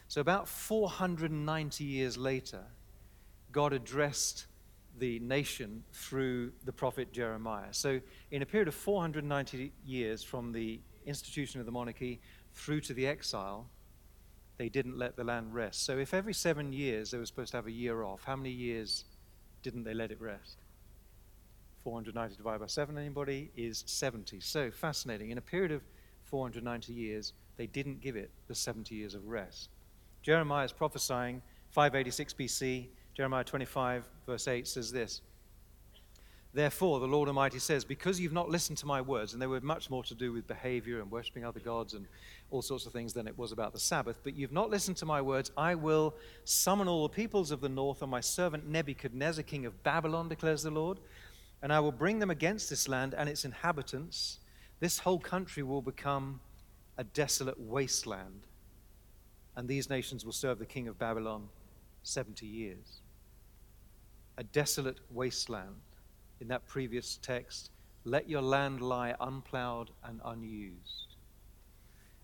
So, 0.08 0.20
about 0.20 0.48
490 0.48 1.84
years 1.84 2.18
later, 2.18 2.64
God 3.52 3.72
addressed 3.72 4.46
the 4.98 5.18
nation 5.20 5.82
through 5.92 6.52
the 6.64 6.72
prophet 6.72 7.12
Jeremiah. 7.12 7.72
So, 7.72 8.00
in 8.30 8.42
a 8.42 8.46
period 8.46 8.68
of 8.68 8.74
490 8.74 9.72
years 9.84 10.22
from 10.22 10.52
the 10.52 10.80
institution 11.06 11.60
of 11.60 11.66
the 11.66 11.72
monarchy 11.72 12.20
through 12.54 12.80
to 12.82 12.94
the 12.94 13.06
exile, 13.06 13.66
they 14.58 14.68
didn't 14.68 14.98
let 14.98 15.16
the 15.16 15.24
land 15.24 15.54
rest. 15.54 15.84
So, 15.84 15.98
if 15.98 16.14
every 16.14 16.34
seven 16.34 16.72
years 16.72 17.10
they 17.10 17.18
were 17.18 17.26
supposed 17.26 17.52
to 17.52 17.56
have 17.56 17.66
a 17.66 17.72
year 17.72 18.02
off, 18.02 18.24
how 18.24 18.36
many 18.36 18.50
years 18.50 19.04
didn't 19.62 19.84
they 19.84 19.94
let 19.94 20.10
it 20.10 20.20
rest? 20.20 20.58
490 21.82 22.36
divided 22.36 22.60
by 22.60 22.66
7, 22.66 22.96
anybody, 22.96 23.50
is 23.56 23.82
70. 23.86 24.40
So, 24.40 24.70
fascinating. 24.70 25.30
In 25.30 25.38
a 25.38 25.42
period 25.42 25.72
of 25.72 25.82
490 26.24 26.92
years, 26.92 27.32
they 27.56 27.66
didn't 27.66 28.00
give 28.00 28.16
it 28.16 28.30
the 28.46 28.54
70 28.54 28.94
years 28.94 29.14
of 29.14 29.26
rest. 29.26 29.70
Jeremiah 30.22 30.64
is 30.64 30.72
prophesying 30.72 31.42
586 31.70 32.34
BC 32.34 32.86
Jeremiah 33.14 33.44
25, 33.44 34.08
verse 34.26 34.48
8 34.48 34.66
says 34.66 34.90
this 34.90 35.20
Therefore, 36.54 37.00
the 37.00 37.06
Lord 37.06 37.28
Almighty 37.28 37.58
says, 37.58 37.84
Because 37.84 38.20
you've 38.20 38.32
not 38.32 38.50
listened 38.50 38.76
to 38.78 38.86
my 38.86 39.00
words, 39.00 39.32
and 39.32 39.40
they 39.40 39.46
were 39.46 39.60
much 39.60 39.88
more 39.88 40.04
to 40.04 40.14
do 40.14 40.32
with 40.32 40.46
behavior 40.46 41.00
and 41.00 41.10
worshipping 41.10 41.44
other 41.44 41.60
gods 41.60 41.94
and 41.94 42.06
all 42.50 42.60
sorts 42.60 42.84
of 42.84 42.92
things 42.92 43.14
than 43.14 43.26
it 43.26 43.38
was 43.38 43.52
about 43.52 43.72
the 43.72 43.80
Sabbath, 43.80 44.18
but 44.22 44.34
you've 44.34 44.52
not 44.52 44.70
listened 44.70 44.98
to 44.98 45.06
my 45.06 45.22
words, 45.22 45.50
I 45.56 45.74
will 45.74 46.14
summon 46.44 46.88
all 46.88 47.08
the 47.08 47.14
peoples 47.14 47.50
of 47.50 47.62
the 47.62 47.68
north 47.68 48.02
and 48.02 48.10
my 48.10 48.20
servant 48.20 48.66
Nebuchadnezzar, 48.66 49.42
king 49.44 49.64
of 49.64 49.82
Babylon, 49.82 50.28
declares 50.28 50.62
the 50.62 50.70
Lord, 50.70 50.98
and 51.62 51.72
I 51.72 51.80
will 51.80 51.92
bring 51.92 52.18
them 52.18 52.30
against 52.30 52.68
this 52.68 52.88
land 52.88 53.14
and 53.14 53.28
its 53.28 53.44
inhabitants. 53.46 54.40
This 54.80 54.98
whole 54.98 55.18
country 55.18 55.62
will 55.62 55.82
become 55.82 56.40
a 56.98 57.04
desolate 57.04 57.58
wasteland, 57.58 58.42
and 59.56 59.68
these 59.68 59.88
nations 59.88 60.24
will 60.24 60.32
serve 60.32 60.58
the 60.58 60.66
king 60.66 60.88
of 60.88 60.98
Babylon 60.98 61.48
70 62.02 62.46
years 62.46 63.01
a 64.38 64.44
desolate 64.44 64.98
wasteland. 65.10 65.76
In 66.40 66.48
that 66.48 66.66
previous 66.66 67.18
text, 67.22 67.70
let 68.04 68.28
your 68.28 68.42
land 68.42 68.80
lie 68.80 69.14
unplowed 69.20 69.90
and 70.04 70.20
unused. 70.24 71.16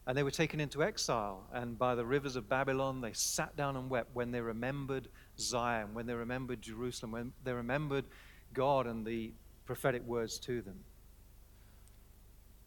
And 0.06 0.16
they 0.16 0.22
were 0.22 0.30
taken 0.30 0.58
into 0.58 0.82
exile, 0.82 1.46
and 1.52 1.78
by 1.78 1.94
the 1.94 2.04
rivers 2.04 2.34
of 2.34 2.48
Babylon, 2.48 3.00
they 3.00 3.12
sat 3.12 3.56
down 3.56 3.76
and 3.76 3.90
wept 3.90 4.08
when 4.14 4.30
they 4.30 4.40
remembered 4.40 5.08
Zion, 5.38 5.92
when 5.92 6.06
they 6.06 6.14
remembered 6.14 6.62
Jerusalem, 6.62 7.12
when 7.12 7.32
they 7.44 7.52
remembered 7.52 8.06
God 8.54 8.86
and 8.86 9.04
the 9.04 9.32
prophetic 9.66 10.02
words 10.04 10.38
to 10.40 10.62
them. 10.62 10.80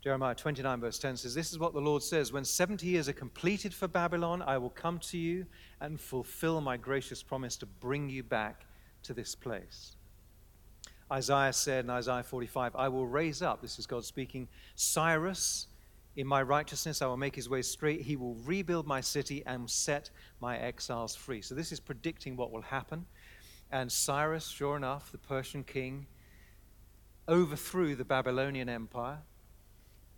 Jeremiah 0.04 0.36
29, 0.36 0.80
verse 0.82 1.00
10 1.00 1.18
says, 1.18 1.36
This 1.36 1.52
is 1.52 1.60
what 1.60 1.74
the 1.74 1.82
Lord 1.82 2.02
says 2.02 2.32
When 2.32 2.46
70 2.46 2.88
years 2.88 3.10
are 3.10 3.14
completed 3.14 3.74
for 3.74 3.88
Babylon, 3.88 4.42
I 4.42 4.58
will 4.58 4.70
come 4.70 5.00
to 5.00 5.18
you 5.18 5.46
and 5.80 6.00
fulfill 6.00 6.62
my 6.62 6.78
gracious 6.78 7.22
promise 7.22 7.56
to 7.58 7.66
bring 7.66 8.10
you 8.10 8.24
back 8.24 8.66
to 9.04 9.14
this 9.14 9.36
place. 9.36 9.96
Isaiah 11.12 11.54
said 11.54 11.86
in 11.86 11.90
Isaiah 11.90 12.24
45, 12.24 12.76
I 12.76 12.88
will 12.88 13.06
raise 13.06 13.42
up, 13.42 13.62
this 13.62 13.80
is 13.80 13.86
God 13.86 14.06
speaking, 14.06 14.48
Cyrus 14.76 15.68
in 16.18 16.28
my 16.28 16.42
righteousness, 16.42 17.02
I 17.02 17.08
will 17.08 17.18
make 17.18 17.36
his 17.36 17.48
way 17.48 17.62
straight. 17.62 18.02
He 18.02 18.18
will 18.18 18.36
rebuild 18.44 18.86
my 18.86 19.00
city 19.00 19.44
and 19.46 19.70
set 19.70 20.10
my 20.42 20.58
exiles 20.58 21.16
free. 21.16 21.42
So 21.42 21.56
this 21.56 21.72
is 21.72 21.80
predicting 21.80 22.36
what 22.36 22.52
will 22.52 22.62
happen. 22.62 23.06
And 23.72 23.90
Cyrus, 23.90 24.48
sure 24.48 24.76
enough, 24.76 25.12
the 25.14 25.18
Persian 25.18 25.64
king, 25.64 26.08
overthrew 27.30 27.96
the 27.96 28.04
Babylonian 28.04 28.68
Empire, 28.68 29.20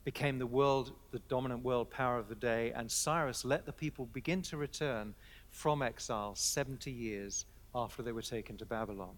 became 0.03 0.39
the 0.39 0.47
world, 0.47 0.93
the 1.11 1.19
dominant 1.19 1.63
world 1.63 1.91
power 1.91 2.17
of 2.17 2.27
the 2.27 2.35
day, 2.35 2.71
and 2.75 2.91
Cyrus 2.91 3.45
let 3.45 3.65
the 3.65 3.71
people 3.71 4.07
begin 4.07 4.41
to 4.43 4.57
return 4.57 5.13
from 5.51 5.83
exile 5.83 6.33
70 6.35 6.91
years 6.91 7.45
after 7.75 8.01
they 8.03 8.11
were 8.11 8.21
taken 8.21 8.57
to 8.57 8.65
Babylon. 8.65 9.15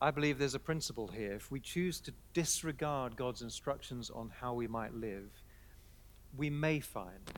I 0.00 0.10
believe 0.10 0.38
there's 0.38 0.54
a 0.54 0.60
principle 0.60 1.06
here. 1.06 1.32
If 1.32 1.50
we 1.50 1.60
choose 1.60 2.00
to 2.00 2.12
disregard 2.34 3.16
God's 3.16 3.42
instructions 3.42 4.10
on 4.10 4.32
how 4.40 4.52
we 4.52 4.66
might 4.66 4.94
live, 4.94 5.30
we 6.36 6.50
may 6.50 6.80
find 6.80 7.30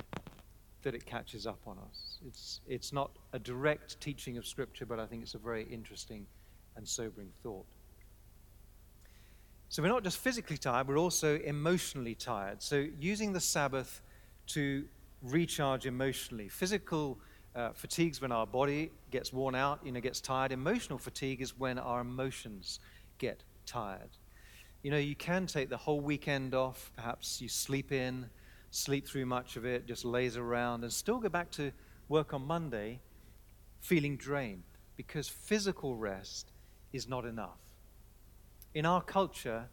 that 0.83 0.95
it 0.95 1.05
catches 1.05 1.47
up 1.47 1.61
on 1.67 1.79
us. 1.79 2.19
It's, 2.27 2.61
it's 2.67 2.93
not 2.93 3.11
a 3.33 3.39
direct 3.39 4.01
teaching 4.01 4.39
of 4.39 4.47
Scripture, 4.47 4.87
but 4.87 4.99
I 4.99 5.07
think 5.07 5.23
it's 5.23 5.35
a 5.35 5.39
very 5.39 5.65
interesting 5.65 6.27
and 6.77 6.87
sobering 6.87 7.29
thought. 7.43 7.67
So 9.69 9.83
we're 9.83 9.89
not 9.89 10.05
just 10.05 10.19
physically 10.19 10.57
tired, 10.57 10.89
we're 10.89 10.99
also 10.99 11.37
emotionally 11.41 12.15
tired. 12.15 12.63
So 12.63 12.87
using 12.99 13.33
the 13.33 13.41
Sabbath 13.41 14.03
to 14.49 14.85
recharge 15.23 15.87
emotionally. 15.87 16.49
Physical 16.49 17.19
uh, 17.55 17.73
fatigue's 17.73 18.21
when 18.21 18.33
our 18.33 18.47
body 18.47 18.91
gets 19.11 19.33
worn 19.33 19.55
out, 19.55 19.81
you 19.85 19.93
know, 19.93 20.01
gets 20.01 20.21
tired. 20.21 20.53
Emotional 20.53 20.99
fatigue 20.99 21.41
is 21.41 21.59
when 21.59 21.79
our 21.79 22.01
emotions 22.01 22.81
get 23.19 23.43
tired. 23.67 24.11
You 24.83 24.91
know, 24.91 24.99
you 24.99 25.15
can 25.15 25.47
take 25.47 25.71
the 25.71 25.77
whole 25.77 26.01
weekend 26.01 26.55
off. 26.55 26.93
Perhaps 26.97 27.41
you 27.41 27.49
sleep 27.49 27.93
in, 27.93 28.29
sleep 28.71 29.07
through 29.07 29.27
much 29.27 29.57
of 29.57 29.65
it, 29.65 29.87
just 29.87 30.05
laze 30.05 30.37
around, 30.37 30.83
and 30.83 30.93
still 30.93 31.19
go 31.19 31.29
back 31.29 31.51
to 31.53 31.73
work 32.09 32.35
on 32.35 32.47
Monday 32.47 33.01
feeling 33.81 34.17
drained 34.17 34.65
because 34.97 35.29
physical 35.29 35.95
rest 35.95 36.53
is 36.93 37.09
not 37.09 37.25
enough. 37.25 37.61
In 38.75 38.87
our 38.87 39.03
culture, 39.03 39.67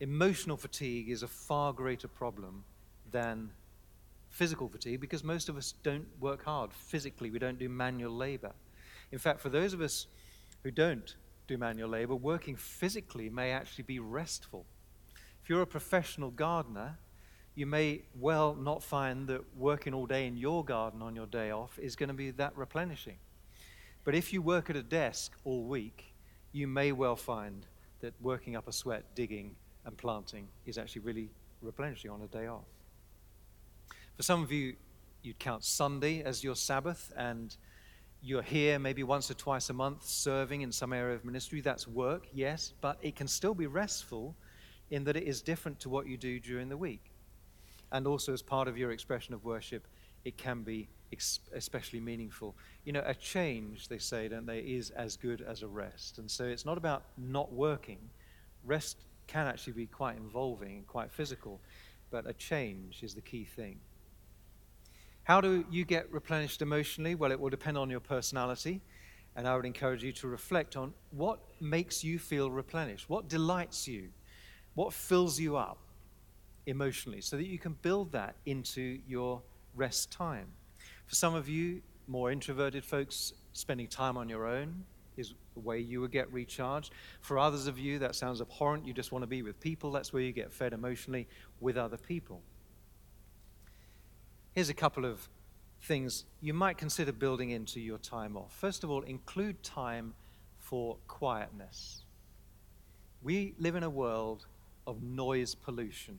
emotional 0.00 0.56
fatigue 0.56 1.08
is 1.10 1.22
a 1.22 1.28
far 1.28 1.72
greater 1.72 2.08
problem 2.08 2.64
than 3.10 3.50
physical 4.30 4.68
fatigue 4.68 5.00
because 5.00 5.24
most 5.24 5.48
of 5.48 5.56
us 5.56 5.72
don't 5.82 6.06
work 6.20 6.44
hard 6.44 6.72
physically. 6.72 7.30
We 7.30 7.38
don't 7.38 7.58
do 7.58 7.68
manual 7.68 8.14
labor. 8.14 8.52
In 9.12 9.18
fact, 9.18 9.40
for 9.40 9.48
those 9.48 9.72
of 9.72 9.80
us 9.80 10.06
who 10.62 10.70
don't 10.70 11.16
do 11.46 11.56
manual 11.56 11.88
labor, 11.88 12.14
working 12.14 12.56
physically 12.56 13.30
may 13.30 13.52
actually 13.52 13.84
be 13.84 13.98
restful. 13.98 14.66
If 15.42 15.48
you're 15.48 15.62
a 15.62 15.66
professional 15.66 16.30
gardener, 16.30 16.98
you 17.54 17.66
may 17.66 18.02
well 18.14 18.54
not 18.54 18.82
find 18.82 19.26
that 19.28 19.42
working 19.56 19.94
all 19.94 20.06
day 20.06 20.26
in 20.26 20.36
your 20.36 20.64
garden 20.64 21.02
on 21.02 21.16
your 21.16 21.26
day 21.26 21.50
off 21.50 21.78
is 21.78 21.96
going 21.96 22.08
to 22.08 22.14
be 22.14 22.30
that 22.32 22.56
replenishing. 22.56 23.16
But 24.04 24.14
if 24.14 24.32
you 24.32 24.42
work 24.42 24.70
at 24.70 24.76
a 24.76 24.82
desk 24.82 25.32
all 25.44 25.64
week, 25.64 26.14
you 26.52 26.68
may 26.68 26.92
well 26.92 27.16
find 27.16 27.66
that 28.00 28.14
working 28.20 28.56
up 28.56 28.68
a 28.68 28.72
sweat, 28.72 29.04
digging, 29.14 29.56
and 29.84 29.96
planting 29.96 30.48
is 30.66 30.78
actually 30.78 31.02
really 31.02 31.30
replenishing 31.60 32.10
on 32.10 32.22
a 32.22 32.26
day 32.28 32.46
off. 32.46 32.64
For 34.18 34.24
some 34.24 34.42
of 34.42 34.50
you, 34.50 34.74
you'd 35.22 35.38
count 35.38 35.62
Sunday 35.62 36.24
as 36.24 36.42
your 36.42 36.56
Sabbath, 36.56 37.12
and 37.16 37.56
you're 38.20 38.42
here 38.42 38.80
maybe 38.80 39.04
once 39.04 39.30
or 39.30 39.34
twice 39.34 39.70
a 39.70 39.72
month 39.72 40.02
serving 40.02 40.62
in 40.62 40.72
some 40.72 40.92
area 40.92 41.14
of 41.14 41.24
ministry. 41.24 41.60
That's 41.60 41.86
work, 41.86 42.26
yes, 42.34 42.72
but 42.80 42.98
it 43.00 43.14
can 43.14 43.28
still 43.28 43.54
be 43.54 43.68
restful 43.68 44.34
in 44.90 45.04
that 45.04 45.16
it 45.16 45.22
is 45.22 45.40
different 45.40 45.78
to 45.78 45.88
what 45.88 46.08
you 46.08 46.16
do 46.16 46.40
during 46.40 46.68
the 46.68 46.76
week. 46.76 47.12
And 47.92 48.08
also, 48.08 48.32
as 48.32 48.42
part 48.42 48.66
of 48.66 48.76
your 48.76 48.90
expression 48.90 49.34
of 49.34 49.44
worship, 49.44 49.86
it 50.24 50.36
can 50.36 50.64
be 50.64 50.88
especially 51.54 52.00
meaningful. 52.00 52.56
You 52.84 52.94
know, 52.94 53.04
a 53.06 53.14
change, 53.14 53.86
they 53.86 53.98
say, 53.98 54.26
don't 54.26 54.46
they, 54.46 54.58
is 54.58 54.90
as 54.90 55.16
good 55.16 55.42
as 55.42 55.62
a 55.62 55.68
rest. 55.68 56.18
And 56.18 56.28
so 56.28 56.42
it's 56.42 56.64
not 56.64 56.76
about 56.76 57.04
not 57.16 57.52
working. 57.52 58.00
Rest 58.64 58.96
can 59.28 59.46
actually 59.46 59.74
be 59.74 59.86
quite 59.86 60.16
involving 60.16 60.78
and 60.78 60.86
quite 60.88 61.12
physical, 61.12 61.60
but 62.10 62.28
a 62.28 62.32
change 62.32 63.04
is 63.04 63.14
the 63.14 63.20
key 63.20 63.44
thing. 63.44 63.78
How 65.28 65.42
do 65.42 65.66
you 65.70 65.84
get 65.84 66.10
replenished 66.10 66.62
emotionally? 66.62 67.14
Well, 67.14 67.30
it 67.32 67.38
will 67.38 67.50
depend 67.50 67.76
on 67.76 67.90
your 67.90 68.00
personality. 68.00 68.80
And 69.36 69.46
I 69.46 69.54
would 69.54 69.66
encourage 69.66 70.02
you 70.02 70.10
to 70.12 70.26
reflect 70.26 70.74
on 70.74 70.94
what 71.10 71.40
makes 71.60 72.02
you 72.02 72.18
feel 72.18 72.50
replenished, 72.50 73.10
what 73.10 73.28
delights 73.28 73.86
you, 73.86 74.08
what 74.74 74.94
fills 74.94 75.38
you 75.38 75.58
up 75.58 75.76
emotionally, 76.64 77.20
so 77.20 77.36
that 77.36 77.46
you 77.46 77.58
can 77.58 77.74
build 77.82 78.10
that 78.12 78.36
into 78.46 79.00
your 79.06 79.42
rest 79.74 80.10
time. 80.10 80.46
For 81.04 81.14
some 81.14 81.34
of 81.34 81.46
you, 81.46 81.82
more 82.06 82.32
introverted 82.32 82.82
folks, 82.82 83.34
spending 83.52 83.86
time 83.86 84.16
on 84.16 84.30
your 84.30 84.46
own 84.46 84.82
is 85.18 85.34
the 85.52 85.60
way 85.60 85.78
you 85.78 86.00
would 86.00 86.10
get 86.10 86.32
recharged. 86.32 86.94
For 87.20 87.38
others 87.38 87.66
of 87.66 87.78
you, 87.78 87.98
that 87.98 88.14
sounds 88.14 88.40
abhorrent. 88.40 88.86
You 88.86 88.94
just 88.94 89.12
want 89.12 89.24
to 89.24 89.26
be 89.26 89.42
with 89.42 89.60
people. 89.60 89.92
That's 89.92 90.10
where 90.10 90.22
you 90.22 90.32
get 90.32 90.50
fed 90.50 90.72
emotionally 90.72 91.28
with 91.60 91.76
other 91.76 91.98
people. 91.98 92.40
Here's 94.54 94.68
a 94.68 94.74
couple 94.74 95.04
of 95.04 95.28
things 95.82 96.24
you 96.40 96.52
might 96.52 96.78
consider 96.78 97.12
building 97.12 97.50
into 97.50 97.80
your 97.80 97.98
time 97.98 98.36
off. 98.36 98.52
First 98.52 98.82
of 98.84 98.90
all, 98.90 99.02
include 99.02 99.62
time 99.62 100.14
for 100.58 100.96
quietness. 101.06 102.02
We 103.22 103.54
live 103.58 103.76
in 103.76 103.82
a 103.82 103.90
world 103.90 104.46
of 104.86 105.02
noise 105.02 105.54
pollution. 105.54 106.18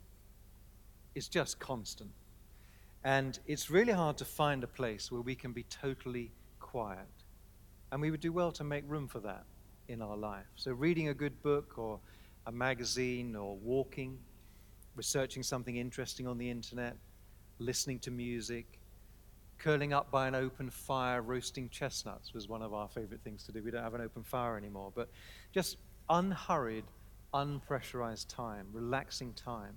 It's 1.15 1.28
just 1.28 1.60
constant. 1.60 2.12
And 3.04 3.39
it's 3.48 3.70
really 3.70 3.94
hard 3.94 4.18
to 4.18 4.26
find 4.26 4.63
a 4.63 4.68
place 4.68 5.12
where 5.12 5.22
we 5.22 5.36
can 5.36 5.54
be 5.54 5.63
totally 5.63 6.32
quiet. 6.60 7.08
And 7.92 8.02
we 8.02 8.12
would 8.12 8.20
do 8.20 8.32
well 8.32 8.52
to 8.54 8.63
make 8.63 8.84
room 8.88 9.08
for 9.08 9.20
that 9.22 9.44
in 9.88 10.02
our 10.02 10.18
life. 10.18 10.46
So, 10.56 10.72
reading 10.72 11.08
a 11.08 11.13
good 11.13 11.42
book 11.42 11.78
or 11.78 12.00
a 12.46 12.52
magazine 12.52 13.36
or 13.36 13.56
walking, 13.58 14.18
researching 14.96 15.44
something 15.44 15.78
interesting 15.78 16.28
on 16.28 16.38
the 16.38 16.50
internet, 16.50 16.96
listening 17.60 18.00
to 18.00 18.12
music, 18.12 18.80
curling 19.58 19.93
up 19.93 20.10
by 20.10 20.28
an 20.28 20.36
open 20.36 20.69
fire, 20.69 21.22
roasting 21.22 21.69
chestnuts 21.69 22.34
was 22.34 22.48
one 22.48 22.62
of 22.62 22.74
our 22.74 22.88
favorite 22.88 23.22
things 23.24 23.43
to 23.43 23.52
do. 23.52 23.62
We 23.62 23.72
don't 23.72 23.84
have 23.84 23.93
an 23.93 24.02
open 24.02 24.24
fire 24.24 24.58
anymore, 24.58 24.91
but 24.95 25.10
just 25.52 25.78
unhurried 26.10 26.86
unpressurized 27.34 28.28
time, 28.28 28.67
relaxing 28.74 29.34
time. 29.34 29.76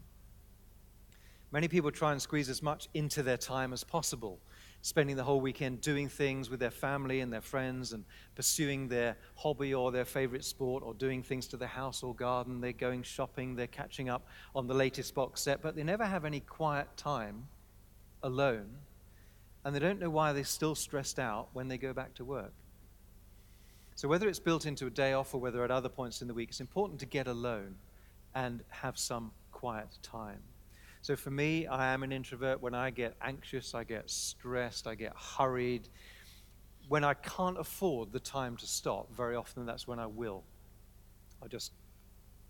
Many 1.51 1.69
people 1.69 1.91
try 1.91 2.13
and 2.13 2.23
squeeze 2.23 2.49
as 2.49 2.63
much 2.63 2.89
into 2.95 3.23
their 3.23 3.37
time 3.37 3.75
as 3.75 3.85
possible, 3.85 4.39
spending 4.81 5.17
the 5.17 5.25
whole 5.25 5.41
weekend 5.41 5.83
doing 5.83 6.09
things 6.09 6.49
with 6.49 6.61
their 6.61 6.71
family 6.71 7.21
and 7.21 7.31
their 7.31 7.43
friends 7.43 7.93
and 7.93 8.05
pursuing 8.35 8.89
their 8.89 9.17
hobby 9.37 9.75
or 9.75 9.93
their 9.93 10.07
favorite 10.07 10.45
sport 10.45 10.83
or 10.83 10.95
doing 10.95 11.23
things 11.23 11.47
to 11.49 11.59
the 11.59 11.67
house 11.67 12.03
or 12.03 12.15
garden. 12.15 12.63
They're 12.63 12.73
going 12.73 13.03
shopping, 13.03 13.55
they're 13.55 13.67
catching 13.67 14.09
up 14.09 14.27
on 14.55 14.67
the 14.67 14.75
latest 14.75 15.15
box 15.15 15.43
set, 15.43 15.61
but 15.61 15.77
they 15.77 15.83
never 15.83 16.07
have 16.07 16.25
any 16.25 16.41
quiet 16.41 16.89
time 16.97 17.49
alone. 18.23 18.69
And 19.65 19.75
they 19.75 19.79
don't 19.79 20.01
know 20.01 20.11
why 20.11 20.33
they're 20.33 20.45
still 20.45 20.75
stressed 20.75 21.19
out 21.19 21.49
when 21.53 21.69
they 21.69 21.79
go 21.79 21.93
back 21.93 22.15
to 22.15 22.25
work. 22.25 22.53
So, 23.95 24.09
whether 24.09 24.29
it's 24.29 24.39
built 24.39 24.67
into 24.67 24.87
a 24.87 24.91
day 24.91 25.13
off 25.13 25.35
or 25.35 25.41
whether 25.41 25.63
at 25.63 25.71
other 25.71 25.89
points 25.89 26.23
in 26.23 26.29
the 26.29 26.35
week, 26.35 26.49
it's 26.49 26.61
important 26.61 26.99
to 27.01 27.07
get 27.07 27.27
alone 27.27 27.77
and 28.35 28.63
have 28.69 28.99
some 28.99 29.31
quiet 29.53 29.99
time. 30.03 30.41
So, 31.03 31.15
for 31.15 31.31
me, 31.31 31.67
I 31.67 31.93
am 31.93 32.03
an 32.03 32.11
introvert. 32.11 32.63
When 32.63 32.75
I 32.75 32.91
get 32.91 33.15
anxious, 33.23 33.75
I 33.75 33.85
get 33.85 34.09
stressed, 34.11 34.87
I 34.87 34.95
get 34.95 35.13
hurried. 35.17 35.89
When 36.89 37.05
I 37.05 37.15
can't 37.15 37.59
afford 37.59 38.13
the 38.13 38.21
time 38.21 38.57
to 38.57 38.67
stop, 38.67 39.15
very 39.15 39.37
often 39.37 39.67
that's 39.67 39.87
when 39.87 39.99
I 39.99 40.07
will. 40.07 40.43
I 41.43 41.49
just 41.49 41.73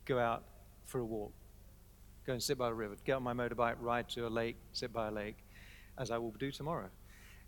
go 0.04 0.18
out 0.18 0.44
for 0.84 1.00
a 1.00 1.04
walk, 1.04 1.32
go 2.26 2.32
and 2.32 2.42
sit 2.42 2.58
by 2.58 2.68
a 2.68 2.72
river, 2.72 2.96
get 3.04 3.14
on 3.14 3.22
my 3.22 3.32
motorbike, 3.32 3.76
ride 3.80 4.08
to 4.10 4.26
a 4.26 4.28
lake, 4.28 4.56
sit 4.72 4.92
by 4.92 5.08
a 5.08 5.10
lake, 5.10 5.38
as 5.98 6.10
I 6.10 6.18
will 6.18 6.32
do 6.32 6.50
tomorrow. 6.50 6.88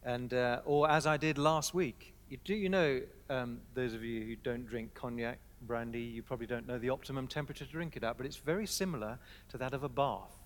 And, 0.03 0.35
uh, 0.35 0.61
or 0.65 0.91
as 0.91 1.07
I 1.07 1.17
did 1.17 1.39
last 1.39 1.75
week, 1.75 2.15
do 2.45 2.55
you 2.55 2.69
know, 2.69 3.01
um, 3.31 3.61
those 3.75 3.95
of 3.95 4.03
you 4.03 4.25
who 4.25 4.37
don't 4.37 4.67
drink 4.67 4.95
cognac, 4.95 5.39
brandy, 5.63 6.01
you 6.01 6.23
probably 6.23 6.47
don't 6.47 6.67
know 6.67 6.79
the 6.79 6.91
optimum 6.91 7.27
temperature 7.27 7.65
to 7.65 7.71
drink 7.71 7.97
it 7.97 8.05
at, 8.05 8.17
but 8.17 8.27
it's 8.27 8.37
very 8.37 8.67
similar 8.67 9.19
to 9.49 9.59
that 9.59 9.73
of 9.73 9.83
a 9.83 9.89
bath. 9.89 10.37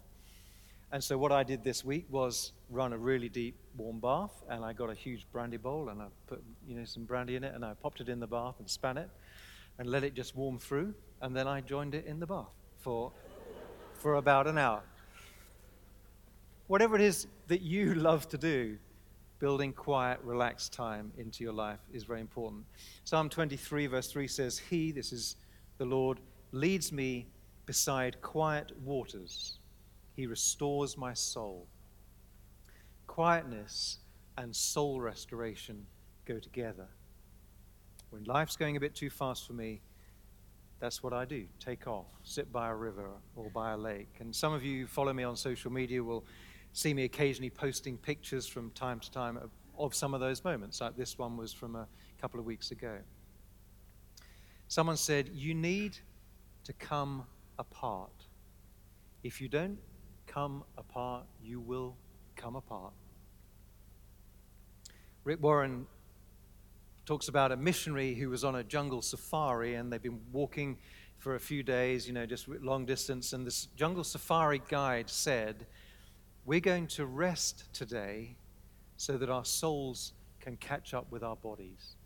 And 0.91 1.05
so 1.05 1.19
what 1.19 1.33
I 1.33 1.43
did 1.43 1.63
this 1.63 1.85
week 1.85 2.07
was 2.09 2.53
run 2.71 2.93
a 2.93 2.99
really 2.99 3.29
deep 3.29 3.57
warm 3.77 4.01
bath, 4.01 4.43
and 4.49 4.65
I 4.65 4.73
got 4.73 4.89
a 4.89 4.95
huge 4.95 5.27
brandy 5.33 5.59
bowl, 5.59 5.91
and 5.91 6.01
I 6.01 6.07
put 6.27 6.43
you 6.67 6.77
know 6.77 6.85
some 6.85 7.05
brandy 7.05 7.37
in 7.37 7.45
it, 7.45 7.55
and 7.55 7.65
I 7.65 7.75
popped 7.75 8.01
it 8.01 8.09
in 8.09 8.21
the 8.21 8.27
bath 8.27 8.55
and 8.59 8.69
span 8.71 8.97
it, 8.97 9.11
and 9.79 9.91
let 9.91 10.03
it 10.03 10.15
just 10.15 10.35
warm 10.35 10.59
through, 10.59 10.95
and 11.21 11.37
then 11.37 11.47
I 11.47 11.61
joined 11.61 11.95
it 11.95 12.07
in 12.07 12.21
the 12.21 12.27
bath 12.27 12.47
for 12.79 13.13
for 13.93 14.15
about 14.15 14.47
an 14.47 14.57
hour. 14.57 14.83
Whatever 16.69 16.95
it 16.97 17.01
is 17.01 17.27
that 17.49 17.63
you 17.63 17.95
love 17.97 18.29
to 18.29 18.39
do, 18.39 18.79
building 19.39 19.73
quiet, 19.73 20.21
relaxed 20.23 20.73
time 20.73 21.11
into 21.17 21.43
your 21.43 21.53
life 21.53 21.81
is 21.93 22.05
very 22.05 22.21
important. 22.21 22.65
Psalm 23.05 23.29
23, 23.29 23.87
verse 23.87 24.11
3 24.13 24.29
says, 24.29 24.59
He, 24.59 24.93
this 24.93 25.13
is 25.13 25.37
the 25.79 25.85
Lord, 25.85 26.21
leads 26.53 26.93
me 26.93 27.27
beside 27.67 28.21
quiet 28.21 28.73
waters. 28.85 29.59
He 30.15 30.27
restores 30.27 30.97
my 30.97 31.15
soul. 31.15 31.67
Quietness 33.07 33.99
and 34.37 34.55
soul 34.55 35.01
restoration 35.01 35.87
go 36.27 36.39
together. 36.39 36.87
When 38.11 38.25
life's 38.25 38.57
going 38.57 38.77
a 38.77 38.81
bit 38.81 38.95
too 38.95 39.11
fast 39.11 39.47
for 39.47 39.53
me, 39.53 39.81
that's 40.81 41.03
what 41.03 41.13
I 41.13 41.25
do. 41.25 41.47
Take 41.59 41.87
off, 41.87 42.07
sit 42.23 42.53
by 42.53 42.69
a 42.69 42.75
river 42.75 43.09
or 43.37 43.51
by 43.51 43.73
a 43.73 43.77
lake. 43.77 44.17
And 44.21 44.35
some 44.35 44.53
of 44.53 44.65
you 44.65 44.87
follow 44.87 45.13
me 45.13 45.25
on 45.25 45.37
social 45.37 45.73
media 45.73 46.03
will 46.03 46.25
see 46.79 46.95
me 46.95 47.03
occasionally 47.03 47.51
posting 47.51 47.99
pictures 47.99 48.47
from 48.47 48.71
time 48.71 49.01
to 49.01 49.11
time 49.11 49.37
of, 49.37 49.51
of 49.77 49.95
some 49.97 50.15
of 50.15 50.21
those 50.21 50.45
moments, 50.45 50.81
like 50.81 50.97
this 50.97 51.19
one 51.19 51.37
was 51.37 51.53
from 51.53 51.75
a 51.75 51.89
couple 52.21 52.39
of 52.39 52.47
weeks 52.47 52.71
ago. 52.71 52.99
Someone 54.69 54.97
said, 54.97 55.29
You 55.35 55.55
need 55.55 55.99
to 56.63 56.73
come 56.73 57.25
apart. 57.59 58.13
If 59.25 59.41
you 59.41 59.49
don't 59.49 59.79
come 60.29 60.63
apart, 60.77 61.25
you 61.43 61.59
will 61.59 61.97
come 62.37 62.55
apart. 62.55 62.93
Rick 65.25 65.43
Warren 65.43 65.85
talks 67.07 67.27
about 67.27 67.51
a 67.51 67.57
missionary 67.57 68.15
who 68.15 68.31
was 68.31 68.45
on 68.45 68.55
a 68.55 68.63
jungle 68.63 69.03
safari 69.03 69.75
and 69.75 69.93
they've 69.93 70.01
been 70.01 70.21
walking 70.31 70.79
for 71.19 71.35
a 71.35 71.41
few 71.41 71.65
days, 71.65 72.07
you 72.07 72.13
know, 72.13 72.25
just 72.25 72.47
long 72.47 72.87
distance. 72.87 73.33
And 73.33 73.45
this 73.45 73.67
jungle 73.75 74.05
safari 74.05 74.63
guide 74.69 75.11
said 75.11 75.67
we're 76.49 76.61
going 76.61 76.87
to 76.87 77.05
rest 77.05 77.65
today 77.75 78.35
so 78.97 79.19
that 79.19 79.29
our 79.29 79.45
souls 79.45 80.15
can 80.41 80.57
catch 80.57 80.95
up 80.95 81.05
with 81.11 81.23
our 81.23 81.37
bodies. 81.37 81.97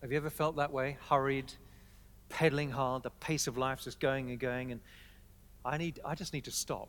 Have 0.00 0.12
you 0.12 0.16
ever 0.16 0.30
felt 0.30 0.54
that 0.56 0.72
way? 0.72 0.96
Hurried, 1.08 1.52
pedaling 2.28 2.70
hard, 2.70 3.02
the 3.02 3.10
pace 3.10 3.48
of 3.48 3.58
life 3.58 3.82
just 3.82 3.98
going 3.98 4.30
and 4.30 4.38
going, 4.38 4.70
and 4.70 4.80
I, 5.64 5.76
need, 5.76 5.98
I 6.04 6.14
just 6.14 6.32
need 6.32 6.44
to 6.44 6.52
stop 6.52 6.88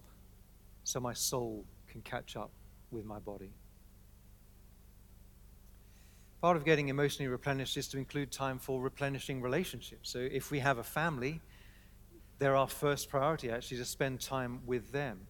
so 0.84 1.00
my 1.00 1.14
soul 1.14 1.66
can 1.88 2.02
catch 2.02 2.36
up 2.36 2.52
with 2.92 3.04
my 3.04 3.18
body. 3.18 3.50
Part 6.40 6.56
of 6.56 6.66
getting 6.66 6.90
emotionally 6.90 7.30
replenished 7.30 7.78
is 7.78 7.88
to 7.88 7.98
include 7.98 8.32
time 8.32 8.60
for 8.60 8.80
replenishing 8.80 9.42
relationships. 9.42 10.12
So 10.12 10.20
if 10.20 10.52
we 10.52 10.60
have 10.60 10.78
a 10.78 10.84
family, 10.84 11.42
they're 12.38 12.56
our 12.56 12.68
first 12.68 13.10
priority 13.10 13.50
actually 13.50 13.78
to 13.78 13.86
spend 13.86 14.22
time 14.22 14.60
with 14.68 14.92
them. 14.92 15.26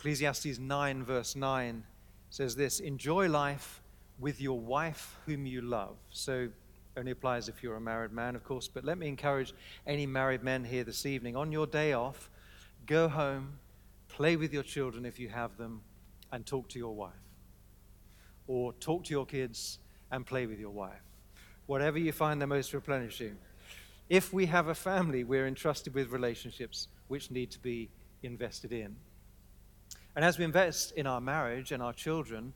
Ecclesiastes 0.00 0.58
9, 0.58 1.04
verse 1.04 1.36
9 1.36 1.84
says 2.30 2.56
this 2.56 2.80
Enjoy 2.80 3.28
life 3.28 3.82
with 4.18 4.40
your 4.40 4.58
wife 4.58 5.18
whom 5.26 5.44
you 5.44 5.60
love. 5.60 5.98
So 6.08 6.48
Only 6.96 7.10
applies 7.10 7.50
if 7.50 7.62
you're 7.62 7.76
a 7.76 7.80
married 7.82 8.10
man, 8.10 8.34
of 8.34 8.42
course. 8.42 8.66
But 8.66 8.82
let 8.82 8.96
me 8.96 9.08
encourage 9.08 9.52
any 9.86 10.06
married 10.06 10.42
men 10.42 10.64
here 10.64 10.84
this 10.84 11.04
evening 11.04 11.36
on 11.36 11.52
your 11.52 11.66
day 11.66 11.92
off, 11.92 12.30
go 12.86 13.08
home, 13.08 13.58
play 14.08 14.36
with 14.36 14.54
your 14.54 14.62
children 14.62 15.04
if 15.04 15.20
you 15.20 15.28
have 15.28 15.58
them, 15.58 15.82
and 16.32 16.46
talk 16.46 16.70
to 16.70 16.78
your 16.78 16.94
wife. 16.94 17.12
Or 18.46 18.72
talk 18.72 19.04
to 19.04 19.10
your 19.10 19.26
kids 19.26 19.80
and 20.10 20.24
play 20.24 20.46
with 20.46 20.58
your 20.58 20.70
wife. 20.70 21.02
Whatever 21.66 21.98
you 21.98 22.12
find 22.12 22.40
the 22.40 22.46
most 22.46 22.72
replenishing. 22.72 23.36
If 24.08 24.32
we 24.32 24.46
have 24.46 24.68
a 24.68 24.74
family, 24.74 25.24
we're 25.24 25.46
entrusted 25.46 25.92
with 25.92 26.10
relationships 26.10 26.88
which 27.08 27.30
need 27.30 27.50
to 27.50 27.58
be 27.58 27.90
invested 28.22 28.72
in. 28.72 28.96
And 30.16 30.24
as 30.24 30.38
we 30.38 30.44
invest 30.44 30.92
in 30.92 31.06
our 31.06 31.20
marriage 31.20 31.72
and 31.72 31.82
our 31.82 31.92
children, 31.92 32.52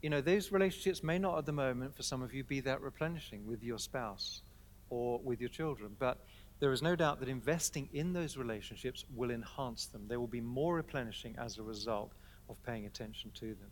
you 0.00 0.10
know, 0.10 0.20
those 0.20 0.50
relationships 0.50 1.02
may 1.02 1.18
not 1.18 1.38
at 1.38 1.46
the 1.46 1.52
moment, 1.52 1.94
for 1.94 2.02
some 2.02 2.22
of 2.22 2.34
you, 2.34 2.42
be 2.42 2.60
that 2.60 2.80
replenishing 2.80 3.46
with 3.46 3.62
your 3.62 3.78
spouse 3.78 4.42
or 4.90 5.20
with 5.20 5.40
your 5.40 5.50
children. 5.50 5.94
But 5.98 6.18
there 6.60 6.72
is 6.72 6.82
no 6.82 6.96
doubt 6.96 7.20
that 7.20 7.28
investing 7.28 7.88
in 7.92 8.12
those 8.12 8.36
relationships 8.36 9.04
will 9.14 9.30
enhance 9.30 9.86
them. 9.86 10.06
They 10.08 10.16
will 10.16 10.26
be 10.26 10.40
more 10.40 10.74
replenishing 10.76 11.36
as 11.38 11.58
a 11.58 11.62
result 11.62 12.12
of 12.48 12.62
paying 12.64 12.86
attention 12.86 13.30
to 13.40 13.46
them. 13.46 13.70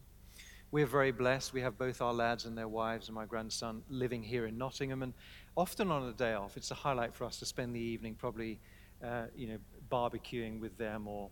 We're 0.72 0.86
very 0.86 1.10
blessed. 1.10 1.52
We 1.52 1.62
have 1.62 1.76
both 1.76 2.00
our 2.00 2.12
lads 2.12 2.44
and 2.44 2.56
their 2.56 2.68
wives 2.68 3.08
and 3.08 3.14
my 3.14 3.24
grandson 3.24 3.82
living 3.88 4.22
here 4.22 4.46
in 4.46 4.56
Nottingham. 4.56 5.02
And 5.02 5.14
often 5.56 5.90
on 5.90 6.08
a 6.08 6.12
day 6.12 6.34
off, 6.34 6.56
it's 6.56 6.70
a 6.70 6.74
highlight 6.74 7.12
for 7.12 7.24
us 7.24 7.38
to 7.40 7.46
spend 7.46 7.74
the 7.74 7.80
evening 7.80 8.14
probably, 8.14 8.60
uh, 9.04 9.24
you 9.34 9.48
know, 9.48 9.58
barbecuing 9.90 10.60
with 10.60 10.76
them 10.78 11.08
or 11.08 11.30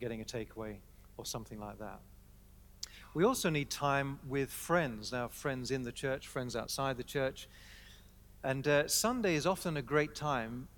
getting 0.00 0.20
a 0.20 0.24
takeaway 0.24 0.76
or 1.16 1.24
something 1.24 1.58
like 1.58 1.78
that. 1.78 2.00
We 3.14 3.24
also 3.24 3.48
need 3.48 3.70
time 3.70 4.18
with 4.26 4.50
friends. 4.50 5.12
Now, 5.12 5.28
friends 5.28 5.70
in 5.70 5.82
the 5.82 5.92
church, 5.92 6.26
friends 6.26 6.56
outside 6.56 6.96
the 6.96 7.04
church. 7.04 7.48
And 8.42 8.66
uh, 8.66 8.88
Sunday 8.88 9.36
is 9.36 9.46
often 9.46 9.76
a 9.76 9.82
great 9.82 10.14
time 10.14 10.68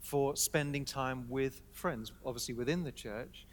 for 0.00 0.34
spending 0.34 0.84
time 0.84 1.26
with 1.28 1.62
friends, 1.72 2.10
obviously 2.24 2.54
within 2.54 2.82
the 2.82 2.92
church. 2.92 3.46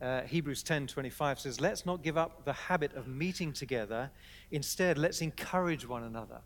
Uh, 0.00 0.22
Hebrews 0.22 0.64
10:25 0.64 1.38
says, 1.38 1.60
"Let's 1.60 1.86
not 1.86 2.02
give 2.02 2.16
up 2.16 2.44
the 2.44 2.52
habit 2.52 2.92
of 2.94 3.06
meeting 3.06 3.52
together. 3.52 4.10
Instead, 4.50 4.98
let's 4.98 5.20
encourage 5.20 5.86
one 5.86 6.02
another." 6.02 6.40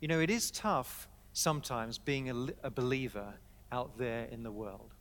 You 0.00 0.08
know, 0.08 0.20
it 0.20 0.30
is 0.30 0.50
tough 0.50 1.06
sometimes 1.34 1.98
being 1.98 2.30
a, 2.30 2.46
a 2.62 2.70
believer 2.70 3.34
out 3.70 3.98
there 3.98 4.24
in 4.26 4.42
the 4.42 4.50
world. 4.50 4.94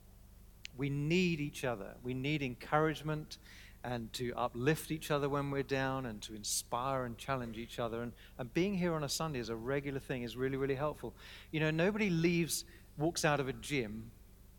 We 0.79 0.89
need 0.89 1.41
each 1.41 1.65
other. 1.65 1.95
We 2.03 2.13
need 2.13 2.41
encouragement 2.41 3.37
and 3.83 4.11
to 4.13 4.33
uplift 4.35 4.91
each 4.91 5.11
other 5.11 5.27
when 5.27 5.51
we're 5.51 5.61
down 5.61 6.05
and 6.05 6.21
to 6.21 6.33
inspire 6.33 7.03
and 7.03 7.17
challenge 7.17 7.57
each 7.57 7.79
other. 7.79 8.01
And, 8.01 8.13
and 8.37 8.53
being 8.53 8.73
here 8.73 8.93
on 8.93 9.03
a 9.03 9.09
Sunday 9.09 9.39
as 9.39 9.49
a 9.49 9.55
regular 9.55 9.99
thing 9.99 10.23
is 10.23 10.37
really, 10.37 10.55
really 10.55 10.75
helpful. 10.75 11.13
You 11.51 11.59
know, 11.59 11.69
nobody 11.69 12.09
leaves, 12.09 12.63
walks 12.97 13.25
out 13.25 13.41
of 13.41 13.49
a 13.49 13.53
gym 13.53 14.09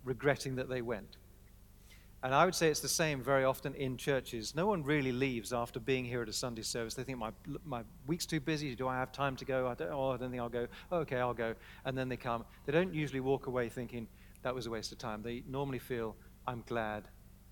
regretting 0.05 0.57
that 0.57 0.69
they 0.69 0.83
went. 0.83 1.17
And 2.23 2.35
I 2.35 2.45
would 2.45 2.55
say 2.55 2.69
it's 2.69 2.81
the 2.81 2.89
same 2.89 3.23
very 3.23 3.45
often 3.45 3.75
in 3.75 3.97
churches. 3.97 4.55
No 4.55 4.67
one 4.67 4.83
really 4.83 5.13
leaves 5.13 5.55
after 5.55 5.81
being 5.81 6.05
here 6.05 6.21
at 6.21 6.29
a 6.29 6.35
Sunday 6.35 6.61
service. 6.61 6.93
They 6.93 7.03
think, 7.03 7.17
my, 7.17 7.31
my 7.65 7.83
week's 8.07 8.27
too 8.27 8.41
busy. 8.41 8.75
Do 8.75 8.89
I 8.89 8.97
have 8.97 9.11
time 9.11 9.37
to 9.37 9.47
go? 9.47 9.69
I 9.69 9.75
don't, 9.75 9.91
oh, 9.91 10.11
I 10.11 10.17
don't 10.19 10.31
think 10.31 10.43
I'll 10.43 10.51
go. 10.51 10.67
Okay, 10.93 11.17
I'll 11.17 11.33
go. 11.33 11.55
And 11.87 11.97
then 11.97 12.11
they 12.11 12.19
come. 12.19 12.45
They 12.67 12.73
don't 12.73 12.93
usually 12.93 13.21
walk 13.21 13.47
away 13.47 13.71
thinking, 13.71 14.07
that 14.43 14.55
was 14.55 14.67
a 14.67 14.71
waste 14.71 14.93
of 14.93 14.99
time. 14.99 15.23
They 15.23 15.43
normally 15.49 15.79
feel, 15.79 16.17
I'm 16.47 16.63
glad 16.67 17.09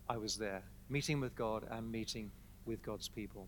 I 0.08 0.16
was 0.16 0.36
there 0.36 0.62
meeting 0.88 1.20
with 1.20 1.34
God 1.34 1.66
and 1.70 1.90
meeting 1.90 2.30
with 2.64 2.82
God's 2.82 3.08
people. 3.08 3.46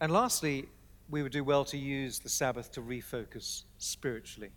And 0.00 0.12
lastly, 0.12 0.66
we 1.10 1.22
would 1.22 1.32
do 1.32 1.44
well 1.44 1.64
to 1.66 1.76
use 1.76 2.18
the 2.18 2.28
Sabbath 2.28 2.72
to 2.72 2.80
refocus 2.80 3.64
spiritually. 3.78 4.50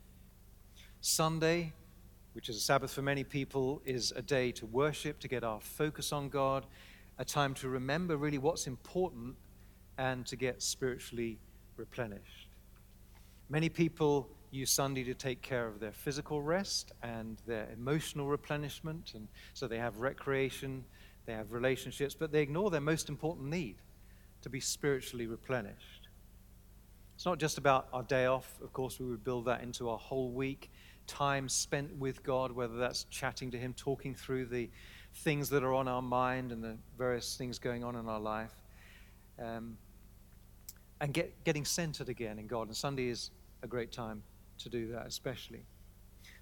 Sunday, 1.01 1.73
which 2.33 2.47
is 2.47 2.57
a 2.57 2.59
Sabbath 2.59 2.93
for 2.93 3.01
many 3.01 3.23
people, 3.23 3.81
is 3.85 4.13
a 4.15 4.21
day 4.21 4.51
to 4.53 4.65
worship, 4.65 5.19
to 5.19 5.27
get 5.27 5.43
our 5.43 5.59
focus 5.59 6.11
on 6.11 6.29
God, 6.29 6.65
a 7.17 7.25
time 7.25 7.53
to 7.55 7.69
remember 7.69 8.17
really 8.17 8.37
what's 8.37 8.67
important 8.67 9.35
and 9.97 10.25
to 10.27 10.35
get 10.35 10.61
spiritually 10.61 11.39
replenished. 11.75 12.49
Many 13.49 13.69
people 13.69 14.29
use 14.51 14.69
Sunday 14.69 15.03
to 15.05 15.13
take 15.13 15.41
care 15.41 15.67
of 15.67 15.79
their 15.79 15.93
physical 15.93 16.41
rest 16.41 16.91
and 17.01 17.37
their 17.47 17.69
emotional 17.73 18.27
replenishment, 18.27 19.13
and 19.15 19.27
so 19.53 19.67
they 19.67 19.77
have 19.77 19.97
recreation, 19.97 20.83
they 21.25 21.33
have 21.33 21.53
relationships, 21.53 22.13
but 22.13 22.31
they 22.31 22.41
ignore 22.41 22.69
their 22.69 22.81
most 22.81 23.09
important 23.09 23.49
need 23.49 23.77
to 24.41 24.49
be 24.49 24.59
spiritually 24.59 25.25
replenished. 25.25 26.09
It's 27.15 27.25
not 27.25 27.39
just 27.39 27.57
about 27.57 27.87
our 27.93 28.03
day 28.03 28.25
off. 28.25 28.59
Of 28.61 28.73
course, 28.73 28.99
we 28.99 29.05
would 29.05 29.23
build 29.23 29.45
that 29.45 29.61
into 29.61 29.89
our 29.89 29.97
whole 29.97 30.31
week. 30.31 30.71
Time 31.07 31.47
spent 31.47 31.95
with 31.95 32.23
God, 32.23 32.51
whether 32.51 32.75
that's 32.77 33.05
chatting 33.05 33.51
to 33.51 33.57
Him, 33.57 33.73
talking 33.73 34.15
through 34.15 34.47
the 34.47 34.69
things 35.13 35.49
that 35.51 35.63
are 35.63 35.73
on 35.73 35.87
our 35.87 36.01
mind 36.01 36.51
and 36.51 36.63
the 36.63 36.77
various 36.97 37.37
things 37.37 37.59
going 37.59 37.83
on 37.83 37.95
in 37.95 38.07
our 38.07 38.19
life. 38.19 38.53
Um, 39.39 39.77
and 40.99 41.13
get, 41.13 41.43
getting 41.43 41.65
centered 41.65 42.09
again 42.09 42.37
in 42.37 42.47
God. 42.47 42.67
And 42.67 42.75
Sunday 42.75 43.07
is 43.07 43.31
a 43.63 43.67
great 43.67 43.91
time 43.91 44.23
to 44.63 44.69
do 44.69 44.91
that, 44.91 45.07
especially. 45.07 45.65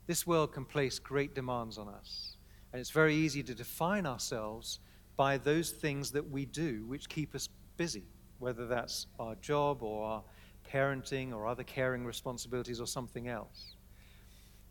This 0.08 0.26
world 0.26 0.54
can 0.54 0.66
place 0.66 1.00
great 1.00 1.36
demands 1.36 1.78
on 1.78 1.88
us. 1.88 2.38
And 2.72 2.80
it's 2.80 2.92
very 2.92 3.16
easy 3.16 3.44
to 3.44 3.56
define 3.56 4.06
ourselves 4.06 4.80
by 5.16 5.38
those 5.38 5.72
things 5.72 6.12
that 6.12 6.30
we 6.30 6.46
do 6.46 6.86
which 6.88 7.10
keep 7.10 7.36
us 7.36 7.50
busy, 7.78 8.06
whether 8.40 8.68
that's 8.68 9.08
our 9.20 9.36
job 9.36 9.84
or 9.84 10.06
our 10.06 10.24
parenting 10.72 11.34
or 11.34 11.48
other 11.48 11.64
caring 11.64 12.06
responsibilities 12.06 12.80
or 12.80 12.88
something 12.88 13.28
else. 13.28 13.76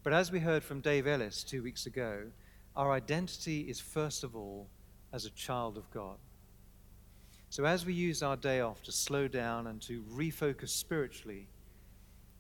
But 0.03 0.13
as 0.13 0.31
we 0.31 0.39
heard 0.39 0.63
from 0.63 0.81
Dave 0.81 1.07
Ellis 1.07 1.43
two 1.43 1.63
weeks 1.63 1.87
ago, 1.87 2.23
our 2.77 2.93
identity 2.93 3.63
is 3.63 3.81
first 3.81 4.25
of 4.25 4.37
all 4.37 4.69
as 5.13 5.25
a 5.25 5.31
child 5.31 5.77
of 5.77 5.91
God. 5.91 6.17
So 7.51 7.65
as 7.65 7.85
we 7.85 7.95
use 7.95 8.23
our 8.23 8.37
day 8.37 8.61
off 8.61 8.83
to 8.85 8.93
slow 8.93 9.27
down 9.27 9.67
and 9.67 9.81
to 9.83 10.03
refocus 10.13 10.69
spiritually, 10.69 11.49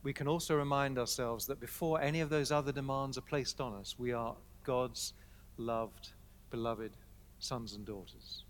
we 0.02 0.12
can 0.12 0.28
also 0.28 0.56
remind 0.56 0.98
ourselves 0.98 1.46
that 1.46 1.60
before 1.60 2.00
any 2.00 2.20
of 2.20 2.30
those 2.30 2.52
other 2.52 2.72
demands 2.72 3.18
are 3.18 3.22
placed 3.22 3.60
on 3.60 3.74
us, 3.74 3.96
we 3.98 4.12
are 4.12 4.36
God's 4.64 5.12
loved, 5.56 6.10
beloved 6.50 6.92
sons 7.40 7.74
and 7.74 7.84
daughters. 7.84 8.44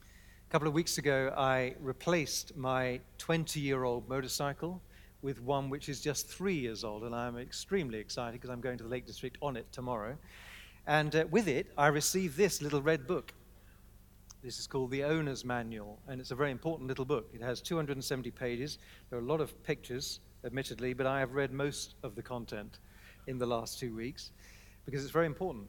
A 0.00 0.52
couple 0.52 0.68
of 0.68 0.74
weeks 0.74 0.98
ago, 0.98 1.32
I 1.36 1.74
replaced 1.80 2.56
my 2.56 3.00
20 3.18 3.60
year 3.60 3.84
old 3.84 4.08
motorcycle 4.08 4.80
with 5.22 5.40
one 5.40 5.70
which 5.70 5.88
is 5.88 6.00
just 6.00 6.28
three 6.28 6.54
years 6.54 6.84
old, 6.84 7.04
and 7.04 7.14
I'm 7.14 7.38
extremely 7.38 7.98
excited 7.98 8.34
because 8.34 8.50
I'm 8.50 8.60
going 8.60 8.76
to 8.78 8.84
the 8.84 8.90
Lake 8.90 9.06
District 9.06 9.38
on 9.40 9.56
it 9.56 9.66
tomorrow. 9.72 10.16
And 10.86 11.16
uh, 11.16 11.24
with 11.30 11.48
it, 11.48 11.72
I 11.78 11.86
received 11.86 12.36
this 12.36 12.60
little 12.60 12.82
red 12.82 13.06
book. 13.06 13.32
This 14.44 14.58
is 14.58 14.66
called 14.66 14.90
the 14.90 15.04
Owner's 15.04 15.42
Manual, 15.42 15.98
and 16.06 16.20
it's 16.20 16.30
a 16.30 16.34
very 16.34 16.50
important 16.50 16.86
little 16.86 17.06
book. 17.06 17.30
It 17.32 17.40
has 17.40 17.62
270 17.62 18.30
pages. 18.30 18.78
There 19.08 19.18
are 19.18 19.22
a 19.22 19.24
lot 19.24 19.40
of 19.40 19.60
pictures, 19.64 20.20
admittedly, 20.44 20.92
but 20.92 21.06
I 21.06 21.18
have 21.20 21.32
read 21.32 21.50
most 21.50 21.94
of 22.02 22.14
the 22.14 22.22
content 22.22 22.80
in 23.26 23.38
the 23.38 23.46
last 23.46 23.78
two 23.78 23.96
weeks 23.96 24.32
because 24.84 25.02
it's 25.02 25.12
very 25.12 25.24
important 25.24 25.66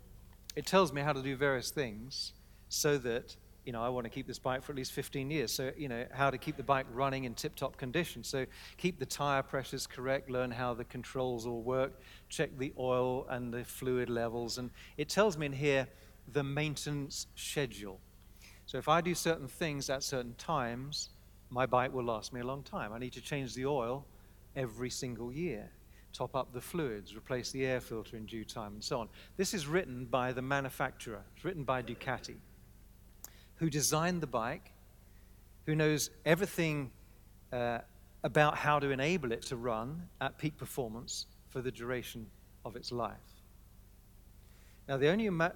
it 0.56 0.66
tells 0.66 0.92
me 0.94 1.02
how 1.02 1.14
to 1.14 1.22
do 1.22 1.36
various 1.36 1.70
things 1.70 2.34
so 2.70 2.98
that 2.98 3.36
you 3.66 3.72
know, 3.72 3.82
I 3.82 3.90
want 3.90 4.04
to 4.06 4.12
keep 4.12 4.28
this 4.28 4.38
bike 4.38 4.62
for 4.62 4.74
at 4.74 4.76
least 4.76 4.92
15 4.92 5.32
years. 5.32 5.52
So, 5.52 5.72
you 5.76 5.90
know, 5.90 6.06
how 6.12 6.30
to 6.30 6.38
keep 6.38 6.56
the 6.56 6.62
bike 6.62 6.86
running 6.94 7.24
in 7.24 7.34
tip 7.34 7.56
top 7.56 7.78
condition. 7.78 8.24
So, 8.24 8.46
keep 8.78 9.00
the 9.00 9.08
tire 9.08 9.42
pressures 9.42 9.88
correct, 9.88 10.30
learn 10.30 10.52
how 10.52 10.76
the 10.76 10.84
controls 10.84 11.48
all 11.48 11.64
work, 11.64 12.00
check 12.30 12.56
the 12.60 12.74
oil 12.78 13.26
and 13.28 13.52
the 13.52 13.64
fluid 13.64 14.08
levels. 14.08 14.60
And 14.60 14.70
it 14.98 15.10
tells 15.10 15.36
me 15.36 15.48
in 15.48 15.54
here 15.54 15.88
the 16.32 16.44
maintenance 16.44 17.26
schedule. 17.34 18.00
So, 18.66 18.78
if 18.78 18.90
I 18.90 19.02
do 19.02 19.14
certain 19.14 19.48
things 19.48 19.90
at 19.90 20.04
certain 20.04 20.34
times, 20.36 21.10
my 21.50 21.66
bike 21.66 21.94
will 21.94 22.04
last 22.04 22.34
me 22.34 22.42
a 22.42 22.46
long 22.46 22.64
time. 22.64 22.94
I 22.94 23.00
need 23.00 23.14
to 23.14 23.22
change 23.22 23.54
the 23.54 23.66
oil 23.66 24.06
every 24.56 24.90
single 24.90 25.32
year 25.32 25.70
top 26.16 26.36
up 26.36 26.54
the 26.54 26.62
fluids, 26.62 27.16
replace 27.16 27.52
the 27.52 27.66
air 27.66 27.82
filter 27.82 28.16
in 28.16 28.26
due 28.26 28.46
time, 28.46 28.74
and 28.74 28.84
so 28.84 29.02
on. 29.02 29.10
This 29.36 29.54
is 29.54 29.68
written 29.68 30.06
by 30.06 30.32
the 30.32 30.42
manufacturer, 30.42 31.22
it's 31.36 31.44
written 31.44 31.64
by 31.64 31.82
Ducati, 31.82 32.38
who 33.58 33.70
designed 33.70 34.22
the 34.22 34.28
bike, 34.28 34.72
who 35.66 35.76
knows 35.76 36.10
everything 36.26 36.92
uh, 37.52 37.80
about 38.24 38.56
how 38.56 38.80
to 38.80 38.92
enable 38.92 39.32
it 39.32 39.42
to 39.44 39.58
run 39.58 40.08
at 40.22 40.38
peak 40.38 40.58
performance 40.58 41.26
for 41.50 41.62
the 41.62 41.72
duration 41.72 42.26
of 42.64 42.76
its 42.76 42.92
life. 42.92 43.18
Now, 44.88 44.98
the 44.98 45.08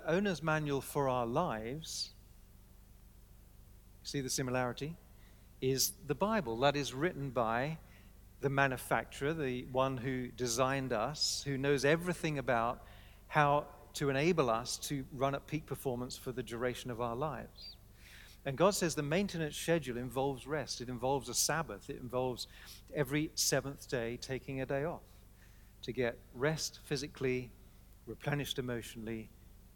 owner's 0.08 0.44
manual 0.44 0.82
for 0.82 1.08
our 1.08 1.26
lives, 1.26 2.10
see 4.04 4.22
the 4.22 4.30
similarity, 4.30 4.96
is 5.62 5.94
the 6.08 6.16
Bible. 6.16 6.58
That 6.60 6.76
is 6.76 6.94
written 6.94 7.30
by 7.30 7.78
the 8.42 8.50
manufacturer, 8.50 9.34
the 9.34 9.66
one 9.72 9.98
who 9.98 10.30
designed 10.30 10.94
us, 10.94 11.44
who 11.46 11.58
knows 11.58 11.84
everything 11.84 12.38
about 12.38 12.82
how 13.28 13.66
to 13.96 14.10
enable 14.10 14.50
us 14.50 14.78
to 14.78 15.04
run 15.14 15.36
at 15.36 15.46
peak 15.48 15.66
performance 15.66 16.18
for 16.18 16.32
the 16.32 16.44
duration 16.44 16.90
of 16.90 17.02
our 17.02 17.16
lives. 17.16 17.76
And 18.46 18.58
God 18.58 18.74
says 18.74 18.96
the 18.96 19.04
maintenance 19.04 19.58
schedule 19.58 19.98
involves 19.98 20.48
rest, 20.48 20.80
it 20.80 20.90
involves 20.90 21.28
a 21.28 21.34
Sabbath, 21.34 21.90
it 21.90 22.00
involves 22.02 22.48
every 22.96 23.32
seventh 23.36 23.90
day 23.90 24.18
taking 24.22 24.62
a 24.62 24.66
day 24.66 24.86
off 24.86 25.02
to 25.82 25.92
get 25.92 26.18
rest 26.34 26.80
physically, 26.86 27.52
replenished 28.06 28.58
emotionally, 28.58 29.30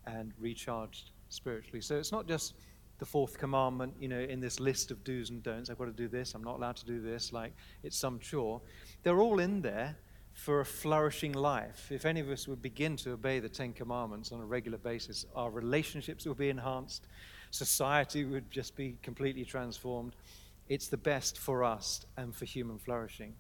and 0.06 0.32
recharged 0.40 1.12
spiritually. 1.30 1.82
So 1.82 1.98
it's 1.98 2.12
not 2.12 2.28
just 2.28 2.56
the 3.00 3.06
fourth 3.06 3.38
commandment, 3.38 3.94
you 4.00 4.08
know, 4.08 4.20
in 4.20 4.40
this 4.40 4.60
list 4.60 4.92
of 4.92 5.04
do's 5.04 5.30
and 5.30 5.44
don'ts. 5.44 5.70
I've 5.70 5.78
got 5.78 5.86
to 5.86 5.92
do 5.92 6.08
this, 6.08 6.34
I'm 6.34 6.44
not 6.44 6.58
allowed 6.58 6.78
to 6.78 6.86
do 6.86 7.02
this, 7.02 7.34
like 7.34 7.54
it's 7.84 7.98
some 7.98 8.20
chore. 8.20 8.62
They're 9.04 9.20
all 9.20 9.40
in 9.40 9.62
there 9.62 9.98
for 10.34 10.62
a 10.62 10.66
flourishing 10.66 11.34
life. 11.34 11.92
If 11.92 12.06
any 12.06 12.20
of 12.20 12.30
us 12.30 12.48
would 12.48 12.62
begin 12.62 12.98
to 12.98 13.12
obey 13.12 13.40
the 13.40 13.50
Ten 13.50 13.74
Commandments 13.74 14.32
on 14.32 14.40
a 14.40 14.46
regular 14.46 14.78
basis, 14.78 15.26
our 15.36 15.52
relationships 15.52 16.26
will 16.26 16.34
be 16.34 16.50
enhanced, 16.50 17.08
society 17.52 18.26
would 18.26 18.50
just 18.50 18.76
be 18.76 18.98
completely 19.04 19.46
transformed. 19.46 20.16
It's 20.70 20.88
the 20.88 20.98
best 20.98 21.38
for 21.38 21.64
us 21.64 22.06
and 22.18 22.34
for 22.34 22.46
human 22.46 22.80
flourishing. 22.80 23.36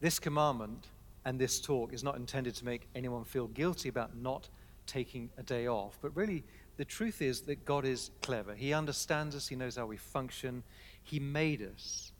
This 0.00 0.18
commandment 0.18 0.86
and 1.24 1.38
this 1.38 1.60
talk 1.60 1.92
is 1.92 2.02
not 2.02 2.16
intended 2.16 2.54
to 2.54 2.64
make 2.64 2.88
anyone 2.94 3.24
feel 3.24 3.48
guilty 3.48 3.88
about 3.90 4.16
not 4.16 4.48
taking 4.86 5.30
a 5.36 5.42
day 5.42 5.66
off, 5.66 5.98
but 6.00 6.16
really 6.16 6.42
the 6.80 6.86
truth 6.86 7.20
is 7.20 7.42
that 7.42 7.66
God 7.66 7.84
is 7.84 8.10
clever. 8.22 8.54
He 8.54 8.72
understands 8.72 9.36
us, 9.36 9.46
He 9.46 9.54
knows 9.54 9.76
how 9.76 9.84
we 9.84 9.98
function, 9.98 10.62
He 11.02 11.20
made 11.20 11.60
us, 11.60 12.12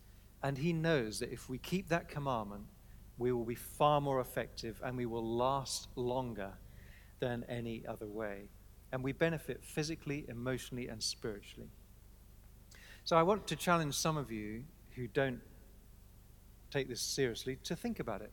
and 0.42 0.58
He 0.58 0.74
knows 0.74 1.18
that 1.20 1.32
if 1.32 1.48
we 1.48 1.56
keep 1.56 1.88
that 1.88 2.10
commandment, 2.10 2.64
we 3.16 3.32
will 3.32 3.46
be 3.46 3.54
far 3.54 4.02
more 4.02 4.20
effective 4.20 4.78
and 4.84 4.98
we 4.98 5.06
will 5.06 5.24
last 5.24 5.88
longer 5.96 6.52
than 7.20 7.42
any 7.48 7.84
other 7.88 8.06
way. 8.06 8.50
And 8.92 9.02
we 9.02 9.12
benefit 9.12 9.64
physically, 9.64 10.26
emotionally, 10.28 10.88
and 10.88 11.02
spiritually. 11.02 11.70
So 13.04 13.16
I 13.16 13.22
want 13.22 13.46
to 13.46 13.56
challenge 13.56 13.94
some 13.94 14.18
of 14.18 14.30
you 14.30 14.64
who 14.90 15.06
don't 15.06 15.40
take 16.70 16.86
this 16.86 17.00
seriously 17.00 17.56
to 17.64 17.74
think 17.74 17.98
about 17.98 18.20
it. 18.20 18.30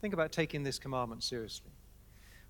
Think 0.00 0.14
about 0.14 0.30
taking 0.30 0.62
this 0.62 0.78
commandment 0.78 1.24
seriously. 1.24 1.72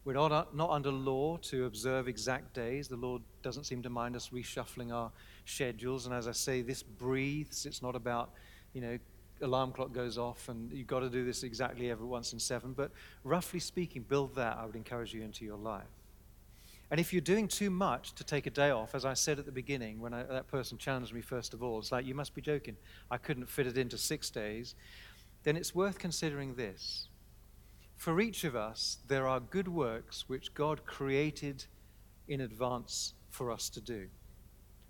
We're 0.08 0.14
not, 0.14 0.32
uh, 0.32 0.44
not 0.54 0.70
under 0.70 0.90
law 0.90 1.36
to 1.36 1.66
observe 1.66 2.08
exact 2.08 2.54
days. 2.54 2.88
The 2.88 2.96
Lord 2.96 3.20
doesn't 3.42 3.64
seem 3.64 3.82
to 3.82 3.90
mind 3.90 4.16
us 4.16 4.30
reshuffling 4.30 4.90
our 4.90 5.12
schedules. 5.44 6.06
And 6.06 6.14
as 6.14 6.26
I 6.26 6.32
say, 6.32 6.62
this 6.62 6.82
breathes. 6.82 7.66
It's 7.66 7.82
not 7.82 7.94
about, 7.94 8.30
you 8.72 8.80
know, 8.80 8.98
alarm 9.42 9.70
clock 9.72 9.92
goes 9.92 10.16
off 10.16 10.48
and 10.48 10.72
you've 10.72 10.86
got 10.86 11.00
to 11.00 11.10
do 11.10 11.26
this 11.26 11.42
exactly 11.42 11.90
every 11.90 12.06
once 12.06 12.32
in 12.32 12.38
seven. 12.38 12.72
But 12.72 12.90
roughly 13.22 13.60
speaking, 13.60 14.00
build 14.00 14.34
that, 14.36 14.56
I 14.56 14.64
would 14.64 14.76
encourage 14.76 15.12
you, 15.12 15.20
into 15.20 15.44
your 15.44 15.58
life. 15.58 15.84
And 16.90 16.98
if 16.98 17.12
you're 17.12 17.20
doing 17.20 17.46
too 17.46 17.68
much 17.68 18.14
to 18.14 18.24
take 18.24 18.46
a 18.46 18.50
day 18.50 18.70
off, 18.70 18.94
as 18.94 19.04
I 19.04 19.12
said 19.12 19.38
at 19.38 19.44
the 19.44 19.52
beginning, 19.52 20.00
when 20.00 20.14
I, 20.14 20.22
that 20.22 20.48
person 20.48 20.78
challenged 20.78 21.12
me 21.12 21.20
first 21.20 21.52
of 21.52 21.62
all, 21.62 21.80
it's 21.80 21.92
like, 21.92 22.06
you 22.06 22.14
must 22.14 22.34
be 22.34 22.40
joking. 22.40 22.78
I 23.10 23.18
couldn't 23.18 23.50
fit 23.50 23.66
it 23.66 23.76
into 23.76 23.98
six 23.98 24.30
days. 24.30 24.74
Then 25.42 25.54
it's 25.54 25.74
worth 25.74 25.98
considering 25.98 26.54
this. 26.54 27.08
For 27.98 28.20
each 28.20 28.44
of 28.44 28.54
us, 28.54 28.98
there 29.08 29.26
are 29.26 29.40
good 29.40 29.66
works 29.66 30.28
which 30.28 30.54
God 30.54 30.86
created 30.86 31.64
in 32.28 32.40
advance 32.40 33.14
for 33.28 33.50
us 33.50 33.68
to 33.70 33.80
do. 33.80 34.06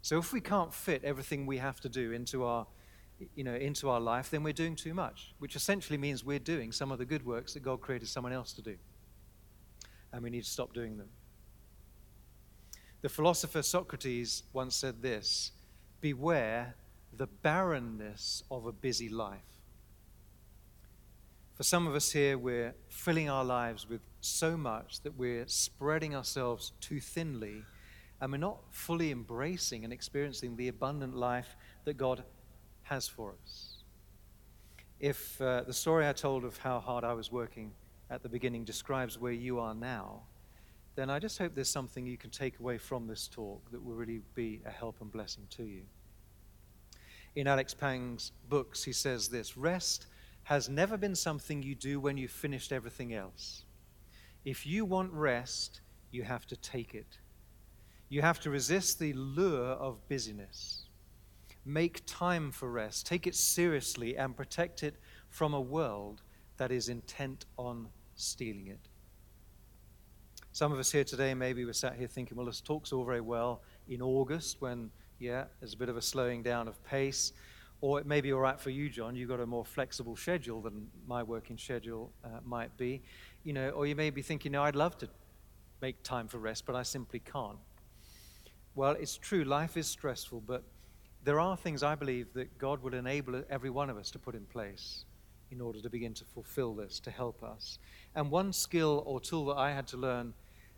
So 0.02 0.18
if 0.18 0.32
we 0.32 0.42
can't 0.42 0.72
fit 0.72 1.02
everything 1.04 1.46
we 1.46 1.56
have 1.56 1.80
to 1.80 1.88
do 1.88 2.12
into 2.12 2.44
our 2.44 2.66
you 3.34 3.42
know, 3.42 3.54
into 3.54 3.90
our 3.90 3.98
life, 3.98 4.30
then 4.30 4.44
we're 4.44 4.52
doing 4.52 4.76
too 4.76 4.94
much, 4.94 5.34
which 5.40 5.56
essentially 5.56 5.98
means 5.98 6.22
we're 6.22 6.38
doing 6.38 6.70
some 6.70 6.92
of 6.92 6.98
the 6.98 7.04
good 7.04 7.26
works 7.26 7.54
that 7.54 7.64
God 7.64 7.80
created 7.80 8.08
someone 8.08 8.32
else 8.32 8.52
to 8.52 8.62
do. 8.62 8.76
And 10.12 10.22
we 10.22 10.30
need 10.30 10.44
to 10.44 10.50
stop 10.50 10.72
doing 10.72 10.96
them. 10.96 11.08
The 13.00 13.08
philosopher 13.08 13.62
Socrates 13.62 14.44
once 14.52 14.76
said 14.76 15.02
this 15.02 15.50
Beware 16.00 16.76
the 17.16 17.26
barrenness 17.26 18.44
of 18.50 18.66
a 18.66 18.72
busy 18.72 19.08
life. 19.08 19.57
For 21.58 21.64
some 21.64 21.88
of 21.88 21.96
us 21.96 22.12
here, 22.12 22.38
we're 22.38 22.72
filling 22.88 23.28
our 23.28 23.44
lives 23.44 23.88
with 23.88 24.00
so 24.20 24.56
much 24.56 25.00
that 25.02 25.18
we're 25.18 25.48
spreading 25.48 26.14
ourselves 26.14 26.70
too 26.80 27.00
thinly 27.00 27.64
and 28.20 28.30
we're 28.30 28.38
not 28.38 28.60
fully 28.70 29.10
embracing 29.10 29.82
and 29.82 29.92
experiencing 29.92 30.54
the 30.54 30.68
abundant 30.68 31.16
life 31.16 31.56
that 31.84 31.94
God 31.94 32.22
has 32.84 33.08
for 33.08 33.34
us. 33.42 33.78
If 35.00 35.40
uh, 35.40 35.62
the 35.62 35.72
story 35.72 36.06
I 36.06 36.12
told 36.12 36.44
of 36.44 36.56
how 36.58 36.78
hard 36.78 37.02
I 37.02 37.12
was 37.12 37.32
working 37.32 37.72
at 38.08 38.22
the 38.22 38.28
beginning 38.28 38.62
describes 38.62 39.18
where 39.18 39.32
you 39.32 39.58
are 39.58 39.74
now, 39.74 40.22
then 40.94 41.10
I 41.10 41.18
just 41.18 41.38
hope 41.38 41.56
there's 41.56 41.68
something 41.68 42.06
you 42.06 42.16
can 42.16 42.30
take 42.30 42.60
away 42.60 42.78
from 42.78 43.08
this 43.08 43.26
talk 43.26 43.68
that 43.72 43.84
will 43.84 43.94
really 43.94 44.20
be 44.36 44.60
a 44.64 44.70
help 44.70 45.00
and 45.00 45.10
blessing 45.10 45.48
to 45.56 45.64
you. 45.64 45.82
In 47.34 47.48
Alex 47.48 47.74
Pang's 47.74 48.30
books, 48.48 48.84
he 48.84 48.92
says 48.92 49.28
this 49.28 49.56
rest 49.56 50.06
has 50.48 50.70
never 50.70 50.96
been 50.96 51.14
something 51.14 51.62
you 51.62 51.74
do 51.74 52.00
when 52.00 52.16
you've 52.16 52.30
finished 52.30 52.72
everything 52.72 53.12
else. 53.12 53.64
If 54.46 54.66
you 54.66 54.86
want 54.86 55.12
rest, 55.12 55.82
you 56.10 56.22
have 56.22 56.46
to 56.46 56.56
take 56.56 56.94
it. 56.94 57.18
You 58.08 58.22
have 58.22 58.40
to 58.40 58.50
resist 58.50 58.98
the 58.98 59.12
lure 59.12 59.72
of 59.72 60.08
busyness. 60.08 60.86
Make 61.66 62.00
time 62.06 62.50
for 62.50 62.70
rest. 62.70 63.06
Take 63.06 63.26
it 63.26 63.34
seriously 63.34 64.16
and 64.16 64.34
protect 64.34 64.82
it 64.82 64.94
from 65.28 65.52
a 65.52 65.60
world 65.60 66.22
that 66.56 66.72
is 66.72 66.88
intent 66.88 67.44
on 67.58 67.88
stealing 68.14 68.68
it. 68.68 68.88
Some 70.52 70.72
of 70.72 70.78
us 70.78 70.90
here 70.90 71.04
today, 71.04 71.34
maybe 71.34 71.66
we're 71.66 71.74
sat 71.74 71.96
here 71.96 72.08
thinking, 72.08 72.38
well, 72.38 72.46
this 72.46 72.62
talk's 72.62 72.90
all 72.90 73.04
very 73.04 73.20
well 73.20 73.60
in 73.86 74.00
August 74.00 74.62
when, 74.62 74.90
yeah, 75.18 75.44
there's 75.60 75.74
a 75.74 75.76
bit 75.76 75.90
of 75.90 75.98
a 75.98 76.02
slowing 76.02 76.42
down 76.42 76.68
of 76.68 76.82
pace. 76.84 77.34
Or 77.80 78.00
it 78.00 78.06
may 78.06 78.20
be 78.20 78.32
all 78.32 78.40
right 78.40 78.60
for 78.60 78.70
you, 78.70 78.88
John. 78.88 79.14
You've 79.14 79.28
got 79.28 79.40
a 79.40 79.46
more 79.46 79.64
flexible 79.64 80.16
schedule 80.16 80.60
than 80.60 80.88
my 81.06 81.22
working 81.22 81.56
schedule 81.56 82.12
uh, 82.24 82.40
might 82.44 82.76
be. 82.76 83.02
You 83.44 83.52
know, 83.52 83.70
or 83.70 83.86
you 83.86 83.94
may 83.94 84.10
be 84.10 84.22
thinking, 84.22 84.52
no, 84.52 84.64
I'd 84.64 84.74
love 84.74 84.98
to 84.98 85.08
make 85.80 86.02
time 86.02 86.26
for 86.26 86.38
rest, 86.38 86.66
but 86.66 86.74
I 86.74 86.82
simply 86.82 87.20
can't. 87.20 87.58
Well, 88.74 88.92
it's 88.92 89.16
true, 89.16 89.44
life 89.44 89.76
is 89.76 89.86
stressful, 89.86 90.42
but 90.46 90.64
there 91.24 91.40
are 91.40 91.56
things 91.56 91.82
I 91.82 91.94
believe 91.94 92.32
that 92.34 92.58
God 92.58 92.82
will 92.82 92.94
enable 92.94 93.42
every 93.50 93.70
one 93.70 93.90
of 93.90 93.96
us 93.96 94.10
to 94.12 94.18
put 94.18 94.34
in 94.34 94.44
place 94.46 95.04
in 95.50 95.60
order 95.60 95.80
to 95.80 95.90
begin 95.90 96.14
to 96.14 96.24
fulfill 96.24 96.74
this, 96.74 97.00
to 97.00 97.10
help 97.10 97.42
us. 97.42 97.78
And 98.14 98.30
one 98.30 98.52
skill 98.52 99.02
or 99.06 99.20
tool 99.20 99.46
that 99.46 99.56
I 99.56 99.72
had 99.72 99.86
to 99.88 99.96
learn, 99.96 100.34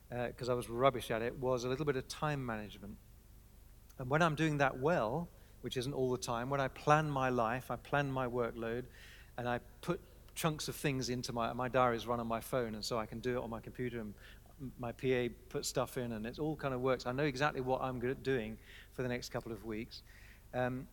because 0.09 0.49
uh, 0.49 0.53
I 0.53 0.55
was 0.55 0.69
rubbish 0.69 1.11
at 1.11 1.23
it, 1.23 1.37
was 1.39 1.65
a 1.65 1.69
little 1.69 1.85
bit 1.85 1.97
of 1.97 2.07
time 2.09 2.45
management. 2.45 2.97
And 3.99 4.09
when 4.09 4.23
I'm 4.23 4.35
doing 4.35 4.59
that 4.59 4.79
well, 4.79 5.29
which 5.63 5.77
isn't 5.77 5.93
all 5.93 6.11
the 6.11 6.19
time, 6.19 6.51
when 6.51 6.61
I 6.61 6.69
plan 6.69 7.11
my 7.11 7.29
life, 7.29 7.71
I 7.71 7.77
plan 7.77 8.11
my 8.11 8.27
workload, 8.27 8.85
and 9.39 9.49
I 9.49 9.61
put 9.81 10.01
chunks 10.35 10.69
of 10.69 10.77
things 10.77 11.11
into 11.11 11.33
my 11.33 11.53
my 11.53 11.69
diaries 11.69 12.07
run 12.07 12.21
on 12.21 12.27
my 12.27 12.41
phone, 12.41 12.75
and 12.75 12.85
so 12.85 12.99
I 12.99 13.07
can 13.07 13.21
do 13.21 13.39
it 13.39 13.43
on 13.43 13.51
my 13.51 13.61
computer. 13.61 14.01
And 14.01 14.15
my 14.79 14.93
PA 14.93 15.33
put 15.49 15.65
stuff 15.65 15.97
in, 15.97 16.13
and 16.13 16.27
it 16.27 16.39
all 16.39 16.57
kind 16.57 16.75
of 16.75 16.81
works. 16.81 17.07
I 17.07 17.13
know 17.13 17.25
exactly 17.25 17.61
what 17.61 17.81
I'm 17.81 17.99
good 17.99 18.11
at 18.11 18.23
doing 18.23 18.59
for 18.93 19.03
the 19.03 19.09
next 19.09 19.31
couple 19.31 19.53
of 19.53 19.65
weeks 19.65 20.03
um, 20.55 20.87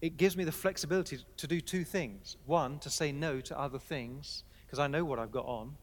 it 0.00 0.16
gives 0.16 0.36
me 0.36 0.44
the 0.44 0.52
flexibility 0.52 1.18
to 1.36 1.46
do 1.46 1.60
two 1.60 1.84
things. 1.84 2.36
One, 2.46 2.78
to 2.80 2.90
say 2.90 3.12
no 3.12 3.40
to 3.40 3.58
other 3.58 3.78
things, 3.78 4.44
because 4.66 4.78
I 4.78 4.86
know 4.86 5.04
what 5.04 5.18
I've 5.18 5.32
got 5.32 5.46
on. 5.46 5.76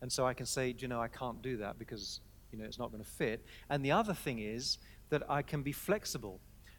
And 0.00 0.12
so 0.12 0.26
I 0.26 0.34
can 0.34 0.46
say, 0.46 0.74
you 0.78 0.86
know, 0.86 1.00
I 1.00 1.08
can't 1.08 1.42
do 1.42 1.56
that 1.56 1.78
because, 1.78 2.20
you 2.52 2.58
know, 2.58 2.64
it's 2.64 2.78
not 2.78 2.92
going 2.92 3.02
to 3.02 3.10
fit. 3.10 3.44
And 3.68 3.84
the 3.84 3.90
other 3.90 4.14
thing 4.14 4.38
is 4.38 4.78
that 5.10 5.28
I 5.28 5.42
can 5.42 5.62
be 5.62 5.72
flexible. 5.72 6.38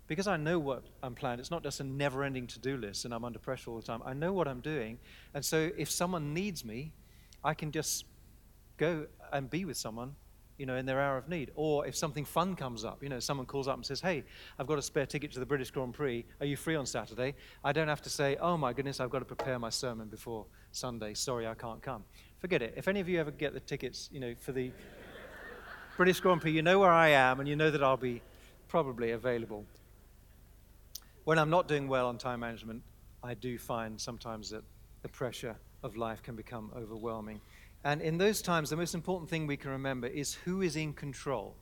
Because 0.10 0.28
I 0.28 0.38
know 0.38 0.58
what 0.58 0.84
I'm 1.04 1.14
planning, 1.14 1.40
it's 1.40 1.52
not 1.52 1.62
just 1.62 1.80
a 1.80 1.84
never 1.84 2.24
ending 2.24 2.48
to 2.48 2.60
do 2.60 2.78
list 2.78 3.06
and 3.06 3.14
I'm 3.14 3.24
under 3.24 3.38
pressure 3.38 3.70
all 3.70 3.78
the 3.78 3.84
time. 3.84 4.02
I 4.04 4.14
know 4.14 4.34
what 4.34 4.48
I'm 4.48 4.60
doing. 4.60 4.98
And 5.36 5.46
so 5.46 5.70
if 5.78 5.90
someone 5.90 6.34
needs 6.34 6.66
me, 6.66 6.92
I 7.44 7.54
can 7.54 7.72
just 7.72 8.06
go 8.78 9.06
and 9.32 9.48
be 9.50 9.66
with 9.66 9.78
someone 9.78 10.16
you 10.58 10.66
know, 10.66 10.76
in 10.76 10.86
their 10.88 11.00
hour 11.00 11.16
of 11.16 11.30
need. 11.30 11.52
Or 11.54 11.86
if 11.86 11.96
something 11.96 12.26
fun 12.26 12.56
comes 12.56 12.84
up, 12.84 13.04
you 13.04 13.08
know, 13.08 13.20
someone 13.20 13.46
calls 13.46 13.68
up 13.68 13.76
and 13.76 13.86
says, 13.86 14.02
Hey, 14.02 14.24
I've 14.58 14.66
got 14.66 14.80
a 14.80 14.82
spare 14.82 15.06
ticket 15.06 15.32
to 15.34 15.40
the 15.40 15.46
British 15.46 15.70
Grand 15.70 15.94
Prix. 15.94 16.26
Are 16.40 16.46
you 16.46 16.58
free 16.58 16.76
on 16.76 16.88
Saturday? 16.88 17.36
I 17.64 17.72
don't 17.72 17.88
have 17.88 18.02
to 18.02 18.10
say, 18.10 18.36
Oh 18.42 18.58
my 18.58 18.74
goodness, 18.74 19.00
I've 19.00 19.12
got 19.12 19.20
to 19.20 19.26
prepare 19.26 19.60
my 19.60 19.70
sermon 19.70 20.10
before 20.10 20.48
Sunday. 20.72 21.14
Sorry, 21.14 21.48
I 21.48 21.54
can't 21.54 21.82
come. 21.82 22.04
Forget 22.40 22.64
it. 22.64 22.74
If 22.76 22.88
any 22.88 23.00
of 23.00 23.08
you 23.08 23.20
ever 23.20 23.32
get 23.32 23.54
the 23.54 23.60
tickets, 23.60 24.10
you 24.12 24.20
know, 24.20 24.34
for 24.40 24.52
the 24.54 24.72
British 25.98 26.20
Grand 26.20 26.42
Prix, 26.42 26.52
you 26.52 26.64
know 26.64 26.80
where 26.80 26.92
I 26.92 27.10
am 27.10 27.40
and 27.40 27.48
you 27.48 27.56
know 27.56 27.70
that 27.70 27.84
I'll 27.84 27.96
be 27.96 28.22
probably 28.68 29.12
available. 29.12 29.66
When 31.30 31.38
I'm 31.38 31.52
not 31.52 31.68
doing 31.68 31.88
well 31.88 32.08
on 32.08 32.18
time 32.18 32.40
management, 32.40 32.82
I 33.22 33.36
do 33.36 33.60
find 33.60 34.02
sometimes 34.02 34.50
that 34.50 34.64
the 35.04 35.10
pressure 35.10 35.56
of 35.84 35.96
life 35.96 36.24
can 36.24 36.36
become 36.36 36.72
overwhelming. 36.76 37.40
And 37.84 38.02
in 38.02 38.18
those 38.18 38.42
times, 38.42 38.72
the 38.72 38.76
most 38.76 38.96
important 38.96 39.30
thing 39.30 39.46
we 39.46 39.56
can 39.56 39.70
remember 39.70 40.08
is 40.08 40.34
who 40.34 40.64
is 40.64 40.76
in 40.76 40.92
control. 40.92 41.56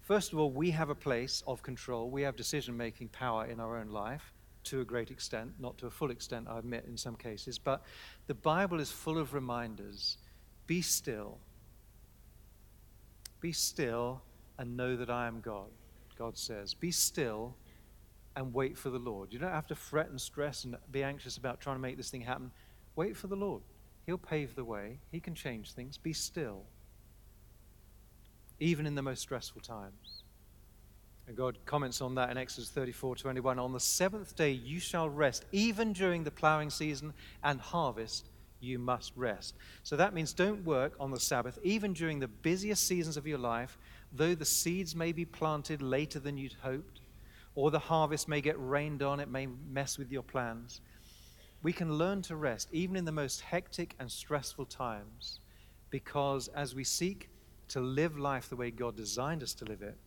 First 0.00 0.32
of 0.32 0.38
all, 0.38 0.52
we 0.52 0.70
have 0.70 0.90
a 0.90 0.94
place 0.94 1.42
of 1.48 1.60
control. 1.60 2.08
We 2.08 2.22
have 2.22 2.36
decision 2.36 2.76
making 2.76 3.08
power 3.08 3.46
in 3.46 3.58
our 3.58 3.78
own 3.78 3.88
life 3.88 4.32
to 4.66 4.80
a 4.80 4.84
great 4.84 5.10
extent, 5.10 5.54
not 5.58 5.76
to 5.78 5.88
a 5.88 5.90
full 5.90 6.12
extent, 6.12 6.46
I 6.48 6.60
admit, 6.60 6.84
in 6.86 6.96
some 6.96 7.16
cases. 7.16 7.58
But 7.58 7.82
the 8.28 8.34
Bible 8.34 8.78
is 8.78 8.92
full 8.92 9.18
of 9.18 9.34
reminders 9.34 10.18
be 10.68 10.82
still. 10.82 11.38
Be 13.40 13.50
still 13.50 14.22
and 14.56 14.76
know 14.76 14.94
that 14.94 15.10
I 15.10 15.26
am 15.26 15.40
God. 15.40 15.70
God 16.16 16.38
says. 16.38 16.74
Be 16.74 16.92
still 16.92 17.56
and 18.36 18.54
wait 18.54 18.76
for 18.76 18.90
the 18.90 18.98
Lord. 18.98 19.32
You 19.32 19.38
don't 19.38 19.50
have 19.50 19.66
to 19.68 19.74
fret 19.74 20.08
and 20.08 20.20
stress 20.20 20.64
and 20.64 20.76
be 20.90 21.02
anxious 21.02 21.36
about 21.36 21.60
trying 21.60 21.76
to 21.76 21.82
make 21.82 21.96
this 21.96 22.10
thing 22.10 22.22
happen. 22.22 22.50
Wait 22.96 23.16
for 23.16 23.26
the 23.26 23.36
Lord. 23.36 23.62
He'll 24.06 24.18
pave 24.18 24.54
the 24.54 24.64
way, 24.64 24.98
He 25.10 25.20
can 25.20 25.34
change 25.34 25.72
things. 25.72 25.96
Be 25.98 26.12
still, 26.12 26.64
even 28.58 28.86
in 28.86 28.94
the 28.94 29.02
most 29.02 29.20
stressful 29.20 29.60
times. 29.60 30.24
And 31.26 31.36
God 31.36 31.58
comments 31.64 32.00
on 32.00 32.16
that 32.16 32.30
in 32.30 32.36
Exodus 32.36 32.70
34 32.70 33.16
21. 33.16 33.58
On 33.58 33.72
the 33.72 33.78
seventh 33.78 34.34
day 34.34 34.50
you 34.50 34.80
shall 34.80 35.08
rest, 35.08 35.44
even 35.52 35.92
during 35.92 36.24
the 36.24 36.30
plowing 36.30 36.70
season 36.70 37.12
and 37.44 37.60
harvest, 37.60 38.28
you 38.60 38.78
must 38.78 39.12
rest. 39.16 39.54
So 39.82 39.96
that 39.96 40.14
means 40.14 40.32
don't 40.32 40.64
work 40.64 40.94
on 41.00 41.10
the 41.10 41.20
Sabbath, 41.20 41.58
even 41.62 41.92
during 41.92 42.18
the 42.18 42.28
busiest 42.28 42.86
seasons 42.86 43.16
of 43.16 43.26
your 43.26 43.38
life, 43.38 43.78
though 44.12 44.34
the 44.34 44.44
seeds 44.44 44.94
may 44.94 45.12
be 45.12 45.24
planted 45.24 45.82
later 45.82 46.18
than 46.18 46.36
you'd 46.36 46.56
hoped, 46.62 46.99
or 47.60 47.70
the 47.70 47.78
harvest 47.78 48.26
may 48.26 48.40
get 48.40 48.56
rained 48.58 49.02
on, 49.02 49.20
it 49.20 49.28
may 49.28 49.46
mess 49.70 49.98
with 49.98 50.10
your 50.10 50.22
plans. 50.22 50.80
We 51.62 51.74
can 51.74 51.92
learn 51.92 52.22
to 52.22 52.36
rest 52.36 52.70
even 52.72 52.96
in 52.96 53.04
the 53.04 53.12
most 53.12 53.42
hectic 53.42 53.94
and 53.98 54.10
stressful 54.10 54.64
times 54.64 55.40
because 55.90 56.48
as 56.48 56.74
we 56.74 56.84
seek 56.84 57.28
to 57.68 57.80
live 57.80 58.16
life 58.18 58.48
the 58.48 58.56
way 58.56 58.70
God 58.70 58.96
designed 58.96 59.42
us 59.42 59.52
to 59.54 59.66
live 59.66 59.82
it, 59.82 59.98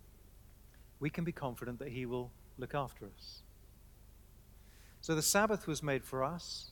we 1.00 1.12
can 1.12 1.24
be 1.24 1.32
confident 1.32 1.78
that 1.78 1.90
He 1.90 2.08
will 2.08 2.32
look 2.58 2.74
after 2.74 3.06
us. 3.06 3.44
So 5.02 5.14
the 5.14 5.22
Sabbath 5.22 5.68
was 5.68 5.84
made 5.84 6.04
for 6.04 6.24
us, 6.24 6.72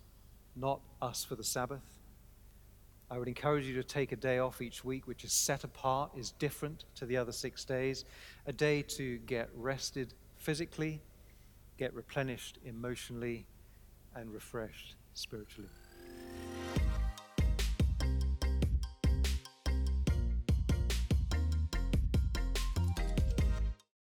not 0.56 0.82
us 1.00 1.24
for 1.24 1.36
the 1.36 1.44
Sabbath. 1.44 2.00
I 3.12 3.20
would 3.20 3.28
encourage 3.28 3.68
you 3.68 3.76
to 3.76 3.84
take 3.84 4.14
a 4.14 4.16
day 4.16 4.40
off 4.40 4.64
each 4.64 4.84
week, 4.84 5.06
which 5.06 5.26
is 5.26 5.32
set 5.32 5.64
apart, 5.64 6.10
is 6.18 6.32
different 6.32 6.86
to 6.96 7.06
the 7.06 7.18
other 7.18 7.32
six 7.34 7.64
days. 7.66 8.04
A 8.48 8.54
day 8.54 8.82
to 8.82 9.20
get 9.28 9.48
rested 9.54 10.16
physically, 10.42 11.00
get 11.78 11.94
replenished 11.94 12.58
emotionally, 12.66 13.46
and 14.16 14.34
refreshed 14.34 14.96
spiritually. 15.14 15.70